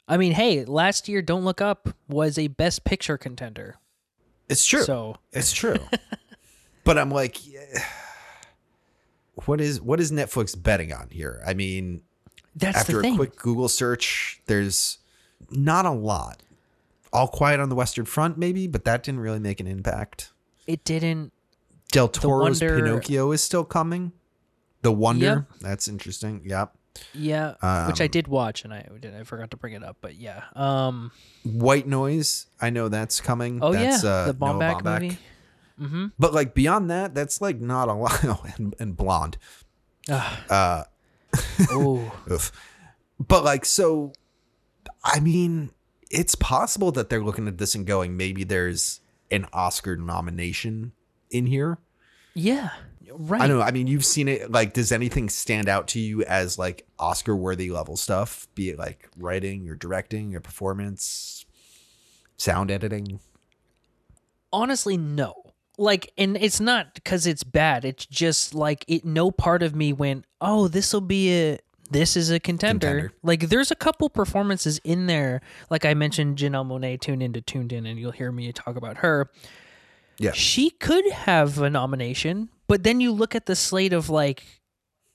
I 0.07 0.17
mean, 0.17 0.33
hey, 0.33 0.65
last 0.65 1.09
year 1.09 1.23
Don't 1.23 1.45
Look 1.45 1.61
Up 1.61 1.89
was 2.09 2.39
a 2.39 2.49
Best 2.49 2.85
Picture 2.85 3.17
contender. 3.17 3.77
It's 4.49 4.65
true. 4.67 4.83
So 4.83 5.17
it's 5.33 5.53
true. 5.53 5.77
but 6.85 6.99
I'm 6.99 7.11
like, 7.11 7.39
what 9.47 9.61
is 9.61 9.81
what 9.81 10.01
is 10.01 10.11
Netflix 10.11 10.61
betting 10.61 10.93
on 10.93 11.09
here? 11.11 11.43
I 11.47 11.55
mean, 11.55 12.03
that's 12.57 12.79
after 12.79 13.01
a 13.01 13.15
quick 13.15 13.37
Google 13.37 13.69
search, 13.69 14.41
there's 14.47 14.99
not 15.51 15.87
a 15.87 15.93
lot. 15.93 16.43
All 17.13 17.29
Quiet 17.29 17.61
on 17.61 17.69
the 17.69 17.75
Western 17.75 18.05
Front, 18.05 18.39
maybe, 18.39 18.67
but 18.67 18.85
that 18.85 19.03
didn't 19.03 19.21
really 19.21 19.41
make 19.41 19.61
an 19.61 19.67
impact. 19.67 20.33
it 20.67 20.85
didn't. 20.85 21.33
Del 21.93 22.07
Toro's 22.09 22.61
Wonder- 22.61 22.77
Pinocchio 22.83 23.33
is 23.33 23.43
still 23.43 23.65
coming. 23.65 24.13
The 24.83 24.93
Wonder, 24.93 25.47
that's 25.61 25.89
interesting. 25.89 26.43
Yep. 26.45 26.75
Yeah, 27.15 27.51
which 27.87 28.01
I 28.01 28.05
Um, 28.05 28.11
did 28.11 28.29
watch, 28.29 28.65
and 28.65 28.73
I 28.75 28.87
did. 29.01 29.15
I 29.15 29.25
forgot 29.25 29.51
to 29.53 29.57
bring 29.57 29.75
it 29.75 29.83
up, 29.83 29.97
but 30.01 30.15
yeah. 30.17 30.45
Um. 30.55 31.11
White 31.45 31.87
Noise, 31.89 32.47
I 32.61 32.71
know 32.71 32.89
that's 32.89 33.21
coming. 33.21 33.59
Oh 33.63 33.73
that's, 33.73 34.05
yeah, 34.05 34.11
uh, 34.11 34.33
the 34.33 34.39
Noah 34.47 34.55
Baumbach, 34.55 34.83
Baumbach. 34.83 35.03
movie. 35.03 35.19
Mm-hmm. 35.81 36.07
But 36.19 36.35
like 36.35 36.55
beyond 36.55 36.91
that, 36.91 37.15
that's 37.15 37.41
like 37.41 37.61
not 37.61 37.89
a 37.89 37.95
lot. 38.05 38.21
Oh, 38.25 38.45
and, 38.57 38.75
and 38.79 38.97
blonde. 38.97 39.37
Uh, 40.09 40.85
Oh. 41.71 42.13
But 43.19 43.45
like, 43.45 43.65
so, 43.65 44.13
I 45.05 45.21
mean, 45.21 45.71
it's 46.11 46.35
possible 46.35 46.93
that 46.93 47.09
they're 47.09 47.23
looking 47.23 47.49
at 47.49 47.59
this 47.59 47.75
and 47.75 47.87
going, 47.87 48.17
maybe 48.17 48.45
there's 48.45 49.01
an 49.31 49.47
Oscar 49.53 49.97
nomination 49.97 50.93
in 51.31 51.47
here. 51.47 51.79
yeah, 52.35 52.71
right. 53.13 53.41
I 53.41 53.47
don't 53.47 53.59
know. 53.59 53.65
I 53.65 53.71
mean, 53.71 53.87
you've 53.87 54.05
seen 54.05 54.29
it. 54.29 54.51
Like, 54.51 54.73
does 54.73 54.93
anything 54.93 55.29
stand 55.29 55.69
out 55.69 55.89
to 55.89 56.01
you 56.01 56.23
as 56.25 56.59
like 56.59 56.87
Oscar 56.99 57.37
worthy 57.37 57.71
level 57.71 57.97
stuff? 57.97 58.49
Be 58.55 58.71
it 58.71 58.79
like 58.79 59.09
writing 59.17 59.69
or 59.69 59.75
directing 59.77 60.35
or 60.35 60.41
performance, 60.41 61.47
sound 62.37 62.71
editing? 62.71 63.21
honestly 64.53 64.97
no 64.97 65.35
like 65.79 66.13
and 66.19 66.37
it's 66.37 66.61
not 66.61 66.95
because 66.95 67.27
it's 67.27 67.45
bad 67.45 67.85
it's 67.85 68.07
just 68.07 68.55
like 68.55 68.85
it 68.89 69.05
no 69.05 69.31
part 69.31 69.63
of 69.63 69.75
me 69.75 69.93
went 69.93 70.25
oh 70.41 70.69
this 70.69 70.93
will 70.93 71.01
be 71.01 71.33
a 71.33 71.59
this 71.91 72.17
is 72.17 72.31
a 72.31 72.39
contender. 72.41 72.87
Contender. 72.87 73.13
like 73.23 73.49
there's 73.49 73.71
a 73.71 73.75
couple 73.75 74.09
performances 74.09 74.81
in 74.85 75.07
there 75.07 75.41
like 75.71 75.85
i 75.85 75.93
mentioned 75.95 76.37
janelle 76.39 76.67
monáe 76.67 77.01
tuned 77.01 77.23
into 77.23 77.41
tuned 77.41 77.73
in 77.73 77.87
and 77.87 77.99
you'll 77.99 78.13
hear 78.13 78.31
me 78.33 78.53
talk 78.53 78.77
about 78.77 78.99
her 78.99 79.29
Yeah. 80.19 80.33
she 80.33 80.71
could 80.71 81.09
have 81.11 81.59
a 81.61 81.69
nomination 81.71 82.49
but 82.69 82.85
then 82.85 83.01
you 83.01 83.13
look 83.13 83.35
at 83.35 83.47
the 83.47 83.57
slate 83.57 83.93
of 83.93 84.09
like 84.11 84.45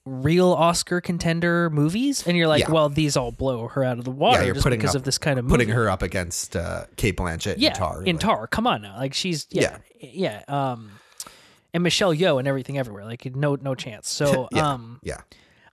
real 0.06 0.52
oscar 0.54 1.02
contender 1.02 1.70
movies 1.72 2.28
and 2.28 2.38
you're 2.38 2.48
like 2.48 2.62
Yeah. 2.64 2.72
well 2.72 2.90
these 2.90 3.18
all 3.18 3.32
blow 3.32 3.68
her 3.70 3.84
out 3.84 3.98
of 3.98 4.06
the 4.06 4.12
water 4.12 4.44
you're 4.46 4.54
just 4.54 4.64
putting 4.64 4.78
because 4.80 4.92
up- 4.96 5.00
of 5.00 5.04
this 5.04 5.18
kind 5.18 5.40
of 5.40 5.46
movie 5.46 5.54
Putting 5.58 5.70
her 5.70 5.90
up 5.90 6.04
against 6.04 6.56
uh, 6.56 6.86
Cate 6.96 7.18
Blanchett 7.18 7.56
yeah, 7.58 7.70
and 7.70 7.76
Tar. 7.78 8.04
in 8.04 8.16
like- 8.18 8.20
Tar. 8.20 8.48
Come 8.48 8.68
on 8.68 8.84
now, 8.84 8.98
like 8.98 9.14
she's 9.16 9.48
yeah, 9.50 9.78
yeah, 10.00 10.44
um, 10.48 10.92
and 11.74 11.82
Michelle 11.82 12.14
Yeoh 12.14 12.38
and 12.38 12.48
everything 12.48 12.78
everywhere. 12.78 13.04
Like 13.04 13.26
no, 13.36 13.56
no 13.56 13.74
chance. 13.74 14.08
So 14.10 14.48
Yeah. 14.54 14.74
um, 14.74 15.00
Yeah. 15.02 15.22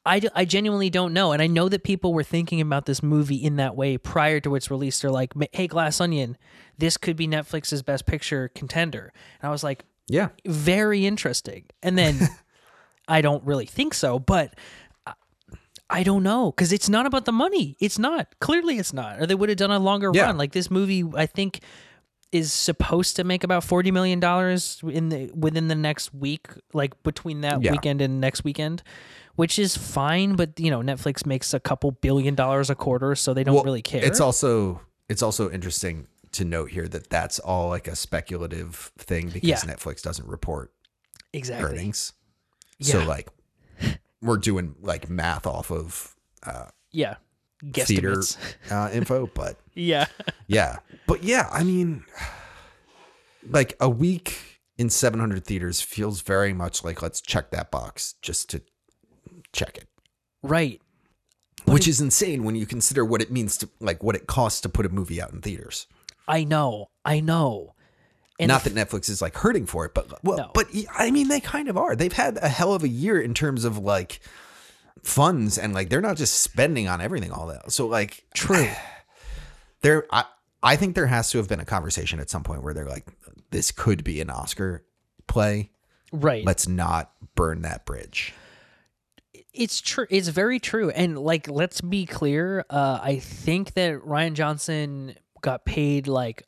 I, 0.05 0.19
d- 0.19 0.29
I 0.35 0.45
genuinely 0.45 0.91
don't 0.91 1.13
know, 1.13 1.31
and 1.33 1.41
I 1.41 1.47
know 1.47 1.69
that 1.69 1.85
people 1.85 2.13
were 2.13 2.25
thinking 2.25 2.61
about 2.61 2.87
this 2.87 3.03
movie 3.03 3.37
in 3.37 3.57
that 3.57 3.77
way 3.77 3.97
prior 3.99 4.41
to 4.41 4.55
its 4.57 4.71
release. 4.71 5.01
They're 5.01 5.11
like, 5.13 5.33
"Hey, 5.53 5.69
Glass 5.69 6.01
Onion, 6.01 6.37
this 6.79 6.97
could 6.97 7.17
be 7.17 7.29
Netflix's 7.29 7.83
Best 7.83 8.05
Picture 8.07 8.49
contender," 8.49 9.13
and 9.41 9.49
I 9.49 9.53
was 9.53 9.63
like, 9.63 9.85
Yeah. 10.09 10.31
very 10.45 11.07
interesting. 11.07 11.67
And 11.85 11.97
then 11.97 12.19
I 13.09 13.21
don't 13.21 13.45
really 13.45 13.67
think 13.67 13.95
so, 13.95 14.19
but 14.19 14.55
I- 15.07 15.13
I 15.89 16.03
don't 16.03 16.23
know 16.25 16.51
because 16.51 16.73
it's 16.73 16.89
not 16.89 17.07
about 17.07 17.25
the 17.25 17.33
money. 17.33 17.77
It's 17.79 17.99
not. 17.99 18.35
Clearly, 18.41 18.79
it's 18.79 18.93
not. 18.93 19.21
Or 19.21 19.27
they 19.27 19.35
would 19.37 19.51
have 19.51 19.59
done 19.59 19.71
a 19.71 19.79
longer 19.79 20.11
Yeah. 20.13 20.25
run. 20.27 20.37
Like 20.39 20.51
this 20.53 20.71
movie, 20.71 21.05
I 21.15 21.27
think 21.27 21.61
is 22.33 22.53
supposed 22.53 23.17
to 23.17 23.25
make 23.25 23.45
about 23.45 23.63
forty 23.63 23.91
million 23.91 24.19
dollars 24.21 24.81
in 24.89 25.11
the 25.11 25.31
within 25.35 25.69
the 25.69 25.75
next 25.75 26.15
week, 26.15 26.49
like 26.73 27.01
between 27.03 27.43
that 27.43 27.63
Yeah. 27.63 27.73
weekend 27.73 28.01
and 28.01 28.21
next 28.21 28.43
weekend, 28.45 28.83
which 29.37 29.59
is 29.59 29.77
fine. 29.77 30.35
But 30.35 30.59
you 30.59 30.71
know, 30.71 30.81
Netflix 30.81 31.27
makes 31.27 31.53
a 31.55 31.61
couple 31.61 31.91
billion 31.93 32.35
dollars 32.35 32.71
a 32.71 32.75
quarter, 32.75 33.15
so 33.15 33.35
they 33.35 33.45
don't 33.45 33.55
Well, 33.55 33.65
really 33.65 33.83
care. 33.83 34.05
It's 34.05 34.21
also 34.21 34.81
it's 35.09 35.23
also 35.23 35.51
interesting 35.51 36.07
to 36.33 36.45
note 36.47 36.71
here 36.71 36.89
that 36.89 37.11
that's 37.11 37.39
all 37.39 37.69
like 37.69 37.87
a 37.87 37.95
speculative 37.95 38.91
thing 38.97 39.29
because 39.29 39.47
Yeah. 39.49 39.57
Netflix 39.59 40.01
doesn't 40.03 40.27
report 40.27 40.73
exactly. 41.35 41.69
earnings. 41.71 42.15
So 42.81 43.05
like 43.05 43.29
we're 44.23 44.39
doing 44.39 44.75
like 44.81 45.11
math 45.11 45.47
off 45.47 45.71
of 45.71 46.17
uh, 46.45 46.67
Yeah. 46.91 47.17
theater 47.75 48.15
Guesstimates. 48.17 48.37
uh, 48.71 48.91
info, 48.93 49.27
but 49.35 49.59
yeah. 49.75 50.07
yeah, 50.47 50.79
but 51.07 51.23
yeah, 51.25 51.49
I 51.53 51.63
mean, 51.65 52.05
like 53.49 53.77
a 53.81 53.89
week 53.89 54.61
in 54.79 54.89
700 54.91 55.45
theaters 55.45 55.81
feels 55.81 56.23
very 56.23 56.53
much 56.53 56.83
like 56.85 57.03
let's 57.03 57.21
check 57.21 57.51
that 57.51 57.71
box 57.71 58.15
just 58.23 58.51
to 58.51 58.63
check 59.53 59.77
it. 59.79 59.87
Right. 60.43 60.81
Which 61.67 61.87
is 61.87 62.01
insane 62.01 62.43
when 62.43 62.57
you 62.57 62.67
consider 62.67 63.05
what 63.05 63.23
it 63.23 63.31
means 63.31 63.57
to 63.59 63.69
like 63.81 64.03
what 64.03 64.17
it 64.17 64.27
costs 64.27 64.61
to 64.63 64.69
put 64.69 64.87
a 64.87 64.89
movie 64.89 65.23
out 65.23 65.33
in 65.33 65.41
theaters. 65.41 65.87
I 66.27 66.45
know. 66.45 66.89
I 67.05 67.21
know. 67.21 67.75
And 68.41 68.49
Not 68.49 68.65
the 68.65 68.71
that 68.71 68.89
Netflix 68.89 69.09
is 69.09 69.23
like 69.23 69.37
hurting 69.37 69.67
for 69.67 69.85
it, 69.85 69.95
but 69.95 70.25
well, 70.25 70.39
No. 70.39 70.51
but 70.55 70.67
I 70.99 71.11
mean 71.13 71.29
they 71.29 71.39
kind 71.41 71.69
of 71.69 71.77
are. 71.77 71.95
They've 71.95 72.13
had 72.13 72.39
a 72.39 72.49
hell 72.49 72.75
of 72.75 72.83
a 72.83 72.89
year 72.89 73.21
in 73.21 73.35
terms 73.35 73.65
of 73.65 73.79
like 73.79 74.21
funds 75.05 75.59
and 75.59 75.73
like 75.75 75.89
they're 75.91 76.01
not 76.01 76.17
just 76.17 76.41
spending 76.41 76.89
on 76.89 77.01
everything 77.01 77.31
all 77.31 77.47
that. 77.49 77.71
So 77.71 77.87
like 77.87 78.25
True. 78.35 78.69
there 79.83 80.07
I 80.11 80.25
I 80.63 80.77
think 80.77 80.95
there 80.95 81.07
has 81.07 81.31
to 81.31 81.39
have 81.39 81.49
been 81.49 81.61
a 81.61 81.65
conversation 81.65 82.21
at 82.21 82.31
some 82.31 82.43
point 82.43 82.63
where 82.63 82.75
they're 82.75 82.89
like 82.89 83.07
this 83.51 83.71
could 83.71 84.03
be 84.05 84.21
an 84.21 84.31
Oscar 84.31 84.85
play. 85.27 85.71
Right. 86.13 86.45
Let's 86.45 86.67
not 86.69 87.13
burn 87.35 87.63
that 87.63 87.85
bridge. 87.85 88.35
it's 89.55 89.81
true. 89.81 90.07
It's 90.11 90.29
very 90.29 90.59
true. 90.59 90.91
And 90.91 91.19
like, 91.19 91.49
let's 91.49 91.81
be 91.81 92.07
clear. 92.07 92.65
Uh, 92.71 92.99
I 93.03 93.19
think 93.19 93.75
that 93.75 94.01
Rian 94.01 94.35
Johnson 94.35 95.15
got 95.43 95.65
paid 95.65 96.07
like, 96.07 96.45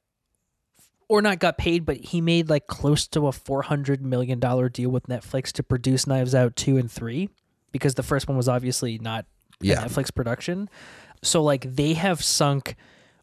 or 1.09 1.21
not 1.21 1.39
got 1.39 1.59
paid, 1.59 1.85
but 1.85 1.99
he 1.99 2.21
made 2.21 2.49
like 2.49 2.67
close 2.67 3.07
to 3.09 3.27
a 3.27 3.33
four 3.33 3.63
hundred 3.63 4.03
million 4.03 4.39
dollar 4.41 4.69
deal 4.69 4.91
with 4.91 5.07
Netflix 5.07 5.53
to 5.53 5.63
produce 5.63 6.07
Knives 6.07 6.35
Out 6.35 6.57
two 6.57 6.79
and 6.79 6.91
three, 6.91 7.29
because 7.73 7.95
the 7.95 8.03
first 8.03 8.27
one 8.27 8.37
was 8.37 8.49
obviously 8.49 8.99
not 8.99 9.27
Yeah. 9.61 9.85
Netflix 9.85 10.15
production. 10.15 10.71
So 11.23 11.43
like, 11.43 11.75
they 11.75 11.93
have 11.95 12.23
sunk 12.23 12.77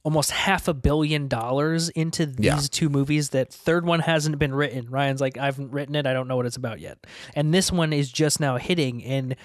almost 0.03 0.31
half 0.31 0.67
a 0.67 0.73
billion 0.73 1.27
dollars 1.27 1.89
into 1.89 2.25
these 2.25 2.45
Yeah. 2.45 2.59
two 2.71 2.89
movies 2.89 3.29
that 3.29 3.53
third 3.53 3.85
one 3.85 3.99
hasn't 3.99 4.39
been 4.39 4.53
written. 4.55 4.87
Rian's 4.89 5.21
like 5.21 5.37
i 5.37 5.45
haven't 5.45 5.71
written 5.71 5.95
it. 5.95 6.05
I 6.07 6.13
don't 6.13 6.27
know 6.27 6.35
what 6.35 6.45
it's 6.45 6.57
about 6.57 6.79
yet. 6.79 6.97
And 7.35 7.53
this 7.53 7.71
one 7.71 7.93
is 7.93 8.11
just 8.11 8.39
now 8.39 8.57
hitting 8.57 9.03
and 9.03 9.35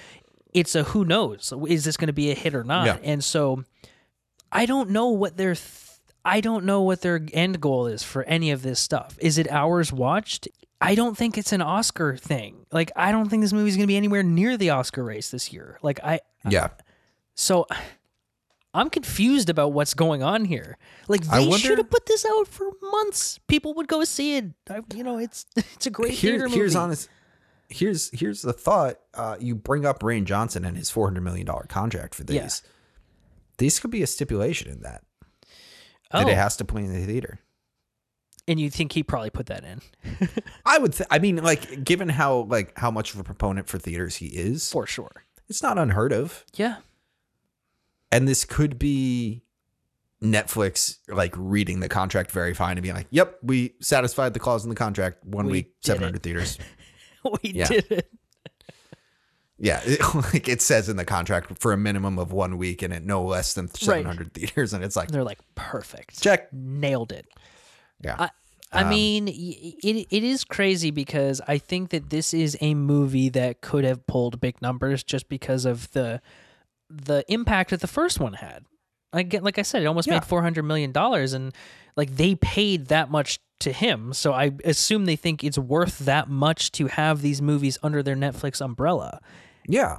it's 0.54 0.74
a 0.74 0.84
who 0.84 1.04
knows 1.04 1.52
is 1.68 1.84
this 1.84 1.96
going 1.98 2.06
to 2.06 2.12
be 2.14 2.30
a 2.30 2.34
hit 2.34 2.54
or 2.54 2.64
not? 2.64 2.86
Yeah. 2.86 2.96
and 3.02 3.22
so 3.22 3.64
i 4.50 4.64
don't 4.64 4.90
know 4.90 5.08
what 5.08 5.36
their 5.36 5.54
th- 5.54 5.82
i 6.24 6.40
don't 6.40 6.64
know 6.64 6.80
what 6.80 7.02
their 7.02 7.20
end 7.34 7.60
goal 7.60 7.86
is 7.86 8.02
for 8.02 8.22
any 8.24 8.50
of 8.50 8.62
this 8.62 8.80
stuff. 8.80 9.18
Is 9.20 9.36
it 9.38 9.50
hours 9.50 9.92
watched? 9.92 10.48
I 10.80 10.94
don't 10.94 11.16
think 11.16 11.36
it's 11.38 11.52
an 11.52 11.60
oscar 11.62 12.16
thing. 12.16 12.64
Like 12.72 12.90
i 12.96 13.12
don't 13.12 13.28
think 13.28 13.42
this 13.42 13.52
movie's 13.52 13.76
going 13.76 13.86
to 13.86 13.92
be 13.92 13.96
anywhere 13.98 14.22
near 14.22 14.56
the 14.56 14.70
oscar 14.70 15.04
race 15.04 15.30
this 15.30 15.52
year. 15.52 15.78
Like 15.82 16.00
i 16.02 16.20
Yeah. 16.48 16.68
so 17.34 17.66
I'm 18.76 18.90
confused 18.90 19.48
about 19.50 19.72
what's 19.72 19.94
going 19.94 20.22
on 20.22 20.44
here. 20.44 20.78
Like 21.08 21.22
they 21.22 21.40
wonder- 21.40 21.58
should 21.58 21.78
have 21.78 21.90
put 21.90 22.06
this 22.06 22.24
out 22.24 22.46
for 22.46 22.70
months. 22.82 23.38
People 23.48 23.74
would 23.74 23.88
go 23.88 24.04
see 24.04 24.36
it. 24.36 24.44
I, 24.70 24.80
you 24.94 25.02
know, 25.02 25.18
it's 25.18 25.46
it's 25.56 25.86
a 25.86 25.90
great 25.90 26.12
Here- 26.12 26.32
theater 26.38 26.48
here's 26.48 26.74
movie. 26.74 26.84
honest 26.84 27.08
here's 27.68 28.10
here's 28.18 28.42
the 28.42 28.52
thought. 28.52 29.00
Uh, 29.14 29.36
you 29.40 29.54
bring 29.54 29.84
up 29.84 30.00
Rian 30.00 30.24
Johnson 30.24 30.64
and 30.64 30.76
his 30.76 30.90
four 30.90 31.06
hundred 31.08 31.22
million 31.22 31.46
dollar 31.46 31.64
contract 31.68 32.14
for 32.14 32.22
these. 32.24 32.36
Yeah. 32.36 32.70
These 33.58 33.80
could 33.80 33.90
be 33.90 34.02
a 34.02 34.06
stipulation 34.06 34.70
in 34.70 34.82
that 34.82 35.02
oh, 36.12 36.18
that 36.20 36.28
it 36.28 36.34
has 36.36 36.56
to 36.58 36.64
play 36.64 36.84
in 36.84 36.92
the 36.92 37.04
theater. 37.06 37.40
and 38.46 38.60
you 38.60 38.70
think 38.70 38.92
he 38.92 39.02
probably 39.02 39.30
put 39.30 39.46
that 39.46 39.64
in 39.64 39.80
I 40.66 40.78
would. 40.78 40.92
Th- 40.92 41.08
I 41.10 41.18
mean, 41.18 41.36
like, 41.36 41.82
given 41.82 42.08
how 42.10 42.40
like 42.48 42.78
how 42.78 42.90
much 42.90 43.14
of 43.14 43.20
a 43.20 43.24
proponent 43.24 43.66
for 43.68 43.78
theaters 43.78 44.16
he 44.16 44.26
is, 44.26 44.70
for 44.70 44.86
sure? 44.86 45.24
it's 45.48 45.62
not 45.62 45.78
unheard 45.78 46.12
of. 46.12 46.44
Yeah, 46.54 46.76
And 48.12 48.26
this 48.28 48.44
could 48.44 48.78
be 48.78 49.42
Netflix 50.22 50.98
like 51.08 51.34
reading 51.36 51.80
the 51.80 51.88
contract 51.88 52.30
very 52.30 52.54
fine 52.54 52.76
and 52.76 52.82
being 52.82 52.94
like, 52.94 53.08
"Yep, 53.10 53.38
we 53.42 53.74
satisfied 53.80 54.32
the 54.34 54.40
clause 54.40 54.64
in 54.64 54.70
the 54.70 54.76
contract. 54.76 55.24
One 55.24 55.46
We 55.46 55.52
week, 55.52 55.74
seven 55.82 56.02
hundred 56.02 56.22
theaters." 56.22 56.58
we 57.42 57.50
Yeah. 57.52 57.68
did 57.68 57.90
it. 57.90 58.10
Yeah, 59.58 59.80
it, 59.84 60.00
like 60.34 60.48
it 60.48 60.60
says 60.60 60.88
in 60.88 60.96
the 60.96 61.04
contract 61.04 61.58
for 61.60 61.72
a 61.72 61.76
minimum 61.76 62.18
of 62.18 62.30
one 62.32 62.58
week 62.58 62.82
and 62.82 62.92
at 62.92 63.02
no 63.04 63.22
less 63.24 63.54
than 63.54 63.68
seven 63.68 64.04
hundred 64.04 64.32
theaters, 64.34 64.72
and 64.72 64.84
it's 64.84 64.96
like, 64.96 65.10
They're 65.10 65.24
like 65.24 65.38
perfect. 65.54 66.22
check. 66.22 66.52
Nailed 66.52 67.12
it. 67.12 67.26
Yeah, 68.02 68.16
I, 68.18 68.30
I 68.72 68.82
Um, 68.82 68.90
mean, 68.90 69.28
it 69.28 70.06
it 70.10 70.24
is 70.24 70.44
crazy 70.44 70.90
because 70.90 71.40
I 71.48 71.56
think 71.58 71.90
that 71.90 72.10
this 72.10 72.34
is 72.34 72.56
a 72.60 72.74
movie 72.74 73.30
that 73.30 73.62
could 73.62 73.84
have 73.84 74.06
pulled 74.06 74.40
big 74.40 74.60
numbers 74.60 75.02
just 75.02 75.28
because 75.28 75.64
of 75.64 75.90
the 75.92 76.20
the 76.90 77.24
impact 77.28 77.70
that 77.70 77.80
the 77.80 77.86
first 77.86 78.20
one 78.20 78.34
had. 78.34 78.64
Like 79.12 79.32
like 79.40 79.58
I 79.58 79.62
said, 79.62 79.82
it 79.82 79.86
almost 79.86 80.06
Yeah. 80.08 80.14
made 80.14 80.24
four 80.24 80.42
hundred 80.42 80.64
million 80.64 80.92
dollars, 80.92 81.32
and 81.32 81.52
like 81.96 82.16
they 82.16 82.34
paid 82.34 82.86
that 82.86 83.10
much 83.10 83.38
to 83.60 83.72
him. 83.72 84.12
So 84.12 84.32
I 84.32 84.52
assume 84.64 85.06
they 85.06 85.16
think 85.16 85.42
it's 85.42 85.56
worth 85.56 86.00
that 86.00 86.28
much 86.28 86.72
to 86.72 86.88
have 86.88 87.22
these 87.22 87.40
movies 87.40 87.78
under 87.82 88.02
their 88.02 88.16
Netflix 88.16 88.60
umbrella. 88.60 89.20
Yeah. 89.66 89.98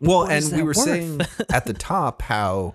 Well, 0.00 0.18
What 0.20 0.32
and 0.32 0.52
we 0.52 0.58
were 0.62 0.66
worth? 0.68 0.76
saying 0.76 1.20
at 1.50 1.64
the 1.64 1.72
top 1.72 2.20
how 2.22 2.74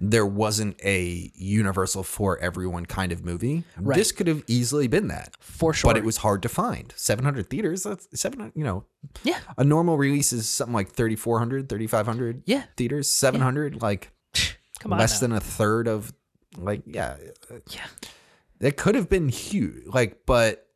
there 0.00 0.24
wasn't 0.24 0.80
a 0.82 1.30
universal 1.34 2.02
for 2.02 2.38
everyone 2.38 2.86
kind 2.86 3.12
of 3.12 3.22
movie. 3.24 3.64
Right. 3.78 3.96
This 3.96 4.12
could 4.12 4.26
have 4.26 4.42
easily 4.46 4.88
been 4.88 5.08
that, 5.08 5.36
For 5.40 5.74
sure. 5.74 5.90
but 5.90 5.98
it 5.98 6.04
was 6.04 6.18
hard 6.18 6.42
to 6.42 6.48
find. 6.48 6.92
700 6.96 7.50
theaters, 7.50 7.82
that's 7.82 8.08
700, 8.18 8.52
you 8.56 8.64
know, 8.64 8.84
yeah, 9.22 9.40
a 9.58 9.64
normal 9.64 9.98
release 9.98 10.32
is 10.32 10.48
something 10.48 10.74
like 10.74 10.92
3,400, 10.92 11.68
3,500 11.68 12.42
yeah. 12.46 12.64
theaters. 12.76 13.10
700, 13.10 13.82
like 13.82 14.10
Come 14.80 14.94
on, 14.94 14.98
less 14.98 15.20
now. 15.20 15.28
than 15.28 15.36
a 15.36 15.40
third 15.40 15.86
of, 15.86 16.12
like, 16.56 16.82
yeah. 16.86 17.16
yeah. 17.68 17.86
It 18.60 18.76
could 18.76 18.94
have 18.94 19.08
been 19.08 19.28
huge. 19.28 19.86
Like, 19.86 20.20
but 20.26 20.66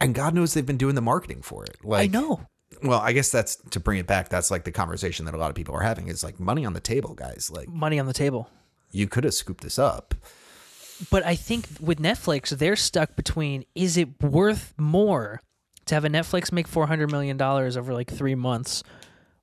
and 0.00 0.14
God 0.14 0.34
knows 0.34 0.54
they've 0.54 0.66
been 0.66 0.76
doing 0.76 0.94
the 0.94 1.00
marketing 1.00 1.42
for 1.42 1.64
it. 1.64 1.76
Like 1.84 2.10
I 2.10 2.12
know. 2.12 2.46
Well, 2.82 3.00
I 3.00 3.12
guess 3.12 3.30
that's 3.30 3.56
to 3.70 3.80
bring 3.80 3.98
it 3.98 4.06
back. 4.06 4.28
That's 4.28 4.50
like 4.50 4.64
the 4.64 4.72
conversation 4.72 5.24
that 5.26 5.34
a 5.34 5.38
lot 5.38 5.50
of 5.50 5.56
people 5.56 5.74
are 5.74 5.82
having 5.82 6.08
is 6.08 6.22
like 6.24 6.38
money 6.40 6.64
on 6.64 6.72
the 6.72 6.80
table, 6.80 7.14
guys. 7.14 7.50
Like 7.52 7.68
Money 7.68 7.98
on 7.98 8.06
the 8.06 8.12
table. 8.12 8.48
you 8.92 9.06
could 9.06 9.24
have 9.24 9.34
scooped 9.34 9.62
this 9.62 9.78
up. 9.78 10.14
But 11.10 11.24
I 11.26 11.34
think 11.36 11.66
with 11.80 11.98
Netflix, 11.98 12.50
they're 12.50 12.76
stuck 12.76 13.16
between 13.16 13.64
is 13.74 13.96
it 13.96 14.22
worth 14.22 14.72
more 14.78 15.40
to 15.86 15.94
have 15.94 16.04
a 16.04 16.08
Netflix 16.08 16.50
make 16.52 16.68
$400 16.68 17.10
million 17.10 17.40
over 17.40 17.92
like 17.92 18.10
three 18.10 18.34
months 18.34 18.82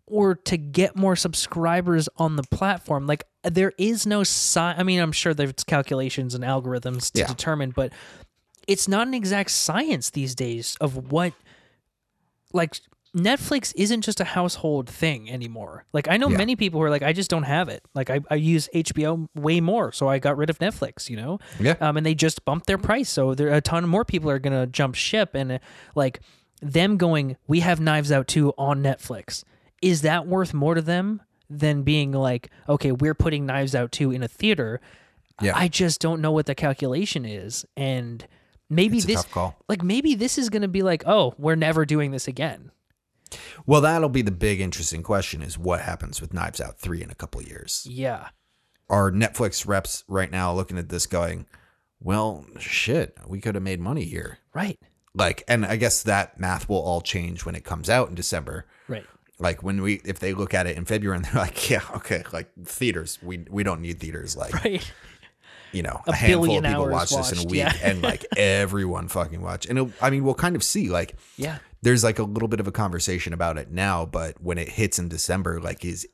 or 0.07 0.36
to 0.36 0.57
get 0.57 0.95
more 0.95 1.15
subscribers 1.15 2.09
on 2.17 2.36
the 2.38 2.43
platform? 2.43 3.05
Like, 3.07 3.25
there 3.43 3.71
is 3.77 4.05
no 4.07 4.21
sci 4.21 4.59
I 4.59 4.81
mean, 4.84 4.99
I'm 4.99 5.11
sure 5.11 5.34
there's 5.34 5.63
calculations 5.65 6.34
and 6.34 6.43
algorithms 6.43 7.11
to 7.13 7.19
Yeah. 7.19 7.27
determine, 7.27 7.71
but 7.71 7.91
it's 8.67 8.88
not 8.88 9.07
an 9.07 9.13
exact 9.13 9.51
science 9.51 10.09
these 10.09 10.34
days 10.36 10.75
of 10.81 11.11
what, 11.11 11.34
like, 12.53 12.79
Netflix 13.16 13.74
isn't 13.76 14.01
just 14.01 14.20
a 14.20 14.24
household 14.24 14.89
thing 14.89 15.30
anymore. 15.30 15.86
Like 15.93 16.07
I 16.07 16.18
know 16.18 16.30
Yeah. 16.30 16.38
many 16.38 16.55
people 16.55 16.80
who 16.80 16.86
are 16.86 16.89
like, 16.89 17.03
I 17.03 17.14
just 17.14 17.30
don't 17.30 17.43
have 17.43 17.70
it. 17.70 17.84
Like 17.93 18.09
I, 18.09 18.22
I 18.32 18.36
use 18.36 18.70
HBO 18.74 19.28
way 19.36 19.61
more, 19.61 19.91
so 19.91 20.07
I 20.07 20.18
got 20.20 20.36
rid 20.36 20.49
of 20.49 20.57
Netflix. 20.59 21.09
You 21.09 21.18
know, 21.18 21.39
Yeah. 21.59 21.76
um, 21.80 21.95
and 21.97 22.05
they 22.05 22.16
just 22.16 22.43
bumped 22.43 22.66
their 22.66 22.80
price, 22.80 23.09
so 23.09 23.36
there 23.36 23.49
a 23.49 23.61
ton 23.61 23.88
more 23.88 24.03
people 24.03 24.30
are 24.32 24.39
gonna 24.39 24.66
jump 24.66 24.95
ship, 24.95 25.32
and 25.36 25.51
uh, 25.53 25.59
like 25.95 26.22
them 26.61 26.97
going, 26.97 27.38
we 27.47 27.59
have 27.59 27.80
Knives 27.80 28.11
Out 28.11 28.28
two 28.28 28.53
on 28.57 28.82
Netflix. 28.82 29.43
Is 29.82 30.01
that 30.01 30.26
worth 30.26 30.53
more 30.53 30.74
to 30.76 30.82
them 30.82 31.22
than 31.49 31.84
being 31.84 32.14
like, 32.14 32.49
okay, 32.68 32.91
we're 32.91 33.14
putting 33.14 33.45
Knives 33.45 33.76
Out 33.76 33.91
two 33.91 34.11
in 34.11 34.24
a 34.24 34.28
theater? 34.28 34.82
Yeah. 35.41 35.51
I 35.55 35.68
just 35.68 35.99
don't 35.99 36.22
know 36.22 36.32
what 36.32 36.45
the 36.47 36.55
calculation 36.55 37.26
is, 37.26 37.64
and 37.78 38.26
maybe 38.70 38.97
It's 38.97 39.05
this, 39.05 39.16
tough 39.24 39.32
call. 39.32 39.55
like 39.70 39.84
maybe 39.84 40.16
this 40.16 40.38
is 40.39 40.49
gonna 40.49 40.68
be 40.68 40.82
like, 40.82 41.03
oh, 41.05 41.36
we're 41.38 41.55
never 41.55 41.86
doing 41.86 42.09
this 42.09 42.28
again. 42.28 42.72
Well, 43.65 43.81
that'll 43.81 44.09
be 44.09 44.21
the 44.21 44.31
big 44.31 44.59
interesting 44.59 45.03
question 45.03 45.41
is 45.41 45.57
what 45.57 45.81
happens 45.81 46.21
with 46.21 46.34
Knives 46.34 46.61
Out 46.61 46.79
3 46.79 47.03
in 47.03 47.09
a 47.11 47.15
couple 47.15 47.41
of 47.41 47.47
years. 47.47 47.88
Yeah. 47.89 48.29
Are 48.89 49.11
Netflix 49.11 49.67
reps 49.67 50.03
right 50.07 50.29
now 50.31 50.53
looking 50.53 50.77
at 50.77 50.89
this 50.89 51.05
going, 51.05 51.45
well, 51.99 52.45
shit, 52.59 53.17
we 53.27 53.39
could 53.39 53.55
have 53.55 53.63
made 53.63 53.79
money 53.79 54.03
here. 54.03 54.39
Right. 54.53 54.79
Like, 55.15 55.43
and 55.47 55.65
I 55.65 55.75
guess 55.77 56.03
that 56.03 56.39
math 56.39 56.67
will 56.67 56.81
all 56.81 57.01
change 57.01 57.45
when 57.45 57.55
it 57.55 57.63
comes 57.63 57.89
out 57.89 58.09
in 58.09 58.15
December. 58.15 58.65
Right. 58.88 59.05
Like 59.39 59.63
when 59.63 59.81
we, 59.81 60.01
if 60.05 60.19
they 60.19 60.34
look 60.34 60.53
at 60.53 60.67
it 60.67 60.77
in 60.77 60.86
February 60.86 61.17
and 61.17 61.25
they're 61.25 61.41
like, 61.41 61.69
yeah, 61.69 61.81
okay, 61.95 62.23
like 62.31 62.49
theaters, 62.63 63.19
we 63.21 63.45
we 63.49 63.63
don't 63.63 63.81
need 63.81 63.99
theaters. 63.99 64.36
Like, 64.36 64.53
Right. 64.63 64.91
You 65.74 65.84
know, 65.84 66.01
A 66.07 66.11
a, 66.11 66.15
handful 66.15 66.57
of 66.57 66.63
people 66.63 66.89
watch 66.89 67.09
this 67.09 67.32
in 67.32 67.39
a 67.39 67.43
week, 67.49 67.57
yeah. 67.59 67.76
and 67.82 68.01
like 68.01 68.26
everyone 68.38 69.07
fucking 69.07 69.41
watch. 69.41 69.65
And 69.65 69.78
it, 69.80 69.88
I 70.01 70.09
mean, 70.09 70.24
we'll 70.24 70.34
kind 70.36 70.55
of 70.55 70.63
see 70.63 70.89
like 70.89 71.15
Yeah. 71.38 71.57
there's 71.82 72.03
like 72.03 72.19
a 72.19 72.24
little 72.24 72.47
bit 72.47 72.59
of 72.59 72.67
a 72.67 72.71
conversation 72.71 73.34
about 73.34 73.57
it 73.57 73.71
now, 73.71 74.05
but 74.05 74.41
when 74.41 74.57
it 74.57 74.69
hits 74.69 74.99
in 74.99 75.09
December, 75.09 75.59
like, 75.59 75.84
is 75.84 76.07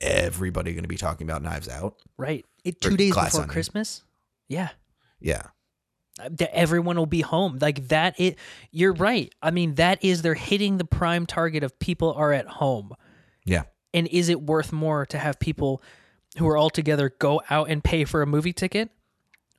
everybody 0.00 0.72
going 0.72 0.84
to 0.84 0.88
be 0.88 0.96
talking 0.96 1.26
about 1.26 1.42
Knives 1.42 1.68
Out? 1.68 1.96
Right. 2.18 2.44
It, 2.64 2.84
Or 2.84 2.90
two 2.90 2.96
days 2.96 3.14
before 3.14 3.40
Onion. 3.40 3.48
Christmas. 3.48 4.02
Yeah. 4.48 4.68
Yeah, 5.20 5.42
Uh, 6.20 6.28
that 6.32 6.54
everyone 6.54 6.96
will 6.96 7.06
be 7.06 7.22
home 7.22 7.58
like 7.60 7.88
that 7.88 8.14
it 8.20 8.38
you're 8.70 8.92
right 8.92 9.34
i 9.42 9.50
mean 9.50 9.74
that 9.76 10.02
is 10.04 10.20
they're 10.22 10.34
hitting 10.34 10.76
the 10.76 10.84
prime 10.84 11.24
target 11.26 11.64
of 11.64 11.78
people 11.78 12.12
are 12.12 12.32
at 12.34 12.46
home 12.46 12.92
yeah, 13.46 13.62
and 13.94 14.06
is 14.08 14.28
it 14.28 14.42
worth 14.42 14.72
more 14.72 15.06
to 15.06 15.18
have 15.18 15.38
people 15.40 15.82
who 16.38 16.46
are 16.48 16.56
all 16.56 16.68
together 16.70 17.14
go 17.18 17.40
out 17.50 17.70
and 17.70 17.82
pay 17.82 18.04
for 18.04 18.20
a 18.22 18.26
movie 18.26 18.52
ticket 18.52 18.90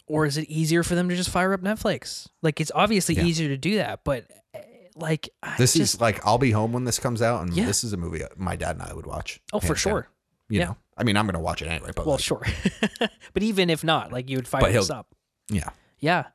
or 0.08 0.26
is 0.26 0.38
it 0.38 0.48
easier 0.50 0.84
for 0.84 0.96
them 0.96 1.10
to 1.10 1.16
just 1.16 1.30
fire 1.30 1.54
up 1.54 1.62
netflix 1.62 2.28
like 2.42 2.60
it's 2.62 2.72
obviously 2.74 3.16
Yeah. 3.16 3.24
easier 3.26 3.48
to 3.50 3.58
do 3.58 3.76
that 3.76 4.04
but 4.04 4.26
eh, 4.54 4.62
like 4.96 5.30
I 5.44 5.56
this 5.58 5.74
just, 5.74 5.96
is 5.96 6.02
like 6.02 6.26
I'll 6.26 6.38
be 6.40 6.52
home 6.52 6.74
when 6.74 6.84
this 6.86 6.98
comes 7.00 7.22
out, 7.22 7.42
and 7.44 7.54
Yeah. 7.54 7.66
this 7.66 7.84
is 7.84 7.94
a 7.94 7.98
movie 7.98 8.22
my 8.36 8.56
dad 8.56 8.78
and 8.78 8.82
I 8.84 8.94
would 8.94 9.06
watch. 9.06 9.40
oh 9.54 9.60
for 9.60 9.68
hands 9.68 9.84
down. 9.84 9.92
sure 9.94 10.08
You 10.50 10.60
Yeah. 10.60 10.66
know, 10.66 10.78
I 10.98 11.04
mean, 11.04 11.18
I'm 11.18 11.26
going 11.28 11.34
to 11.36 11.40
watch 11.40 11.62
it 11.62 11.68
anyway, 11.68 11.92
but 11.96 12.06
well 12.06 12.16
like, 12.16 12.24
sure 12.24 12.42
but 13.34 13.44
even 13.44 13.70
if 13.70 13.84
not 13.84 14.12
like 14.12 14.30
you 14.30 14.38
would 14.38 14.48
fire 14.48 14.72
this 14.72 14.90
up 14.90 15.08
yeah, 15.50 15.70
yeah 16.00 16.26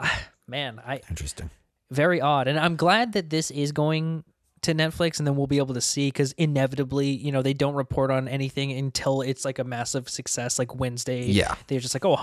Ah, 0.00 0.22
man 0.48 0.80
i 0.84 1.00
interesting. 1.08 1.50
very 1.90 2.20
odd 2.20 2.48
and 2.48 2.58
i'm 2.58 2.74
glad 2.76 3.12
that 3.12 3.30
this 3.30 3.50
is 3.52 3.70
going 3.72 4.24
to 4.62 4.74
netflix 4.74 5.18
and 5.18 5.26
then 5.26 5.36
we'll 5.36 5.46
be 5.46 5.58
able 5.58 5.74
to 5.74 5.80
see 5.80 6.08
because 6.08 6.32
inevitably 6.32 7.08
you 7.10 7.30
know 7.30 7.42
they 7.42 7.54
don't 7.54 7.74
report 7.74 8.10
on 8.10 8.26
anything 8.28 8.72
until 8.72 9.20
it's 9.22 9.44
like 9.44 9.58
a 9.60 9.64
massive 9.64 10.08
success 10.08 10.58
like 10.58 10.74
wednesday 10.74 11.26
Yeah. 11.26 11.54
they're 11.68 11.78
just 11.80 11.94
like 11.94 12.04
oh 12.04 12.16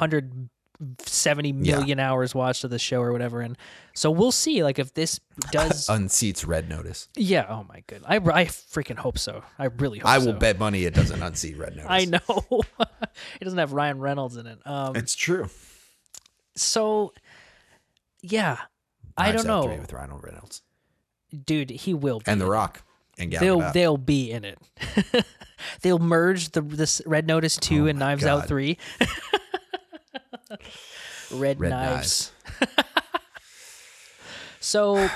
170 0.82 1.52
million 1.54 2.00
hours 2.00 2.34
watched 2.34 2.64
of 2.64 2.72
the 2.72 2.80
show 2.80 3.02
or 3.02 3.12
whatever 3.12 3.40
and 3.42 3.56
so 3.94 4.10
we'll 4.10 4.32
see 4.32 4.64
like 4.64 4.80
if 4.80 4.94
this 4.96 5.20
does 5.52 5.88
Unseats 5.88 6.46
Red 6.48 6.68
Notice. 6.68 7.08
yeah 7.16 7.46
oh 7.48 7.66
my 7.70 7.84
good 7.86 8.02
I, 8.08 8.16
I 8.16 8.46
freaking 8.46 8.98
hope 8.98 9.20
so 9.20 9.44
i 9.60 9.66
really 9.66 10.00
hope 10.00 10.08
I 10.10 10.18
will 10.18 10.26
so. 10.26 10.40
bet 10.40 10.58
money 10.58 10.86
it 10.86 10.96
doesn't 10.96 11.22
unseat 11.22 11.58
Red 11.58 11.76
Notice. 11.78 11.86
i 11.90 12.06
know 12.06 12.62
it 12.80 13.44
doesn't 13.44 13.60
have 13.60 13.74
ryan 13.74 14.00
reynolds 14.00 14.38
in 14.38 14.48
it 14.48 14.58
um 14.66 14.96
It's 14.96 15.14
true. 15.14 15.50
so 16.56 17.14
yeah 18.24 18.58
i 19.18 19.32
don't 19.32 19.46
know 19.46 19.64
3 19.64 19.78
with 19.80 19.94
Ryan 19.94 20.14
Reynolds 20.18 20.64
dude 21.46 21.70
he 21.70 21.94
will 21.94 22.20
be 22.20 22.26
and 22.28 22.42
The 22.42 22.46
Rock 22.48 22.82
and 23.20 23.30
Gal 23.30 23.40
they'll 23.40 23.72
they'll 23.72 23.98
be 23.98 24.32
in 24.32 24.44
it. 24.46 24.58
they'll 25.84 26.00
merge 26.00 26.50
the 26.52 26.62
this 26.62 27.02
Red 27.06 27.28
Notice 27.28 27.58
two 27.58 27.84
Oh 27.86 27.88
and 27.88 28.00
Knives 28.00 28.24
God. 28.24 28.30
Out 28.44 28.48
three. 28.48 28.78
Red, 31.32 31.60
Red 31.60 31.70
knives. 31.70 32.32
so, 34.60 35.10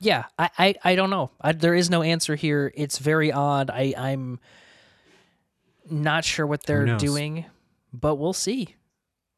yeah, 0.00 0.24
I, 0.38 0.50
I 0.58 0.74
I 0.84 0.94
don't 0.94 1.10
know. 1.10 1.30
I, 1.40 1.52
there 1.52 1.74
is 1.74 1.90
no 1.90 2.02
answer 2.02 2.34
here. 2.34 2.72
It's 2.74 2.98
very 2.98 3.32
odd. 3.32 3.70
I 3.70 3.94
I'm 3.96 4.40
not 5.90 6.24
sure 6.24 6.46
what 6.46 6.64
they're 6.64 6.84
doing, 6.98 7.46
but 7.92 8.16
we'll 8.16 8.32
see. 8.32 8.74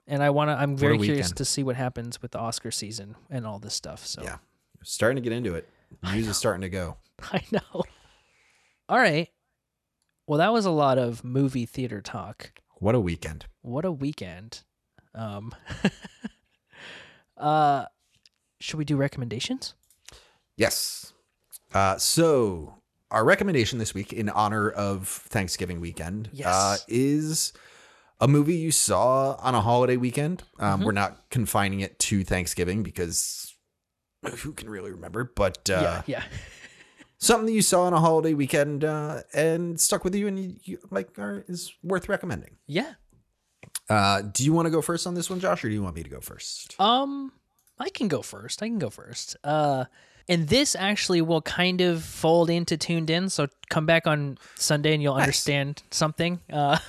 And 0.07 0.23
I 0.23 0.31
want 0.31 0.51
to. 0.51 0.55
I'm 0.55 0.77
very 0.77 0.99
curious 0.99 1.33
to 1.33 1.45
see 1.45 1.63
what 1.63 1.77
happens 1.77 2.21
with 2.21 2.33
the 2.33 2.39
Oscar 2.39 2.71
season 2.71 3.17
and 3.31 3.47
all 3.47 3.59
this 3.59 3.75
stuff. 3.75 4.05
So 4.07 4.23
Yeah. 4.23 4.39
Starting 4.83 5.17
to 5.17 5.23
get 5.23 5.33
into 5.33 5.55
it. 5.55 5.69
News 6.03 6.27
is 6.27 6.37
starting 6.37 6.63
to 6.63 6.71
go. 6.71 6.97
I 7.33 7.43
know. 7.53 7.83
All 8.89 8.99
right. 8.99 9.29
Well, 10.27 10.39
that 10.39 10.53
was 10.53 10.65
a 10.65 10.71
lot 10.71 10.99
of 10.99 11.23
movie 11.23 11.67
theater 11.67 12.01
talk. 12.01 12.53
What 12.77 12.95
a 12.95 13.01
weekend. 13.01 13.47
What 13.63 13.85
a 13.85 13.93
weekend. 13.93 14.63
Um 15.15 15.53
uh 17.37 17.85
should 18.61 18.79
we 18.79 18.85
do 18.85 18.97
recommendations? 18.97 19.75
Yes. 20.57 21.13
Uh, 21.73 21.97
so 21.97 22.75
our 23.11 23.25
recommendation 23.25 23.79
this 23.79 23.95
week 23.95 24.13
in 24.13 24.29
honor 24.29 24.69
of 24.71 25.09
Thanksgiving 25.09 25.81
weekend 25.81 26.29
uh, 26.29 26.31
Yes. 26.35 26.85
is 26.89 27.53
a 28.21 28.29
movie 28.29 28.57
you 28.57 28.71
saw 28.71 29.37
on 29.41 29.55
a 29.55 29.61
holiday 29.63 29.97
weekend. 29.97 30.43
Um, 30.59 30.81
Mhm. 30.81 30.85
We're 30.85 30.93
not 30.93 31.31
confining 31.31 31.81
it 31.81 31.99
to 32.01 32.23
Thanksgiving 32.25 32.83
because 32.83 33.57
who 34.41 34.53
can 34.53 34.69
really 34.69 34.91
remember? 34.91 35.33
But 35.35 35.71
uh, 35.71 35.81
yeah, 35.81 36.03
yeah. 36.07 36.25
something 37.19 37.47
that 37.47 37.53
you 37.53 37.63
saw 37.63 37.85
on 37.85 37.95
a 37.95 38.01
holiday 38.01 38.35
weekend 38.35 38.85
uh, 38.85 39.23
and 39.33 39.81
stuck 39.81 40.05
with 40.05 40.15
you 40.15 40.27
and 40.29 40.39
you, 40.39 40.57
you 40.65 40.79
like 40.91 41.19
are, 41.19 41.45
is 41.49 41.73
worth 41.83 42.09
recommending. 42.11 42.57
Yeah. 42.67 42.93
Uh, 43.91 44.23
do 44.23 44.45
you 44.45 44.53
want 44.53 44.67
to 44.67 44.71
go 44.71 44.81
first 44.81 45.07
on 45.07 45.15
this 45.15 45.29
one, 45.29 45.41
Josh, 45.41 45.65
or 45.65 45.69
do 45.69 45.75
you 45.75 45.83
want 45.83 45.97
me 45.97 46.03
to 46.03 46.09
go 46.11 46.21
first? 46.21 46.77
Um 46.81 47.33
I 47.79 47.89
can 47.91 48.09
go 48.09 48.23
first. 48.23 48.63
I 48.63 48.67
can 48.69 48.79
go 48.79 48.89
first. 48.91 49.37
Uh 49.45 49.85
and 50.29 50.47
this 50.49 50.77
actually 50.77 51.21
will 51.23 51.43
kind 51.43 51.81
of 51.81 52.05
fold 52.05 52.51
into 52.51 52.77
tuned 52.77 53.11
in, 53.11 53.29
so 53.29 53.49
come 53.69 53.85
back 53.87 54.07
on 54.07 54.39
Sunday 54.55 54.95
and 54.95 55.03
you'll 55.03 55.17
Nice. 55.17 55.23
understand 55.25 55.83
something. 55.91 56.41
Uh 56.53 56.79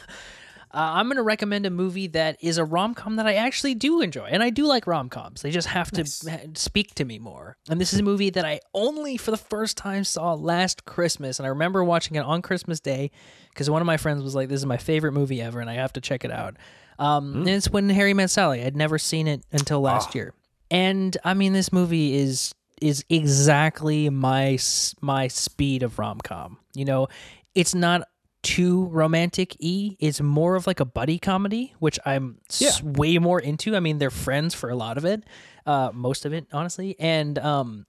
Uh, 0.73 0.77
I'm 0.95 1.07
going 1.07 1.17
to 1.17 1.21
recommend 1.23 1.65
a 1.65 1.69
movie 1.69 2.07
that 2.07 2.37
is 2.41 2.57
a 2.57 2.63
rom 2.63 2.93
com 2.93 3.17
that 3.17 3.27
I 3.27 3.33
actually 3.35 3.75
do 3.75 4.01
enjoy. 4.01 4.25
And 4.25 4.41
I 4.41 4.49
do 4.49 4.65
like 4.65 4.87
rom 4.87 5.09
coms. 5.09 5.41
They 5.41 5.51
just 5.51 5.67
have 5.67 5.91
to 5.91 6.01
Nice. 6.03 6.23
speak 6.55 6.95
to 6.95 7.05
me 7.05 7.19
more. 7.19 7.57
And 7.69 7.79
this 7.81 7.93
is 7.93 7.99
a 7.99 8.03
movie 8.03 8.29
that 8.29 8.45
I 8.45 8.61
only 8.73 9.17
for 9.17 9.31
the 9.31 9.37
first 9.37 9.75
time 9.77 10.03
saw 10.03 10.33
last 10.33 10.85
Christmas. 10.85 11.39
And 11.39 11.45
I 11.45 11.49
remember 11.49 11.83
watching 11.83 12.15
it 12.15 12.21
on 12.25 12.41
Christmas 12.41 12.79
Day 12.79 13.11
because 13.49 13.69
one 13.69 13.81
of 13.81 13.85
my 13.85 13.97
friends 13.97 14.23
was 14.23 14.33
like, 14.33 14.47
This 14.49 14.61
is 14.61 14.65
my 14.65 14.77
favorite 14.77 15.11
movie 15.11 15.41
ever, 15.41 15.59
and 15.59 15.69
I 15.69 15.73
have 15.73 15.91
to 15.93 16.01
check 16.01 16.23
it 16.23 16.31
out. 16.31 16.55
Um, 16.99 17.35
And 17.35 17.49
it's 17.49 17.69
when 17.69 17.89
Harry 17.89 18.13
Met 18.13 18.29
Sally. 18.29 18.63
I'd 18.63 18.75
never 18.77 18.97
seen 18.97 19.27
it 19.27 19.43
until 19.51 19.81
last 19.81 20.09
Ah. 20.09 20.15
year. 20.15 20.33
And 20.69 21.17
I 21.25 21.33
mean, 21.33 21.51
this 21.53 21.73
movie 21.73 22.15
is 22.15 22.53
is 22.81 23.03
exactly 23.09 24.09
my 24.09 24.57
my 25.01 25.27
speed 25.27 25.83
of 25.83 25.99
rom 25.99 26.19
com. 26.23 26.57
You 26.73 26.85
know, 26.85 27.07
it's 27.53 27.75
not 27.75 28.07
too 28.43 28.85
romantic 28.85 29.55
e. 29.59 29.97
It's 29.99 30.19
more 30.21 30.55
of 30.55 30.65
like 30.67 30.79
a 30.79 30.85
buddy 30.85 31.19
comedy, 31.19 31.73
which 31.79 31.99
I'm 32.05 32.39
s- 32.49 32.81
way 32.81 33.17
more 33.19 33.39
into. 33.39 33.75
I 33.75 33.79
mean, 33.79 33.97
they're 33.99 34.09
friends 34.09 34.53
for 34.55 34.69
a 34.69 34.75
lot 34.75 34.97
of 34.97 35.05
it, 35.05 35.23
uh, 35.65 35.91
most 35.93 36.25
of 36.25 36.33
it, 36.33 36.47
honestly, 36.51 36.95
and 36.99 37.37
um, 37.39 37.85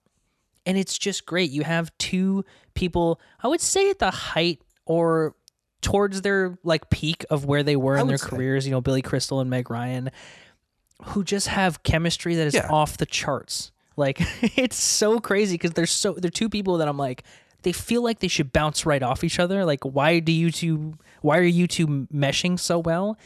and 0.67 0.77
it's 0.79 0.99
just 0.99 1.25
great. 1.27 1.51
You 1.51 1.63
have 1.65 1.91
two 1.99 2.45
people. 2.75 3.21
I 3.43 3.49
would 3.49 3.61
say 3.61 3.91
at 3.91 3.99
the 3.99 4.11
height 4.11 4.61
or 4.85 5.35
towards 5.81 6.23
their 6.23 6.57
like 6.63 6.91
peak 6.91 7.25
of 7.31 7.45
where 7.47 7.63
they 7.63 7.75
were 7.77 7.97
I 7.99 8.03
in 8.03 8.07
their 8.07 8.19
say. 8.19 8.29
careers. 8.29 8.67
You 8.67 8.73
know, 8.73 8.81
Billy 8.81 9.03
Crystal 9.03 9.41
and 9.41 9.49
Meg 9.51 9.71
Ryan, 9.71 10.11
who 11.07 11.25
just 11.25 11.49
have 11.49 11.83
chemistry 11.83 12.35
that 12.37 12.47
is 12.47 12.55
Yeah. 12.55 12.69
off 12.71 12.97
the 12.99 13.07
charts. 13.07 13.73
Like 13.97 14.21
it's 14.57 14.77
so 14.77 15.19
crazy 15.19 15.55
because 15.55 15.73
they're 15.73 15.87
so 15.87 16.13
they're 16.13 16.31
two 16.31 16.49
people 16.49 16.79
that 16.79 16.89
I'm 16.89 16.97
like 16.99 17.25
they 17.63 17.73
feel 17.73 18.03
like 18.03 18.21
they 18.21 18.29
should 18.29 18.53
bounce 18.53 18.85
right 18.87 19.03
off 19.03 19.25
each 19.25 19.39
other. 19.39 19.65
Like 19.65 19.83
why 19.85 20.19
do 20.19 20.33
you 20.33 20.51
two 20.51 20.95
why 21.21 21.39
are 21.39 21.43
you 21.43 21.67
two 21.67 22.07
meshing 22.13 22.59
so 22.59 22.79
well? 22.79 23.19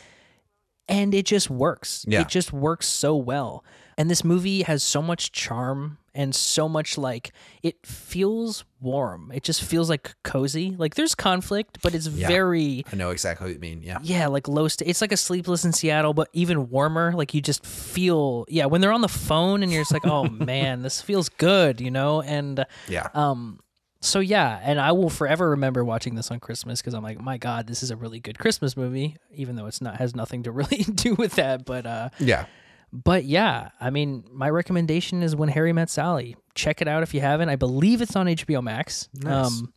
And 0.89 1.15
it 1.15 1.27
just 1.27 1.51
works. 1.51 2.05
Yeah. 2.09 2.21
It 2.21 2.29
just 2.29 2.53
works 2.53 2.87
so 2.87 3.17
well. 3.17 3.65
And 3.99 4.09
this 4.09 4.23
movie 4.23 4.63
has 4.63 4.85
so 4.85 5.03
much 5.03 5.33
charm 5.33 5.99
and 6.15 6.33
so 6.35 6.69
much 6.69 6.97
like 6.97 7.33
it 7.63 7.85
feels 7.85 8.65
warm. 8.81 9.33
It 9.35 9.43
just 9.43 9.63
feels 9.65 9.91
like 9.91 10.15
cozy. 10.23 10.77
Like 10.79 10.95
there's 10.95 11.15
conflict, 11.17 11.79
but 11.83 11.93
it's 11.95 12.07
Yeah. 12.07 12.29
very 12.29 12.85
I 12.93 12.95
know 12.97 13.11
exactly 13.11 13.47
what 13.49 13.55
you 13.55 13.59
mean. 13.59 13.83
Yeah. 13.83 13.99
yeah, 14.03 14.29
like 14.29 14.47
low 14.47 14.69
st- 14.69 14.89
It's 14.89 15.01
like 15.01 15.11
a 15.13 15.17
sleepless 15.17 15.65
in 15.65 15.73
Seattle, 15.73 16.15
but 16.15 16.29
even 16.33 16.71
warmer. 16.71 17.13
Like 17.15 17.35
you 17.35 17.41
just 17.41 17.67
feel, 17.67 18.45
yeah, 18.49 18.67
when 18.67 18.81
they're 18.81 18.93
on 18.93 19.01
the 19.01 19.09
phone 19.09 19.63
and 19.65 19.73
you're 19.73 19.81
just 19.83 19.93
like, 19.93 20.07
oh 20.07 20.25
man, 20.31 20.83
this 20.83 21.03
feels 21.03 21.29
good, 21.29 21.81
you 21.81 21.91
know? 21.91 22.23
And 22.23 22.65
Yeah. 22.89 23.09
um, 23.13 23.59
so 24.01 24.21
yeah, 24.21 24.61
and 24.63 24.81
I 24.81 24.93
will 24.93 25.11
forever 25.11 25.51
remember 25.51 25.85
watching 25.85 26.15
this 26.15 26.31
on 26.31 26.41
Christmas 26.41 26.81
because 26.81 26.95
I'm 26.95 27.03
like, 27.03 27.21
my 27.21 27.39
God, 27.39 27.67
this 27.67 27.83
is 27.83 27.91
a 27.91 27.97
really 27.97 28.21
good 28.21 28.39
Christmas 28.39 28.77
movie, 28.77 29.17
even 29.33 29.57
though 29.57 29.67
it's 29.67 29.81
not 29.81 29.97
has 29.97 30.15
nothing 30.15 30.43
to 30.45 30.53
really 30.53 30.85
do 30.85 31.15
with 31.15 31.35
that. 31.37 31.65
But 31.65 31.87
uh, 31.87 32.11
yeah. 32.19 32.47
but 32.93 33.25
yeah, 33.25 33.71
I 33.81 33.91
mean, 33.91 34.25
my 34.31 34.51
recommendation 34.51 35.23
is 35.23 35.35
When 35.35 35.49
Harry 35.49 35.73
Met 35.73 35.91
Sally. 35.91 36.37
Check 36.55 36.81
it 36.81 36.89
out 36.89 37.03
if 37.03 37.15
you 37.15 37.21
haven't. 37.21 37.49
I 37.49 37.57
believe 37.57 38.01
it's 38.01 38.17
on 38.17 38.27
HBO 38.27 38.63
Max. 38.63 39.09
Nice. 39.15 39.47
Um, 39.47 39.73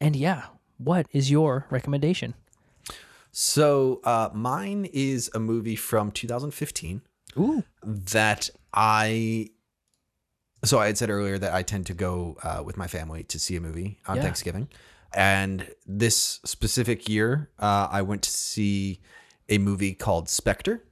and 0.00 0.16
yeah, 0.16 0.44
what 0.78 1.06
is 1.12 1.30
your 1.30 1.66
recommendation? 1.70 2.34
So 3.32 4.00
uh, 4.04 4.30
mine 4.32 4.88
is 4.92 5.30
a 5.34 5.40
movie 5.40 5.76
from 5.76 6.12
2015 6.12 7.02
Ooh. 7.38 7.64
that 7.82 8.50
I. 8.72 9.50
So 10.64 10.78
I 10.78 10.86
had 10.86 10.96
said 10.98 11.10
earlier 11.10 11.38
that 11.38 11.52
I 11.52 11.62
tend 11.62 11.86
to 11.86 11.94
go 11.94 12.36
uh, 12.42 12.62
with 12.64 12.76
my 12.76 12.86
family 12.86 13.22
to 13.24 13.38
see 13.38 13.56
a 13.56 13.60
movie 13.60 13.98
on 14.06 14.16
Yeah. 14.16 14.22
Thanksgiving, 14.22 14.68
and 15.12 15.68
this 15.86 16.40
specific 16.44 17.08
year, 17.08 17.50
uh, 17.58 17.88
I 17.90 18.02
went 18.02 18.22
to 18.22 18.30
see 18.30 19.00
a 19.48 19.58
movie 19.58 19.94
called 19.94 20.28
Spectre, 20.28 20.82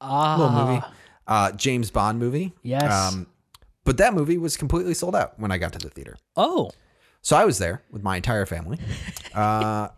Ah, 0.00 0.36
little 0.36 0.52
movie, 0.66 0.82
uh, 1.26 1.52
James 1.52 1.90
Bond 1.90 2.18
movie. 2.18 2.52
Yes. 2.62 2.92
Um, 2.92 3.26
but 3.84 3.96
that 3.98 4.14
movie 4.14 4.38
was 4.38 4.56
completely 4.56 4.94
sold 4.94 5.16
out 5.16 5.38
when 5.38 5.50
I 5.50 5.58
got 5.58 5.72
to 5.72 5.78
the 5.78 5.90
theater. 5.90 6.16
Oh, 6.36 6.70
So 7.22 7.36
I 7.36 7.44
was 7.44 7.58
there 7.58 7.82
with 7.90 8.02
my 8.02 8.16
entire 8.16 8.44
family, 8.46 8.78
uh, 9.34 9.88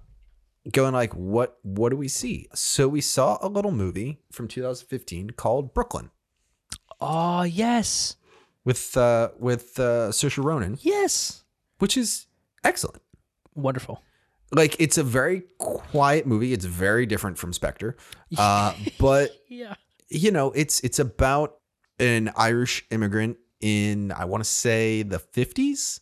going 0.70 0.92
like, 0.94 1.12
"What? 1.14 1.58
What 1.62 1.90
do 1.90 1.96
we 1.96 2.08
see?" 2.08 2.46
So 2.54 2.86
we 2.88 3.00
saw 3.00 3.38
a 3.42 3.48
little 3.48 3.72
movie 3.72 4.20
from 4.30 4.46
2015 4.48 5.30
called 5.30 5.74
Brooklyn 5.74 6.10
oh 7.00 7.42
yes, 7.42 8.16
with 8.66 8.94
uh, 8.98 9.30
with 9.38 9.78
uh, 9.80 10.10
Saoirse 10.10 10.42
Ronan, 10.44 10.76
yes, 10.82 11.44
which 11.78 11.96
is 11.96 12.26
excellent. 12.62 13.00
wonderful. 13.54 14.02
Like 14.52 14.76
it's 14.78 14.98
a 14.98 15.02
very 15.02 15.44
quiet 15.58 16.26
movie. 16.26 16.52
It's 16.52 16.66
very 16.66 17.06
different 17.06 17.38
from 17.38 17.52
Spectre, 17.54 17.96
uh, 18.38 18.74
but 18.98 19.30
Yeah. 19.48 19.74
you 20.10 20.30
know, 20.30 20.50
it's 20.52 20.80
it's 20.80 20.98
about 20.98 21.56
an 21.98 22.30
Irish 22.36 22.84
immigrant 22.90 23.38
in 23.60 24.12
I 24.12 24.24
want 24.26 24.44
to 24.44 24.48
say 24.50 25.02
the 25.02 25.18
50s 25.18 26.00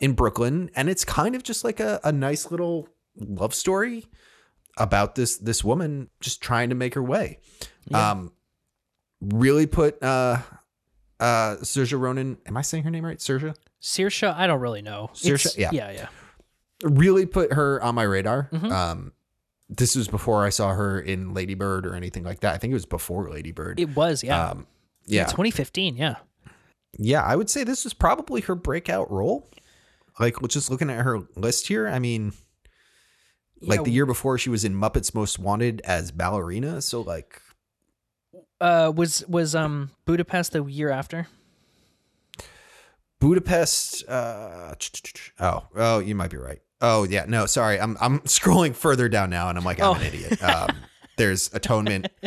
in 0.00 0.12
Brooklyn, 0.14 0.70
and 0.74 0.88
it's 0.88 1.04
kind 1.04 1.34
of 1.36 1.42
just 1.42 1.62
like 1.64 1.78
a, 1.80 2.00
a 2.02 2.10
nice 2.10 2.50
little 2.50 2.88
love 3.16 3.54
story 3.54 4.06
about 4.76 5.14
this 5.14 5.36
this 5.36 5.62
woman 5.62 6.10
just 6.20 6.40
trying 6.42 6.70
to 6.70 6.74
make 6.74 6.94
her 6.94 7.02
way. 7.02 7.38
Um, 7.92 8.32
really 9.20 9.66
put 9.66 10.02
uh 10.02 10.38
uh 11.24 11.56
Saoirse 11.62 11.98
Ronan. 11.98 12.38
Am 12.46 12.56
I 12.56 12.62
saying 12.62 12.84
her 12.84 12.90
name 12.90 13.04
right? 13.04 13.18
Saoirse. 13.18 13.54
Saoirse, 13.80 14.34
I 14.34 14.46
don't 14.46 14.60
really 14.60 14.82
know. 14.82 15.10
Saoirse, 15.14 15.46
It's- 15.46 15.58
yeah. 15.58 15.70
yeah, 15.72 15.90
yeah. 15.90 16.08
Really 16.82 17.24
put 17.26 17.52
her 17.52 17.82
on 17.82 17.94
my 17.94 18.02
radar. 18.02 18.48
Mhm. 18.52 18.70
Um, 18.70 19.12
this 19.68 19.96
was 19.96 20.08
before 20.08 20.44
I 20.44 20.50
saw 20.50 20.74
her 20.74 21.00
in 21.00 21.32
Lady 21.32 21.54
Bird 21.54 21.86
or 21.86 21.94
anything 21.94 22.24
like 22.24 22.40
that. 22.40 22.54
I 22.54 22.58
think 22.58 22.72
it 22.72 22.74
was 22.74 22.84
before 22.86 23.30
Lady 23.30 23.52
Bird. 23.52 23.80
It 23.80 23.96
was, 23.96 24.22
yeah. 24.22 24.50
Um, 24.50 24.66
yeah, 25.06 25.24
2015, 25.24 25.96
yeah. 25.96 26.16
yeah, 26.98 27.22
I 27.22 27.36
would 27.36 27.48
say 27.50 27.64
this 27.64 27.84
was 27.84 27.94
probably 27.94 28.40
her 28.42 28.54
breakout 28.54 29.10
role. 29.10 29.48
Like, 30.20 30.36
just 30.48 30.70
looking 30.70 30.90
at 30.90 31.02
her 31.04 31.20
list 31.36 31.66
here, 31.68 31.88
I 31.88 31.98
mean, 31.98 32.32
like 33.60 33.78
Yeah, 33.80 33.84
the 33.84 33.90
year 33.92 34.06
before, 34.06 34.36
she 34.38 34.50
was 34.50 34.64
in 34.64 34.74
Muppets 34.74 35.14
Most 35.14 35.38
Wanted 35.38 35.80
as 35.84 36.10
ballerina. 36.10 36.80
So, 36.82 37.00
like, 37.00 37.40
Uh, 38.60 38.92
was 38.94 39.24
was 39.28 39.54
um 39.54 39.90
Budapest 40.06 40.52
the 40.52 40.64
year 40.64 40.90
after? 40.90 41.26
Budapest. 43.20 44.06
Uh, 44.08 44.74
oh, 45.40 45.66
oh, 45.76 45.98
you 45.98 46.14
might 46.14 46.30
be 46.30 46.36
right. 46.36 46.60
Oh, 46.80 47.04
yeah, 47.04 47.24
no, 47.26 47.46
sorry, 47.46 47.80
I'm 47.80 47.96
I'm 48.00 48.20
scrolling 48.26 48.74
further 48.74 49.08
down 49.08 49.30
now, 49.30 49.48
and 49.48 49.56
I'm 49.56 49.64
like, 49.64 49.80
I'm 49.80 49.86
Oh. 49.90 49.94
an 49.94 50.02
idiot. 50.02 50.42
Um, 50.42 50.76
there's 51.16 51.52
Atonement. 51.54 52.08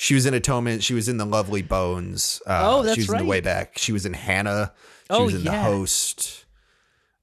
She 0.00 0.14
was 0.14 0.26
in 0.26 0.34
Atonement. 0.34 0.84
She 0.84 0.94
was 0.94 1.08
in 1.08 1.16
the 1.16 1.24
Lovely 1.26 1.60
Bones. 1.60 2.40
Uh, 2.46 2.60
Oh, 2.70 2.82
that's 2.84 2.94
she 2.94 3.00
was 3.00 3.10
in 3.10 3.18
the 3.18 3.24
way 3.24 3.40
back. 3.40 3.76
She 3.78 3.90
was 3.90 4.06
in 4.06 4.12
Hanna. 4.14 4.72
She 5.00 5.06
Oh, 5.10 5.24
was 5.24 5.34
in 5.34 5.42
the 5.42 5.50
host. 5.60 6.44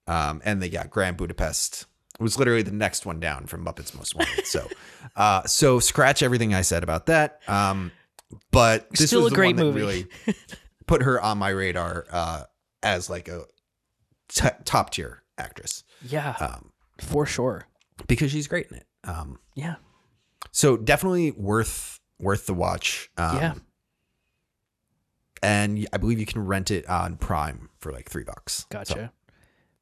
Um, 0.07 0.41
and 0.43 0.61
the 0.61 0.67
yeah, 0.67 0.85
Grand 0.85 1.15
Budapest 1.15 1.85
It 2.19 2.21
was 2.21 2.37
literally 2.37 2.63
the 2.63 2.73
next 2.73 3.05
one 3.05 3.21
down 3.21 3.45
from 3.47 3.63
Muppets 3.63 3.95
Most 3.95 4.13
Wanted. 4.13 4.45
So, 4.45 4.67
uh, 5.15 5.43
so 5.45 5.79
scratch 5.79 6.21
everything 6.21 6.53
I 6.53 6.63
said 6.63 6.83
about 6.83 7.05
that. 7.05 7.39
Um, 7.47 7.93
but 8.51 8.89
this 8.91 9.07
Still 9.09 9.23
was 9.23 9.27
a 9.27 9.29
the 9.31 9.35
great 9.35 9.55
movie. 9.55 9.79
really 9.79 10.07
put 10.87 11.03
her 11.03 11.19
on 11.21 11.37
my 11.37 11.49
radar 11.49 12.05
uh, 12.11 12.43
as 12.83 13.09
like 13.09 13.27
a 13.27 13.43
t- 14.29 14.47
top 14.65 14.89
tier 14.91 15.23
actress 15.37 15.83
Yeah, 16.07 16.35
um, 16.39 16.71
for 16.99 17.25
sure. 17.25 17.67
because 18.07 18.31
she's 18.31 18.47
great 18.47 18.67
in 18.71 18.77
it. 18.77 18.87
Um, 19.03 19.39
Yeah. 19.55 19.75
so 20.51 20.77
definitely 20.77 21.31
worth 21.31 21.99
worth 22.19 22.45
the 22.45 22.53
watch. 22.53 23.09
Um, 23.17 23.37
Yeah. 23.37 23.53
and 25.43 25.87
I 25.93 25.97
believe 25.97 26.19
you 26.19 26.25
can 26.25 26.45
rent 26.45 26.71
it 26.71 26.87
on 26.89 27.17
Prime 27.17 27.69
for 27.79 27.91
like 27.91 28.09
three 28.09 28.23
bucks. 28.23 28.65
Gotcha. 28.69 28.93
So, 28.93 29.09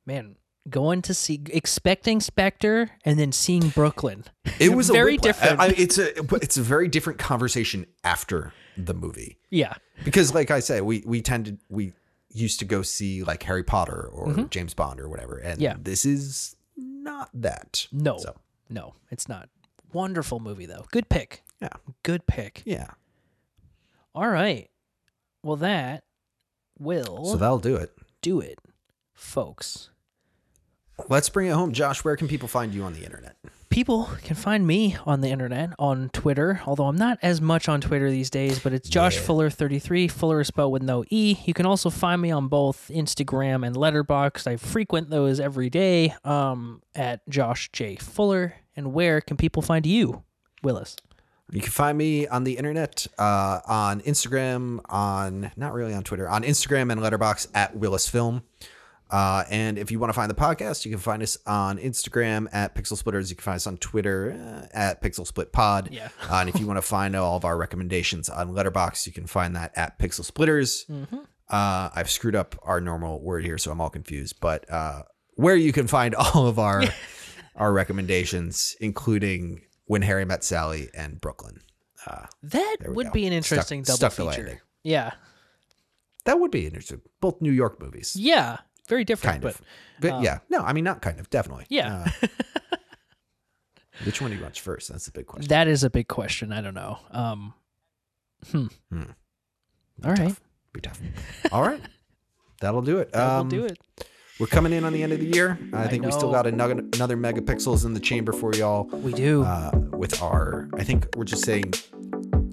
Man, 0.05 0.35
going 0.69 1.01
to 1.03 1.13
see 1.13 1.41
expecting 1.51 2.19
Spectre 2.21 2.89
and 3.03 3.19
then 3.19 3.31
seeing 3.31 3.69
Brooklyn. 3.69 4.23
it 4.59 4.73
was 4.73 4.89
a 4.89 4.93
very 4.93 5.17
different. 5.17 5.59
I, 5.59 5.65
I- 5.65 5.73
it's 5.77 5.97
a 5.97 6.11
it's 6.35 6.57
a 6.57 6.61
very 6.61 6.87
different 6.87 7.19
conversation 7.19 7.85
after 8.03 8.53
the 8.77 8.93
movie 8.93 9.37
yeah. 9.51 9.73
because, 10.03 10.33
like 10.33 10.49
I 10.51 10.59
say, 10.59 10.81
we 10.81 11.03
we 11.05 11.21
tended 11.21 11.59
we 11.69 11.93
used 12.29 12.57
to 12.59 12.65
go 12.65 12.81
see 12.81 13.23
like 13.23 13.43
Harry 13.43 13.63
Potter 13.63 14.07
or 14.11 14.33
James 14.49 14.73
Bond 14.73 14.99
or 14.99 15.07
whatever, 15.09 15.37
and 15.37 15.53
Mm-hmm. 15.55 15.61
Yeah. 15.61 15.75
this 15.79 16.05
is 16.05 16.55
not 16.77 17.29
that. 17.35 17.87
No. 17.91 18.17
So 18.17 18.35
No, 18.69 18.95
it's 19.11 19.29
not. 19.29 19.49
Wonderful 19.91 20.39
movie 20.39 20.65
though. 20.65 20.85
Good 20.91 21.07
pick. 21.09 21.43
yeah, 21.61 21.69
Good 22.01 22.25
pick. 22.25 22.63
yeah. 22.65 22.87
All 24.15 24.27
right. 24.29 24.69
Well, 25.43 25.57
that 25.57 26.03
will 26.79 27.25
So 27.25 27.37
that'll 27.37 27.59
do 27.59 27.75
it. 27.75 27.91
do 28.21 28.39
it, 28.39 28.57
folks. 29.13 29.89
Let's 31.09 31.29
bring 31.29 31.47
it 31.47 31.53
home, 31.53 31.71
Josh. 31.73 32.03
Where 32.03 32.15
can 32.15 32.27
people 32.27 32.47
find 32.47 32.73
you 32.73 32.83
on 32.83 32.93
the 32.93 33.03
internet? 33.03 33.35
People 33.69 34.07
can 34.23 34.35
find 34.35 34.67
me 34.67 34.97
on 35.05 35.21
the 35.21 35.29
internet 35.29 35.71
on 35.79 36.09
Twitter, 36.09 36.61
although 36.67 36.85
I'm 36.85 36.95
not 36.95 37.17
as 37.23 37.41
much 37.41 37.67
on 37.67 37.81
Twitter 37.81 38.11
these 38.11 38.29
days, 38.29 38.59
but 38.59 38.71
it's 38.71 38.87
Josh 38.87 39.17
Fuller33. 39.17 40.11
Fuller 40.11 40.41
is 40.41 40.47
spelled 40.47 40.71
with 40.71 40.83
no 40.83 41.03
E. 41.09 41.37
You 41.45 41.55
can 41.55 41.65
also 41.65 41.89
find 41.89 42.21
me 42.21 42.29
on 42.29 42.49
both 42.49 42.91
Instagram 42.93 43.65
and 43.65 43.75
Letterboxd. 43.75 44.45
I 44.45 44.57
frequent 44.57 45.09
those 45.09 45.39
every 45.39 45.71
day 45.71 46.13
um, 46.23 46.83
at 46.93 47.27
Josh 47.27 47.71
J. 47.71 47.95
Fuller. 47.95 48.53
And 48.75 48.93
where 48.93 49.21
can 49.21 49.37
people 49.37 49.63
find 49.63 49.87
you, 49.87 50.23
Willis? 50.61 50.95
You 51.51 51.61
can 51.61 51.71
find 51.71 51.97
me 51.97 52.27
on 52.27 52.43
the 52.43 52.57
internet, 52.57 53.07
uh, 53.17 53.59
on 53.67 54.01
Instagram, 54.01 54.81
on 54.85 55.51
not 55.55 55.73
really 55.73 55.93
on 55.93 56.03
Twitter, 56.03 56.29
on 56.29 56.43
Instagram 56.43 56.91
and 56.91 57.01
Letterboxd 57.01 57.47
at 57.53 57.75
Willis 57.75 58.07
Film. 58.07 58.43
Uh, 59.11 59.43
and 59.51 59.77
if 59.77 59.91
you 59.91 59.99
want 59.99 60.09
to 60.09 60.13
find 60.13 60.29
the 60.29 60.35
podcast, 60.35 60.85
you 60.85 60.91
can 60.91 60.99
find 60.99 61.21
us 61.21 61.37
on 61.45 61.77
Instagram 61.77 62.47
at 62.51 62.73
Pixel 62.73 62.97
Splitters. 62.97 63.29
You 63.29 63.35
can 63.35 63.43
find 63.43 63.55
us 63.57 63.67
on 63.67 63.77
Twitter 63.77 64.31
uh, 64.31 64.67
at 64.75 65.01
Pixel 65.03 65.27
Split 65.27 65.51
Pod. 65.51 65.89
Yeah. 65.91 66.09
uh, 66.29 66.35
and 66.37 66.49
if 66.49 66.59
you 66.59 66.65
want 66.65 66.77
to 66.77 66.81
find 66.81 67.15
all 67.15 67.37
of 67.37 67.45
our 67.45 67.55
recommendations 67.57 68.27
on 68.29 68.53
Letterboxd, 68.53 69.05
you 69.05 69.13
can 69.13 69.27
find 69.27 69.55
that 69.55 69.71
at 69.75 69.99
Pixel 69.99 70.23
Splitters. 70.25 70.85
Uh, 71.49 71.89
I've 71.93 72.09
screwed 72.09 72.35
up 72.35 72.55
our 72.63 72.81
normal 72.81 73.21
word 73.21 73.45
here, 73.45 73.59
so 73.59 73.69
I'm 73.71 73.79
all 73.81 73.91
confused. 73.91 74.39
But 74.39 74.67
uh, 74.71 75.03
where 75.35 75.55
you 75.55 75.71
can 75.71 75.85
find 75.87 76.15
all 76.35 76.47
of 76.47 76.57
our 76.57 76.83
our 77.55 77.71
recommendations, 77.71 78.75
including 78.79 79.61
When 79.85 80.01
Harry 80.01 80.25
Met 80.25 80.43
Sally 80.43 80.89
and 80.95 81.21
Brooklyn. 81.21 81.59
Uh, 82.07 82.25
That 82.41 82.77
would 82.87 83.07
go. 83.07 83.11
be 83.13 83.27
an 83.27 83.43
Stuck- 83.43 83.51
interesting 83.57 83.83
double 83.83 83.95
stuck 83.97 84.13
feature. 84.13 84.61
Yeah. 84.83 85.11
that 86.25 86.39
would 86.39 86.49
be 86.51 86.65
interesting. 86.65 87.01
Both 87.21 87.41
New 87.41 87.51
York 87.51 87.79
movies, 87.81 88.15
Yeah. 88.17 88.57
Very 88.87 89.03
different. 89.05 89.33
kind 89.35 89.41
but 89.41 89.55
of. 89.55 89.61
But 90.01 90.21
yeah, 90.23 90.39
no, 90.49 90.59
I 90.59 90.73
mean 90.73 90.83
not 90.83 91.01
kind 91.01 91.19
of, 91.19 91.29
definitely. 91.29 91.65
Yeah. 91.69 92.05
Uh, 92.21 92.27
which 94.05 94.21
one 94.21 94.31
do 94.31 94.37
you 94.37 94.43
watch 94.43 94.61
first? 94.61 94.89
That's 94.89 95.05
the 95.05 95.11
big 95.11 95.27
question. 95.27 95.47
That 95.49 95.67
is 95.67 95.83
a 95.83 95.89
big 95.89 96.07
question. 96.07 96.51
I 96.51 96.61
don't 96.61 96.73
know. 96.73 96.97
Um, 97.11 97.53
hmm. 98.51 98.65
Hmm. 98.91 99.03
All 100.03 100.11
right. 100.11 100.35
Be 100.73 100.81
tough. 100.81 100.99
All 101.51 101.61
right. 101.61 101.81
That'll 102.59 102.81
do 102.81 102.97
it. 102.99 103.09
We'll 103.13 103.23
Um, 103.23 103.49
do 103.49 103.65
it. 103.65 103.77
We're 104.39 104.47
coming 104.47 104.73
in 104.73 104.83
on 104.83 104.93
the 104.93 105.03
end 105.03 105.13
of 105.13 105.19
the 105.19 105.27
year. 105.27 105.59
I, 105.73 105.87
think 105.87 106.03
we 106.03 106.11
still 106.11 106.31
got 106.31 106.47
another, 106.47 106.73
another 106.93 107.15
megapixels 107.15 107.85
in 107.85 107.93
the 107.93 107.99
chamber 107.99 108.33
for 108.33 108.53
y'all. 108.55 108.85
We 108.85 109.13
do. 109.13 109.43
Uh, 109.43 109.69
with 109.91 110.21
our, 110.23 110.67
I 110.73 110.83
think 110.83 111.07
we're 111.15 111.23
just 111.23 111.45
saying 111.45 111.75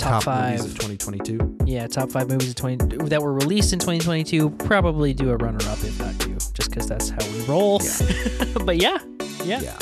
top, 0.01 0.25
top, 0.25 0.45
movies 0.45 0.61
five. 0.61 0.71
of 0.71 0.79
2022. 0.79 1.59
yeah, 1.67 1.87
top 1.87 2.11
five 2.11 2.29
movies 2.29 2.51
of 2.51 2.57
20 2.57 2.97
that 3.09 3.23
were 3.23 3.33
released 3.33 3.73
in 3.73 3.79
2022. 3.79 4.51
Probably 4.51 5.13
do 5.15 5.31
a 5.31 5.37
runner 5.37 5.63
up 5.69 5.79
if 5.85 5.99
not 5.99 6.19
two, 6.21 6.35
just 6.35 6.71
because 6.71 6.87
that's 6.87 7.11
how 7.11 7.19
we 7.33 7.45
roll. 7.45 7.79
but 8.65 8.77
yeah, 8.77 8.99
yeah. 9.45 9.61
Yeah. 9.61 9.79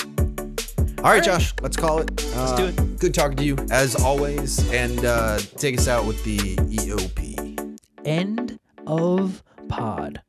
All 0.99 1.13
right, 1.13 1.23
Josh, 1.23 1.55
let's 1.63 1.77
call 1.77 2.01
it. 2.01 2.11
Let's 2.35 2.53
do 2.53 2.67
it. 2.67 2.99
Good 2.99 3.15
talking 3.15 3.37
to 3.37 3.45
you 3.45 3.57
as 3.71 3.95
always, 3.95 4.69
and 4.73 5.05
uh, 5.05 5.39
take 5.57 5.79
us 5.79 5.87
out 5.87 6.05
with 6.07 6.23
the 6.25 6.57
EOP. 6.57 7.79
End 8.05 8.59
of 8.87 9.43
pod. 9.69 10.21